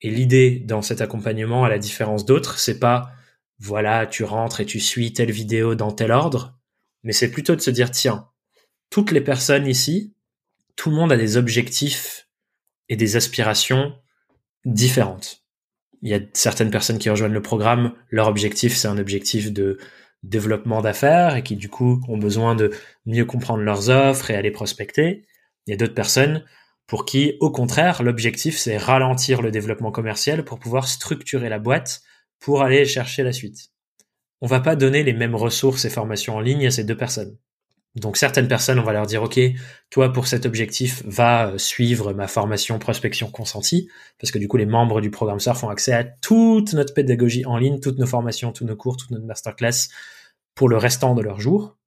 Et 0.02 0.10
l'idée 0.10 0.60
dans 0.60 0.82
cet 0.82 1.00
accompagnement, 1.00 1.64
à 1.64 1.70
la 1.70 1.78
différence 1.78 2.26
d'autres, 2.26 2.60
c'est 2.60 2.80
pas 2.80 3.14
voilà, 3.60 4.08
tu 4.08 4.24
rentres 4.24 4.60
et 4.60 4.66
tu 4.66 4.80
suis 4.80 5.14
telle 5.14 5.32
vidéo 5.32 5.76
dans 5.76 5.92
tel 5.92 6.12
ordre, 6.12 6.60
mais 7.04 7.14
c'est 7.14 7.30
plutôt 7.30 7.56
de 7.56 7.62
se 7.62 7.70
dire 7.70 7.92
tiens, 7.92 8.28
toutes 8.90 9.12
les 9.12 9.22
personnes 9.22 9.68
ici, 9.68 10.16
tout 10.76 10.90
le 10.90 10.96
monde 10.96 11.12
a 11.12 11.18
des 11.18 11.38
objectifs 11.38 12.28
et 12.90 12.96
des 12.96 13.16
aspirations 13.18 13.94
différentes. 14.66 15.44
Il 16.02 16.10
y 16.10 16.16
a 16.16 16.20
certaines 16.34 16.72
personnes 16.72 16.98
qui 16.98 17.12
rejoignent 17.12 17.34
le 17.34 17.42
programme, 17.44 17.94
leur 18.10 18.28
objectif 18.28 18.76
c'est 18.76 18.88
un 18.88 18.98
objectif 18.98 19.54
de 19.54 19.78
développement 20.24 20.82
d'affaires 20.82 21.36
et 21.36 21.44
qui 21.44 21.56
du 21.56 21.70
coup 21.70 22.02
ont 22.08 22.18
besoin 22.18 22.56
de 22.56 22.72
mieux 23.06 23.26
comprendre 23.26 23.64
leurs 23.64 23.90
offres 23.90 24.32
et 24.32 24.36
aller 24.36 24.52
prospecter. 24.52 25.26
Il 25.66 25.72
y 25.72 25.74
a 25.74 25.78
d'autres 25.78 25.94
personnes 25.94 26.46
pour 26.88 27.06
qui, 27.06 27.38
au 27.40 27.52
contraire, 27.52 28.04
l'objectif 28.04 28.58
c'est 28.58 28.78
ralentir 28.78 29.42
le 29.42 29.52
développement 29.52 29.92
commercial 29.92 30.44
pour 30.44 30.60
pouvoir 30.60 30.88
structurer 30.88 31.50
la 31.50 31.60
boîte 31.60 32.02
pour 32.40 32.62
aller 32.64 32.86
chercher 32.86 33.24
la 33.24 33.34
suite. 33.34 33.70
On 34.42 34.48
va 34.48 34.60
pas 34.60 34.76
donner 34.76 35.04
les 35.04 35.14
mêmes 35.14 35.36
ressources 35.36 35.86
et 35.86 35.90
formations 35.90 36.36
en 36.36 36.40
ligne 36.40 36.68
à 36.68 36.72
ces 36.72 36.84
deux 36.84 36.98
personnes. 36.98 37.38
Donc 37.96 38.16
certaines 38.16 38.48
personnes, 38.48 38.80
on 38.80 38.84
va 38.84 38.94
leur 38.94 39.06
dire, 39.06 39.22
OK, 39.22 39.40
toi 39.90 40.14
pour 40.14 40.28
cet 40.28 40.46
objectif, 40.46 41.04
va 41.06 41.48
euh, 41.48 41.58
suivre 41.58 42.14
ma 42.14 42.28
formation 42.28 42.80
prospection 42.80 43.30
consentie, 43.30 43.90
parce 44.20 44.32
que 44.32 44.40
du 44.40 44.48
coup 44.48 44.58
les 44.58 44.66
membres 44.66 45.02
du 45.02 45.12
programme 45.12 45.40
SURF 45.40 45.64
ont 45.66 45.70
accès 45.70 45.92
à 45.92 46.06
toute 46.06 46.74
notre 46.74 46.94
pédagogie 46.94 47.46
en 47.46 47.58
ligne, 47.58 47.82
toutes 47.82 47.98
nos 47.98 48.06
formations, 48.06 48.54
tous 48.54 48.64
nos 48.64 48.78
cours, 48.78 48.96
toutes 48.96 49.12
notre 49.12 49.26
masterclass 49.26 49.90
pour 50.56 50.70
le 50.70 50.78
restant 50.78 51.16
de 51.16 51.22
leur 51.22 51.42
jour. 51.42 51.78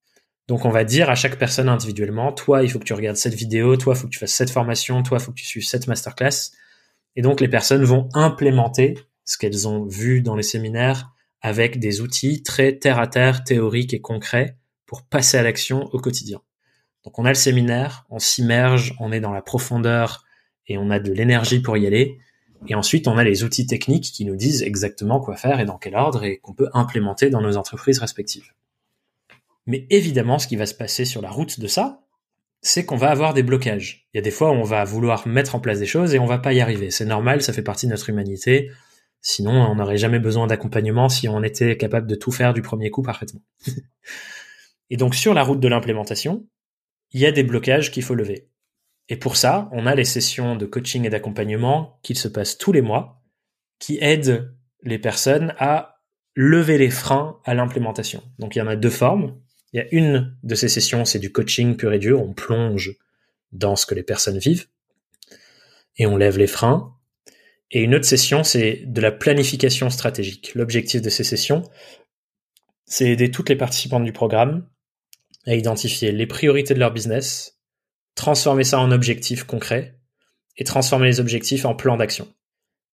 Donc 0.47 0.67
on 0.67 0.71
va 0.71 0.85
dire 0.85 1.09
à 1.09 1.15
chaque 1.15 1.39
personne 1.39 1.71
individuellement, 1.71 2.33
toi 2.33 2.63
il 2.63 2.71
faut 2.71 2.79
que 2.79 2.85
tu 2.85 2.93
regardes 2.93 3.17
cette 3.17 3.35
vidéo, 3.35 3.77
toi 3.79 3.95
il 3.97 3.99
faut 3.99 4.07
que 4.07 4.13
tu 4.13 4.19
fasses 4.19 4.35
cette 4.35 4.51
formation, 4.51 5.03
toi 5.03 5.17
il 5.19 5.25
faut 5.25 5.33
que 5.33 5.39
tu 5.39 5.47
suives 5.47 5.65
cette 5.65 5.87
masterclass. 5.87 6.53
Et 7.17 7.23
donc 7.23 7.41
les 7.41 7.49
personnes 7.49 7.85
vont 7.85 8.11
implémenter 8.13 8.99
ce 9.25 9.39
qu'elles 9.39 9.67
ont 9.67 9.87
vu 9.87 10.21
dans 10.21 10.37
les 10.37 10.43
séminaires 10.43 11.15
avec 11.41 11.79
des 11.79 12.03
outils 12.03 12.43
très 12.43 12.77
terre 12.77 12.99
à 12.99 13.07
terre, 13.07 13.43
théoriques 13.45 13.95
et 13.95 14.03
concrets 14.03 14.59
pour 14.87 15.03
passer 15.03 15.37
à 15.37 15.43
l'action 15.43 15.89
au 15.93 15.99
quotidien. 15.99 16.41
Donc 17.05 17.19
on 17.19 17.25
a 17.25 17.29
le 17.29 17.35
séminaire, 17.35 18.07
on 18.11 18.19
s'immerge, 18.19 18.95
on 18.99 19.13
est 19.13 19.21
dans 19.21 19.33
la 19.33 19.43
profondeur 19.43 20.25
et 20.67 20.79
on 20.79 20.91
a 20.91 20.99
de 20.99 21.13
l'énergie 21.13 21.61
pour 21.61 21.77
y 21.77 21.87
aller. 21.87 22.19
Et 22.67 22.75
ensuite, 22.75 23.09
on 23.09 23.19
a 23.19 23.25
les 23.25 23.45
outils 23.45 23.67
techniques 23.67 24.05
qui 24.05 24.25
nous 24.25 24.37
disent 24.37 24.63
exactement 24.63 25.21
quoi 25.21 25.37
faire 25.37 25.61
et 25.61 25.67
dans 25.67 25.77
quel 25.77 25.95
ordre 25.95 26.25
et 26.25 26.39
qu'on 26.39 26.55
peut 26.55 26.71
implémenter 26.73 27.29
dans 27.29 27.43
nos 27.43 27.59
entreprises 27.59 27.99
respectives. 27.99 28.53
Mais 29.67 29.87
évidemment, 29.91 30.39
ce 30.39 30.47
qui 30.47 30.57
va 30.57 30.67
se 30.67 30.75
passer 30.75 31.05
sur 31.05 31.21
la 31.21 31.31
route 31.31 31.61
de 31.61 31.67
ça, 31.67 32.01
c'est 32.63 32.87
qu'on 32.87 32.97
va 32.97 33.11
avoir 33.11 33.35
des 33.35 33.43
blocages. 33.43 34.09
Il 34.13 34.17
y 34.17 34.21
a 34.21 34.23
des 34.23 34.31
fois 34.31 34.51
où 34.51 34.55
on 34.55 34.63
va 34.63 34.85
vouloir 34.85 35.29
mettre 35.29 35.55
en 35.55 35.61
place 35.61 35.79
des 35.79 35.87
choses 35.87 36.15
et 36.15 36.19
on 36.19 36.27
va 36.27 36.39
pas 36.39 36.55
y 36.55 36.61
arriver. 36.61 36.91
C'est 36.91 37.05
normal, 37.05 37.43
ça 37.43 37.53
fait 37.53 37.63
partie 37.63 37.87
de 37.87 37.91
notre 37.91 38.09
humanité. 38.09 38.71
Sinon, 39.21 39.53
on 39.53 39.75
n'aurait 39.75 39.99
jamais 39.99 40.19
besoin 40.19 40.47
d'accompagnement 40.47 41.11
si 41.11 41.29
on 41.29 41.43
était 41.43 41.77
capable 41.77 42.07
de 42.07 42.15
tout 42.15 42.33
faire 42.33 42.55
du 42.55 42.63
premier 42.63 42.91
coup 42.91 43.03
parfaitement. 43.03 43.43
et 44.91 44.97
donc, 44.97 45.15
sur 45.15 45.35
la 45.35 45.43
route 45.43 45.61
de 45.61 45.69
l'implémentation, 45.69 46.47
il 47.13 47.21
y 47.21 47.27
a 47.27 47.33
des 47.33 47.43
blocages 47.43 47.91
qu'il 47.91 48.03
faut 48.03 48.15
lever. 48.15 48.49
Et 49.09 49.17
pour 49.17 49.37
ça, 49.37 49.69
on 49.73 49.87
a 49.87 49.95
les 49.95 50.05
sessions 50.05 50.57
de 50.57 50.67
coaching 50.67 51.05
et 51.05 51.11
d'accompagnement 51.11 51.99
qui 52.03 52.15
se 52.15 52.29
passent 52.29 52.59
tous 52.59 52.73
les 52.73 52.83
mois, 52.83 53.23
qui 53.79 53.99
aident 54.01 54.55
les 54.83 54.99
personnes 54.99 55.55
à 55.59 56.01
lever 56.35 56.79
les 56.79 56.91
freins 56.91 57.39
à 57.45 57.55
l'implémentation. 57.55 58.23
Donc 58.39 58.57
il 58.57 58.59
y 58.59 58.63
en 58.63 58.67
a 58.67 58.77
deux 58.77 58.91
formes. 58.91 59.39
Il 59.73 59.79
y 59.79 59.81
a 59.81 59.87
une 59.93 60.37
de 60.43 60.55
ces 60.55 60.69
sessions, 60.69 61.05
c'est 61.05 61.19
du 61.19 61.33
coaching 61.33 61.77
pur 61.77 61.93
et 61.93 61.99
dur, 61.99 62.23
on 62.23 62.33
plonge 62.33 62.97
dans 63.53 63.77
ce 63.77 63.87
que 63.87 63.95
les 63.95 64.03
personnes 64.03 64.39
vivent 64.39 64.67
et 65.97 66.07
on 66.07 66.17
lève 66.17 66.39
les 66.39 66.47
freins. 66.47 66.97
Et 67.71 67.83
une 67.83 67.95
autre 67.95 68.05
session, 68.05 68.45
c'est 68.45 68.83
de 68.87 69.01
la 69.01 69.13
planification 69.13 69.91
stratégique. 69.91 70.55
L'objectif 70.55 71.03
de 71.03 71.11
ces 71.11 71.25
sessions, 71.25 71.63
c'est 72.87 73.11
aider 73.11 73.31
toutes 73.31 73.49
les 73.49 73.57
participantes 73.57 74.05
du 74.05 74.13
programme 74.13 74.69
à 75.47 75.55
identifier 75.55 76.13
les 76.13 76.27
priorités 76.27 76.75
de 76.75 76.79
leur 76.79 76.93
business, 76.93 77.59
transformer 78.15 78.65
ça 78.65 78.81
en 78.81 78.91
objectifs 78.91 79.45
concrets 79.45 79.99
et 80.57 80.65
transformer 80.65 81.07
les 81.07 81.21
objectifs 81.21 81.65
en 81.65 81.75
plan 81.75 81.97
d'action. 81.97 82.33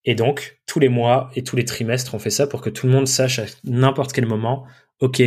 Et 0.04 0.16
donc, 0.16 0.60
tous 0.66 0.80
les 0.80 0.90
mois 0.90 1.30
et 1.36 1.44
tous 1.44 1.56
les 1.56 1.66
trimestres, 1.66 2.16
on 2.16 2.20
fait 2.20 2.32
ça 2.32 2.48
pour 2.48 2.62
que 2.62 2.70
tout 2.70 2.88
le 2.88 2.92
monde 2.92 3.08
sache 3.08 3.40
à 3.40 3.46
n'importe 3.64 4.14
quel 4.14 4.26
moment, 4.26 4.66
OK, 5.00 5.22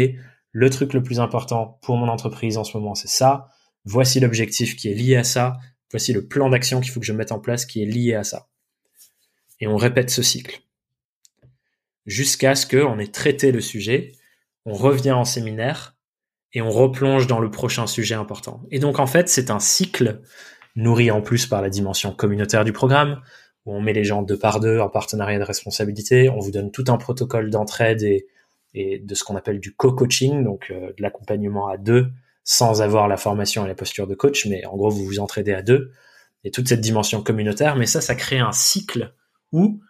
le 0.51 0.71
truc 0.71 0.93
le 0.93 1.03
plus 1.03 1.21
important 1.21 1.79
pour 1.83 1.97
mon 1.97 2.09
entreprise 2.09 2.59
en 2.59 2.65
ce 2.65 2.77
moment, 2.77 2.95
c'est 2.95 3.09
ça. 3.09 3.49
Voici 3.85 4.21
l'objectif 4.21 4.77
qui 4.77 4.89
est 4.89 4.95
lié 4.95 5.17
à 5.17 5.25
ça. 5.25 5.55
Voici 5.91 6.13
le 6.13 6.27
plan 6.27 6.49
d'action 6.49 6.81
qu'il 6.81 6.91
faut 6.91 7.01
que 7.01 7.07
je 7.07 7.13
mette 7.13 7.33
en 7.33 7.39
place 7.39 7.67
qui 7.67 7.83
est 7.83 7.87
lié 7.87 8.15
à 8.15 8.25
ça. 8.25 8.49
Et 9.61 9.67
on 9.67 9.77
répète 9.77 10.11
ce 10.11 10.23
cycle. 10.23 10.61
Jusqu'à 12.07 12.55
ce 12.55 12.67
qu'on 12.67 12.99
ait 12.99 13.07
traité 13.07 13.53
le 13.53 13.61
sujet, 13.61 14.13
on 14.65 14.75
revient 14.75 15.13
en 15.13 15.25
séminaire 15.25 15.94
et 16.55 16.63
on 16.63 16.71
replonge 16.71 17.27
dans 17.27 17.41
le 17.41 17.51
prochain 17.51 17.87
sujet 17.87 18.15
important. 18.15 18.63
Et 18.71 18.79
donc 18.79 18.99
en 18.99 19.07
fait, 19.07 19.29
c'est 19.29 19.51
un 19.51 19.59
cycle 19.59 20.21
nourri 20.77 21.11
en 21.11 21.21
plus 21.21 21.47
par 21.47 21.63
la 21.63 21.69
dimension 21.69 22.13
communautaire 22.13 22.65
du 22.65 22.73
programme, 22.73 23.21
où 23.67 23.75
on 23.75 23.81
met 23.81 23.93
les 23.93 24.05
gens 24.05 24.23
deux 24.23 24.39
par 24.39 24.61
deux 24.61 24.79
en 24.79 24.89
partenariat 24.89 25.39
de 25.39 25.45
responsabilité, 25.45 26.29
on 26.29 26.39
vous 26.39 26.51
donne 26.51 26.71
tout 26.71 26.85
un 26.89 26.97
protocole 26.97 27.51
d'entraide 27.51 28.03
et, 28.03 28.27
de 28.75 29.15
ce 29.15 29.23
qu'on 29.23 29.37
appelle 29.37 29.61
du 29.61 29.73
co-coaching, 29.73 30.43
donc 30.43 30.73
euh, 30.73 30.89
de 30.99 31.03
l'accompagnement 31.03 31.69
à 31.69 31.77
deux, 31.77 32.09
sans 32.43 32.83
avoir 32.83 33.07
la 33.07 33.17
formation 33.17 33.65
et 33.65 33.69
la 33.69 33.77
posture 33.77 34.09
de 34.09 34.17
coach, 34.17 34.47
mais 34.47 34.65
en 34.67 34.77
gros, 34.77 34.91
vous 34.91 35.05
vous 35.05 35.21
entraidez 35.21 35.53
à 35.53 35.63
deux, 35.63 35.93
et 36.43 36.51
toute 36.51 36.69
cette 36.69 36.81
dimension 36.81 37.23
communautaire, 37.23 37.77
mais 37.77 37.87
ça, 37.87 38.01
ça 38.01 38.17
crée 38.17 38.41
un 38.41 38.51
cycle 38.51 39.15
où 39.53 39.81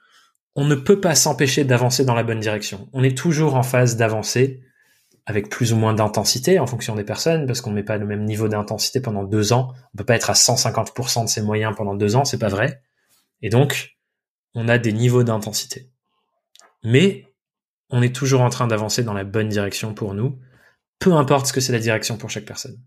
on 0.55 0.67
ne 0.67 0.75
peut 0.75 1.01
pas 1.01 1.15
s'empêcher 1.15 1.65
d'avancer 1.65 2.05
dans 2.05 2.15
la 2.15 2.25
bonne 2.25 2.41
direction. 2.41 2.89
On 2.93 3.03
est 3.03 3.17
toujours 3.17 3.55
en 3.55 3.63
phase 3.63 3.97
d'avancer 3.97 4.61
avec 5.27 5.49
plus 5.49 5.73
ou 5.73 5.77
moins 5.77 5.95
d'intensité 5.95 6.59
en 6.59 6.67
fonction 6.67 6.95
des 6.95 7.05
personnes, 7.05 7.47
parce 7.47 7.61
qu'on 7.61 7.71
ne 7.71 7.77
met 7.77 7.83
pas 7.83 7.97
le 7.97 8.07
même 8.07 8.25
niveau 8.25 8.49
d'intensité 8.49 9.01
pendant 9.01 9.25
deux 9.25 9.53
ans. 9.53 9.73
On 9.95 9.99
peut 9.99 10.05
pas 10.05 10.17
être 10.17 10.31
à 10.31 10.35
150% 10.35 11.25
de 11.25 11.29
ses 11.29 11.41
moyens 11.41 11.75
pendant 11.75 11.95
deux 11.95 12.17
ans, 12.17 12.25
c'est 12.25 12.39
pas 12.39 12.49
vrai. 12.49 12.83
Et 13.41 13.49
donc, 13.49 13.97
on 14.55 14.69
a 14.69 14.79
des 14.79 14.93
niveaux 14.93 15.23
d'intensité. 15.23 15.91
Mais 16.83 17.27
on 17.91 18.03
est 18.03 18.15
toujours 18.15 18.43
en 18.43 18.51
train 18.51 18.67
d'avancer 18.67 19.03
dans 19.03 19.15
la 19.15 19.25
bonne 19.25 19.49
direction 19.49 19.95
pour 19.95 20.15
nous, 20.15 20.39
peu 20.99 21.13
importe 21.13 21.47
ce 21.47 21.53
que 21.53 21.61
c'est 21.61 21.73
la 21.73 21.79
direction 21.79 22.17
pour 22.17 22.31
chaque 22.31 22.45
personne. 22.45 22.79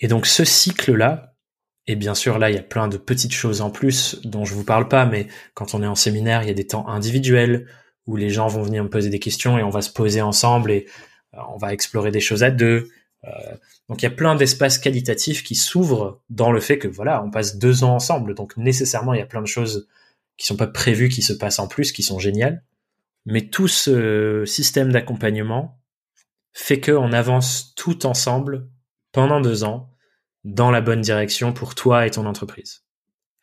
Et 0.00 0.08
donc 0.08 0.26
ce 0.26 0.44
cycle-là, 0.44 1.34
et 1.86 1.96
bien 1.96 2.14
sûr 2.14 2.38
là 2.38 2.50
il 2.50 2.56
y 2.56 2.58
a 2.58 2.62
plein 2.62 2.88
de 2.88 2.96
petites 2.96 3.32
choses 3.32 3.60
en 3.60 3.70
plus 3.70 4.20
dont 4.24 4.44
je 4.44 4.54
vous 4.54 4.64
parle 4.64 4.88
pas, 4.88 5.06
mais 5.06 5.28
quand 5.54 5.74
on 5.74 5.82
est 5.82 5.86
en 5.86 5.94
séminaire, 5.94 6.42
il 6.42 6.48
y 6.48 6.50
a 6.50 6.54
des 6.54 6.66
temps 6.66 6.88
individuels 6.88 7.66
où 8.06 8.16
les 8.16 8.30
gens 8.30 8.48
vont 8.48 8.62
venir 8.62 8.82
me 8.82 8.90
poser 8.90 9.10
des 9.10 9.20
questions 9.20 9.58
et 9.58 9.62
on 9.62 9.70
va 9.70 9.82
se 9.82 9.92
poser 9.92 10.22
ensemble 10.22 10.72
et 10.72 10.86
on 11.32 11.56
va 11.56 11.72
explorer 11.72 12.10
des 12.10 12.20
choses 12.20 12.42
à 12.42 12.50
deux. 12.50 12.90
Euh, 13.24 13.30
donc 13.88 14.02
il 14.02 14.04
y 14.04 14.08
a 14.08 14.10
plein 14.10 14.34
d'espaces 14.34 14.78
qualitatifs 14.78 15.42
qui 15.44 15.54
s'ouvrent 15.54 16.20
dans 16.30 16.52
le 16.52 16.60
fait 16.60 16.78
que 16.78 16.88
voilà, 16.88 17.22
on 17.22 17.30
passe 17.30 17.56
deux 17.56 17.84
ans 17.84 17.94
ensemble. 17.94 18.34
Donc 18.34 18.56
nécessairement, 18.56 19.14
il 19.14 19.18
y 19.18 19.22
a 19.22 19.26
plein 19.26 19.42
de 19.42 19.46
choses 19.46 19.88
qui 20.36 20.46
sont 20.46 20.56
pas 20.56 20.66
prévues, 20.66 21.08
qui 21.08 21.22
se 21.22 21.32
passent 21.32 21.58
en 21.58 21.68
plus, 21.68 21.92
qui 21.92 22.02
sont 22.02 22.18
géniales. 22.18 22.64
Mais 23.26 23.42
tout 23.48 23.68
ce 23.68 24.44
système 24.46 24.90
d'accompagnement 24.90 25.78
fait 26.52 26.80
qu'on 26.80 27.12
avance 27.12 27.74
tout 27.76 28.06
ensemble 28.06 28.68
pendant 29.12 29.40
deux 29.40 29.64
ans 29.64 29.90
dans 30.44 30.70
la 30.70 30.80
bonne 30.80 31.00
direction 31.00 31.52
pour 31.52 31.74
toi 31.74 32.06
et 32.06 32.10
ton 32.10 32.26
entreprise. 32.26 32.82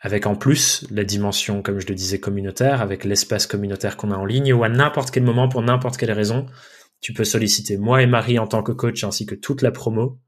Avec 0.02 0.26
en 0.28 0.36
plus 0.36 0.86
la 0.92 1.04
dimension, 1.04 1.62
comme 1.62 1.80
je 1.80 1.88
le 1.88 1.96
disais, 1.96 2.20
communautaire, 2.20 2.82
avec 2.82 3.04
l'espace 3.04 3.48
communautaire 3.48 3.98
qu'on 3.98 4.12
a 4.12 4.18
en 4.18 4.26
ligne, 4.26 4.54
ou 4.54 4.64
à 4.64 4.70
n'importe 4.70 5.12
quel 5.12 5.24
moment, 5.24 5.50
pour 5.50 5.62
n'importe 5.62 5.98
quelle 5.98 6.12
raison, 6.12 6.46
tu 7.02 7.14
peux 7.14 7.24
solliciter 7.24 7.78
moi 7.78 8.02
et 8.02 8.08
Marie 8.08 8.40
en 8.40 8.48
tant 8.48 8.64
que 8.64 8.72
coach 8.72 9.04
ainsi 9.04 9.26
que 9.26 9.36
toute 9.36 9.62
la 9.62 9.72
promo 9.72 10.20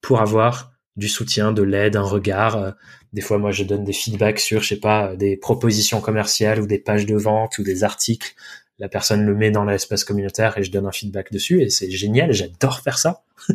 pour 0.00 0.20
avoir 0.20 0.72
du 0.96 1.08
soutien, 1.08 1.52
de 1.52 1.62
l'aide, 1.62 1.96
un 1.96 2.02
regard. 2.02 2.56
Euh, 2.56 2.70
des 3.12 3.22
fois, 3.22 3.38
moi, 3.38 3.50
je 3.50 3.64
donne 3.64 3.84
des 3.84 3.92
feedbacks 3.92 4.40
sur, 4.40 4.62
je 4.62 4.68
sais 4.68 4.80
pas, 4.80 5.16
des 5.16 5.36
propositions 5.36 6.00
commerciales 6.00 6.60
ou 6.60 6.66
des 6.66 6.78
pages 6.78 7.06
de 7.06 7.16
vente 7.16 7.58
ou 7.58 7.62
des 7.62 7.84
articles. 7.84 8.34
La 8.78 8.88
personne 8.88 9.24
le 9.24 9.34
met 9.34 9.50
dans 9.50 9.64
l'espace 9.64 10.04
communautaire 10.04 10.56
et 10.58 10.62
je 10.62 10.70
donne 10.70 10.86
un 10.86 10.92
feedback 10.92 11.32
dessus 11.32 11.62
et 11.62 11.70
c'est 11.70 11.90
génial. 11.90 12.32
J'adore 12.32 12.80
faire 12.80 12.98
ça. 12.98 13.24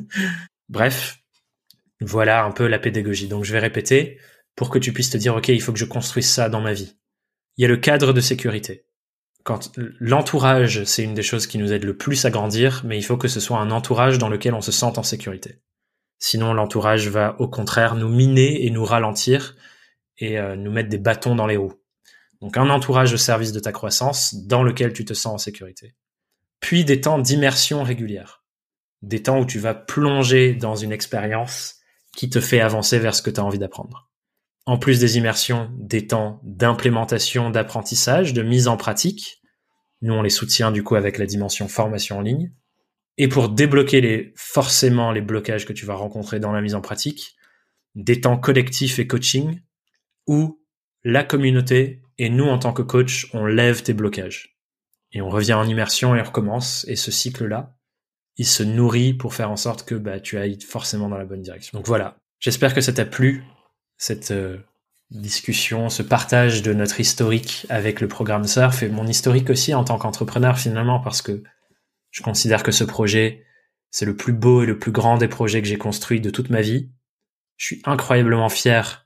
Bref, 0.70 1.20
voilà 2.02 2.44
un 2.44 2.52
peu 2.52 2.68
la 2.68 2.80
pédagogie. 2.80 3.28
Donc, 3.28 3.44
je 3.44 3.54
vais 3.54 3.60
répéter 3.60 4.18
pour 4.56 4.70
que 4.70 4.80
tu 4.80 4.94
puisses 4.94 5.10
te 5.10 5.18
dire, 5.18 5.36
OK, 5.36 5.50
il 5.50 5.62
faut 5.62 5.74
que 5.74 5.80
je 5.80 5.86
construise 5.86 6.28
ça 6.28 6.50
dans 6.50 6.62
ma 6.62 6.74
vie. 6.74 6.96
Il 7.58 7.62
y 7.62 7.66
a 7.66 7.68
le 7.68 7.78
cadre 7.78 8.14
de 8.14 8.22
sécurité 8.22 8.85
quand 9.46 9.72
l'entourage, 10.00 10.84
c'est 10.86 11.04
une 11.04 11.14
des 11.14 11.22
choses 11.22 11.46
qui 11.46 11.60
nous 11.60 11.72
aide 11.72 11.84
le 11.84 11.96
plus 11.96 12.26
à 12.26 12.32
grandir, 12.32 12.82
mais 12.84 12.98
il 12.98 13.04
faut 13.04 13.16
que 13.16 13.28
ce 13.28 13.40
soit 13.40 13.60
un 13.60 13.70
entourage 13.70 14.18
dans 14.18 14.28
lequel 14.28 14.56
on 14.56 14.62
se 14.62 14.72
sente 14.72 14.98
en 14.98 15.04
sécurité. 15.04 15.60
Sinon, 16.18 16.56
l'entourage 16.56 17.08
va 17.10 17.40
au 17.40 17.48
contraire 17.48 17.94
nous 17.94 18.10
miner 18.10 18.66
et 18.66 18.72
nous 18.72 18.84
ralentir 18.84 19.56
et 20.18 20.40
euh, 20.40 20.56
nous 20.56 20.72
mettre 20.72 20.90
des 20.90 20.98
bâtons 20.98 21.36
dans 21.36 21.46
les 21.46 21.58
roues. 21.58 21.76
Donc 22.42 22.58
un 22.58 22.72
entourage 22.72 23.14
au 23.14 23.18
service 23.18 23.52
de 23.52 23.60
ta 23.60 23.72
croissance 23.72 24.34
dans 24.34 24.64
lequel 24.64 24.94
tu 24.94 25.06
te 25.06 25.14
sens 25.14 25.34
en 25.36 25.38
sécurité. 25.38 25.94
Puis 26.60 26.84
des 26.84 27.00
temps 27.00 27.20
d'immersion 27.20 27.84
régulière. 27.84 28.44
Des 29.04 29.22
temps 29.22 29.40
où 29.40 29.46
tu 29.46 29.60
vas 29.60 29.76
plonger 29.76 30.56
dans 30.56 30.76
une 30.76 30.92
expérience 30.92 31.76
qui 32.18 32.32
te 32.32 32.42
fait 32.42 32.62
avancer 32.62 32.98
vers 32.98 33.14
ce 33.14 33.22
que 33.22 33.30
tu 33.30 33.40
as 33.40 33.46
envie 33.46 33.60
d'apprendre 33.60 34.10
en 34.66 34.78
plus 34.78 35.00
des 35.00 35.18
immersions, 35.18 35.70
des 35.78 36.08
temps 36.08 36.40
d'implémentation, 36.44 37.50
d'apprentissage, 37.50 38.34
de 38.34 38.42
mise 38.42 38.68
en 38.68 38.78
pratique. 38.78 39.42
Nous, 40.02 40.14
on 40.14 40.22
les 40.22 40.30
soutient 40.30 40.72
du 40.72 40.84
coup 40.84 40.96
avec 40.96 41.18
la 41.18 41.26
dimension 41.26 41.68
formation 41.68 42.18
en 42.18 42.22
ligne. 42.22 42.52
Et 43.18 43.28
pour 43.28 43.50
débloquer 43.50 44.02
les, 44.02 44.34
forcément 44.36 45.12
les 45.12 45.22
blocages 45.22 45.66
que 45.66 45.74
tu 45.74 45.86
vas 45.86 45.96
rencontrer 45.96 46.40
dans 46.40 46.52
la 46.52 46.62
mise 46.62 46.76
en 46.76 46.82
pratique, 46.82 47.36
des 47.94 48.20
temps 48.22 48.38
collectifs 48.38 49.00
et 49.00 49.08
coaching 49.08 49.62
où 50.28 50.62
la 51.04 51.24
communauté 51.24 52.02
et 52.18 52.30
nous 52.30 52.46
en 52.46 52.58
tant 52.58 52.74
que 52.74 52.82
coach, 52.82 53.30
on 53.34 53.46
lève 53.46 53.84
tes 53.84 53.94
blocages. 53.94 54.58
Et 55.12 55.22
on 55.22 55.30
revient 55.30 55.54
en 55.54 55.68
immersion 55.68 56.16
et 56.16 56.22
on 56.22 56.24
recommence. 56.24 56.86
Et 56.88 56.96
ce 56.96 57.12
cycle-là, 57.12 57.78
il 58.38 58.46
se 58.46 58.64
nourrit 58.64 59.14
pour 59.14 59.34
faire 59.34 59.52
en 59.52 59.56
sorte 59.56 59.86
que 59.86 59.96
bah, 59.96 60.20
tu 60.20 60.38
ailles 60.38 60.60
forcément 60.60 61.08
dans 61.08 61.18
la 61.18 61.26
bonne 61.26 61.42
direction. 61.42 61.78
Donc 61.78 61.88
voilà. 61.88 62.18
J'espère 62.40 62.74
que 62.74 62.82
ça 62.82 62.92
t'a 62.92 63.06
plu 63.06 63.44
cette 63.98 64.32
euh, 64.32 64.58
discussion, 65.12 65.90
ce 65.90 66.04
partage 66.04 66.62
de 66.62 66.74
notre 66.74 67.00
historique 67.00 67.66
avec 67.70 68.02
le 68.02 68.08
programme 68.08 68.48
Surf 68.48 68.84
et 68.84 68.90
mon 68.90 69.08
historique 69.08 69.50
aussi 69.50 69.74
en 69.74 69.84
tant 69.84 69.98
qu'entrepreneur 69.98 70.58
finalement 70.58 71.00
parce 71.00 71.22
que 71.22 71.44
je 72.12 72.24
considère 72.24 72.64
que 72.64 72.72
ce 72.72 72.84
projet, 72.84 73.46
c'est 73.92 74.06
le 74.06 74.16
plus 74.16 74.34
beau 74.34 74.64
et 74.64 74.66
le 74.66 74.80
plus 74.80 74.92
grand 74.92 75.18
des 75.18 75.28
projets 75.28 75.62
que 75.62 75.68
j'ai 75.68 75.78
construit 75.78 76.22
de 76.22 76.30
toute 76.30 76.50
ma 76.50 76.62
vie. 76.62 76.92
Je 77.58 77.66
suis 77.66 77.82
incroyablement 77.86 78.50
fier 78.50 79.06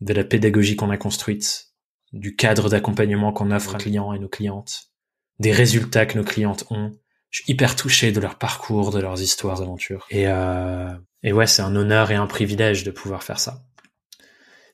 de 0.00 0.12
la 0.14 0.24
pédagogie 0.24 0.76
qu'on 0.76 0.90
a 0.90 0.96
construite, 0.96 1.68
du 2.12 2.34
cadre 2.34 2.68
d'accompagnement 2.68 3.32
qu'on 3.32 3.50
offre 3.50 3.74
à 3.74 3.78
nos 3.78 3.84
clients 3.84 4.12
et 4.12 4.18
nos 4.18 4.28
clientes, 4.28 4.90
des 5.38 5.52
résultats 5.52 6.06
que 6.06 6.18
nos 6.18 6.24
clientes 6.24 6.64
ont, 6.70 6.96
je 7.30 7.42
suis 7.42 7.52
hyper 7.52 7.76
touché 7.76 8.12
de 8.12 8.20
leur 8.20 8.36
parcours, 8.36 8.90
de 8.90 9.00
leurs 9.00 9.20
histoires 9.20 9.60
d'aventure. 9.60 10.06
Et, 10.10 10.26
euh, 10.26 10.92
et 11.22 11.32
ouais, 11.32 11.46
c'est 11.46 11.62
un 11.62 11.76
honneur 11.76 12.10
et 12.10 12.16
un 12.16 12.26
privilège 12.26 12.82
de 12.84 12.90
pouvoir 12.90 13.22
faire 13.22 13.38
ça. 13.38 13.62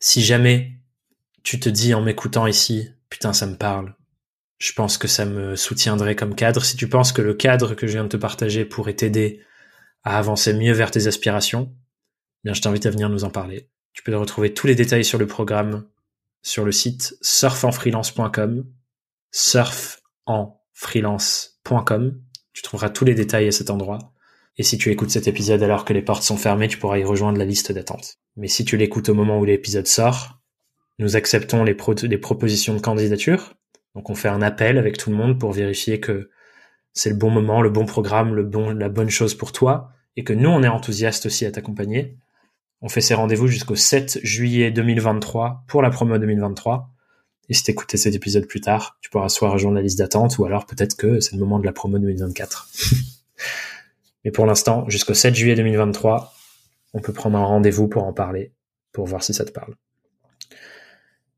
Si 0.06 0.22
jamais 0.22 0.78
tu 1.42 1.58
te 1.58 1.68
dis 1.68 1.92
en 1.92 2.00
m'écoutant 2.00 2.46
ici, 2.46 2.92
putain, 3.10 3.32
ça 3.32 3.44
me 3.44 3.56
parle, 3.56 3.96
je 4.58 4.72
pense 4.72 4.98
que 4.98 5.08
ça 5.08 5.24
me 5.24 5.56
soutiendrait 5.56 6.14
comme 6.14 6.36
cadre. 6.36 6.64
Si 6.64 6.76
tu 6.76 6.88
penses 6.88 7.10
que 7.10 7.22
le 7.22 7.34
cadre 7.34 7.74
que 7.74 7.88
je 7.88 7.94
viens 7.94 8.04
de 8.04 8.08
te 8.08 8.16
partager 8.16 8.64
pourrait 8.64 8.94
t'aider 8.94 9.44
à 10.04 10.16
avancer 10.16 10.52
mieux 10.52 10.74
vers 10.74 10.92
tes 10.92 11.08
aspirations, 11.08 11.74
bien, 12.44 12.54
je 12.54 12.62
t'invite 12.62 12.86
à 12.86 12.90
venir 12.90 13.08
nous 13.08 13.24
en 13.24 13.30
parler. 13.30 13.68
Tu 13.94 14.04
peux 14.04 14.16
retrouver 14.16 14.54
tous 14.54 14.68
les 14.68 14.76
détails 14.76 15.04
sur 15.04 15.18
le 15.18 15.26
programme 15.26 15.88
sur 16.40 16.64
le 16.64 16.70
site 16.70 17.18
surfenfreelance.com, 17.20 18.64
surfenfreelance.com. 19.32 22.22
Tu 22.52 22.62
trouveras 22.62 22.90
tous 22.90 23.04
les 23.04 23.16
détails 23.16 23.48
à 23.48 23.52
cet 23.52 23.70
endroit. 23.70 24.12
Et 24.58 24.62
si 24.62 24.78
tu 24.78 24.90
écoutes 24.90 25.10
cet 25.10 25.28
épisode 25.28 25.62
alors 25.62 25.84
que 25.84 25.92
les 25.92 26.02
portes 26.02 26.22
sont 26.22 26.36
fermées, 26.36 26.68
tu 26.68 26.78
pourras 26.78 26.98
y 26.98 27.04
rejoindre 27.04 27.38
la 27.38 27.44
liste 27.44 27.72
d'attente. 27.72 28.18
Mais 28.36 28.48
si 28.48 28.64
tu 28.64 28.76
l'écoutes 28.76 29.08
au 29.08 29.14
moment 29.14 29.38
où 29.38 29.44
l'épisode 29.44 29.86
sort, 29.86 30.40
nous 30.98 31.16
acceptons 31.16 31.62
les, 31.64 31.74
propositions 31.74 32.74
de 32.74 32.80
candidature. 32.80 33.54
Donc 33.94 34.08
on 34.08 34.14
fait 34.14 34.28
un 34.28 34.42
appel 34.42 34.78
avec 34.78 34.96
tout 34.96 35.10
le 35.10 35.16
monde 35.16 35.38
pour 35.38 35.52
vérifier 35.52 36.00
que 36.00 36.30
c'est 36.92 37.10
le 37.10 37.16
bon 37.16 37.30
moment, 37.30 37.60
le 37.60 37.68
bon 37.68 37.84
programme, 37.84 38.34
le 38.34 38.44
bon, 38.44 38.70
la 38.70 38.88
bonne 38.88 39.10
chose 39.10 39.34
pour 39.34 39.52
toi, 39.52 39.90
et 40.16 40.24
que 40.24 40.32
nous 40.32 40.48
on 40.48 40.62
est 40.62 40.68
enthousiaste 40.68 41.26
aussi 41.26 41.44
à 41.44 41.50
t'accompagner. 41.50 42.16
On 42.80 42.88
fait 42.88 43.02
ces 43.02 43.14
rendez-vous 43.14 43.48
jusqu'au 43.48 43.76
7 43.76 44.20
juillet 44.22 44.70
2023 44.70 45.64
pour 45.66 45.82
la 45.82 45.90
promo 45.90 46.16
2023. 46.16 46.90
Et 47.48 47.54
si 47.54 47.62
t'écoutais 47.62 47.96
cet 47.96 48.14
épisode 48.14 48.46
plus 48.46 48.60
tard, 48.60 48.98
tu 49.00 49.10
pourras 49.10 49.28
soit 49.28 49.50
rejoindre 49.50 49.76
la 49.76 49.82
liste 49.82 49.98
d'attente 49.98 50.38
ou 50.38 50.44
alors 50.46 50.66
peut-être 50.66 50.96
que 50.96 51.20
c'est 51.20 51.32
le 51.32 51.38
moment 51.38 51.58
de 51.58 51.66
la 51.66 51.72
promo 51.72 51.98
2024. 51.98 52.68
Mais 54.26 54.32
pour 54.32 54.44
l'instant, 54.44 54.88
jusqu'au 54.88 55.14
7 55.14 55.36
juillet 55.36 55.54
2023, 55.54 56.34
on 56.94 57.00
peut 57.00 57.12
prendre 57.12 57.38
un 57.38 57.44
rendez-vous 57.44 57.86
pour 57.86 58.02
en 58.02 58.12
parler, 58.12 58.52
pour 58.90 59.06
voir 59.06 59.22
si 59.22 59.32
ça 59.32 59.44
te 59.44 59.52
parle. 59.52 59.76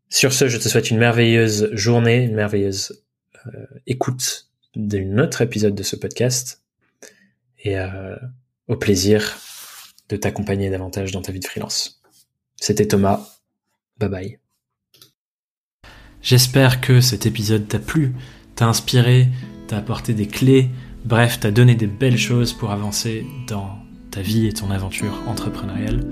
Sur 0.08 0.32
ce, 0.32 0.48
je 0.48 0.56
te 0.56 0.70
souhaite 0.70 0.90
une 0.90 0.96
merveilleuse 0.96 1.68
journée, 1.74 2.24
une 2.24 2.34
merveilleuse 2.34 3.04
euh, 3.44 3.66
écoute 3.86 4.48
d'un 4.74 5.18
autre 5.18 5.42
épisode 5.42 5.74
de 5.74 5.82
ce 5.82 5.96
podcast 5.96 6.62
et 7.58 7.78
euh, 7.78 8.16
au 8.68 8.76
plaisir 8.76 9.36
de 10.08 10.16
t'accompagner 10.16 10.70
davantage 10.70 11.12
dans 11.12 11.20
ta 11.20 11.30
vie 11.30 11.40
de 11.40 11.46
freelance. 11.46 12.00
C'était 12.56 12.88
Thomas. 12.88 13.20
Bye 13.98 14.08
bye. 14.08 14.38
J'espère 16.22 16.80
que 16.80 17.02
cet 17.02 17.26
épisode 17.26 17.68
t'a 17.68 17.80
plu, 17.80 18.14
t'a 18.54 18.66
inspiré, 18.66 19.28
t'a 19.66 19.76
apporté 19.76 20.14
des 20.14 20.26
clés, 20.26 20.70
bref, 21.08 21.40
t'a 21.40 21.50
donné 21.50 21.74
des 21.74 21.86
belles 21.86 22.18
choses 22.18 22.52
pour 22.52 22.70
avancer 22.70 23.26
dans 23.46 23.78
ta 24.10 24.20
vie 24.20 24.46
et 24.46 24.52
ton 24.52 24.70
aventure 24.70 25.22
entrepreneuriale, 25.26 26.04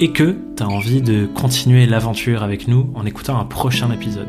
et 0.00 0.12
que 0.12 0.38
t'as 0.56 0.64
envie 0.64 1.02
de 1.02 1.26
continuer 1.26 1.84
l'aventure 1.84 2.42
avec 2.42 2.66
nous 2.66 2.90
en 2.94 3.04
écoutant 3.04 3.38
un 3.38 3.44
prochain 3.44 3.92
épisode. 3.92 4.28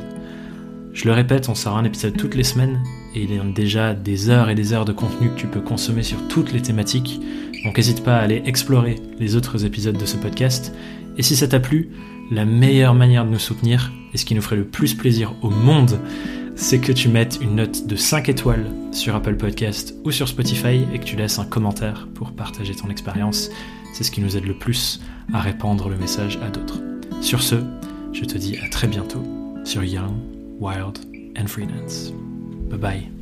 Je 0.91 1.05
le 1.05 1.13
répète, 1.13 1.47
on 1.47 1.55
sort 1.55 1.77
un 1.77 1.85
épisode 1.85 2.17
toutes 2.17 2.35
les 2.35 2.43
semaines, 2.43 2.83
et 3.15 3.23
il 3.23 3.33
y 3.33 3.39
a 3.39 3.43
déjà 3.43 3.93
des 3.93 4.29
heures 4.29 4.49
et 4.49 4.55
des 4.55 4.73
heures 4.73 4.83
de 4.83 4.91
contenu 4.91 5.29
que 5.29 5.39
tu 5.39 5.47
peux 5.47 5.61
consommer 5.61 6.03
sur 6.03 6.27
toutes 6.27 6.51
les 6.51 6.61
thématiques, 6.61 7.21
donc 7.63 7.77
n'hésite 7.77 8.03
pas 8.03 8.17
à 8.17 8.21
aller 8.21 8.43
explorer 8.45 8.95
les 9.17 9.37
autres 9.37 9.63
épisodes 9.63 9.97
de 9.97 10.05
ce 10.05 10.17
podcast, 10.17 10.75
et 11.17 11.23
si 11.23 11.37
ça 11.37 11.47
t'a 11.47 11.61
plu, 11.61 11.89
la 12.31 12.43
meilleure 12.43 12.95
manière 12.95 13.25
de 13.25 13.31
nous 13.31 13.39
soutenir, 13.39 13.93
et 14.13 14.17
ce 14.17 14.25
qui 14.25 14.35
nous 14.35 14.41
ferait 14.41 14.57
le 14.57 14.65
plus 14.65 14.93
plaisir 14.93 15.35
au 15.41 15.49
monde, 15.49 15.99
c'est 16.55 16.79
que 16.79 16.91
tu 16.91 17.09
mettes 17.09 17.39
une 17.41 17.55
note 17.55 17.85
de 17.85 17.95
5 17.95 18.29
étoiles 18.29 18.65
sur 18.91 19.15
Apple 19.15 19.35
Podcast 19.35 19.93
ou 20.03 20.11
sur 20.11 20.27
Spotify 20.27 20.85
et 20.93 20.99
que 20.99 21.03
tu 21.03 21.15
laisses 21.15 21.39
un 21.39 21.45
commentaire 21.45 22.07
pour 22.15 22.31
partager 22.31 22.75
ton 22.75 22.89
expérience. 22.89 23.49
C'est 23.93 24.03
ce 24.03 24.11
qui 24.11 24.21
nous 24.21 24.35
aide 24.37 24.45
le 24.45 24.57
plus 24.57 25.01
à 25.33 25.39
répandre 25.39 25.89
le 25.89 25.97
message 25.97 26.39
à 26.41 26.49
d'autres. 26.49 26.79
Sur 27.21 27.41
ce, 27.41 27.55
je 28.13 28.23
te 28.23 28.37
dis 28.37 28.57
à 28.57 28.69
très 28.69 28.87
bientôt 28.87 29.23
sur 29.63 29.83
Young, 29.83 30.15
Wild 30.59 30.99
and 31.37 31.47
Freelance. 31.47 32.13
Bye 32.69 32.79
bye. 32.79 33.14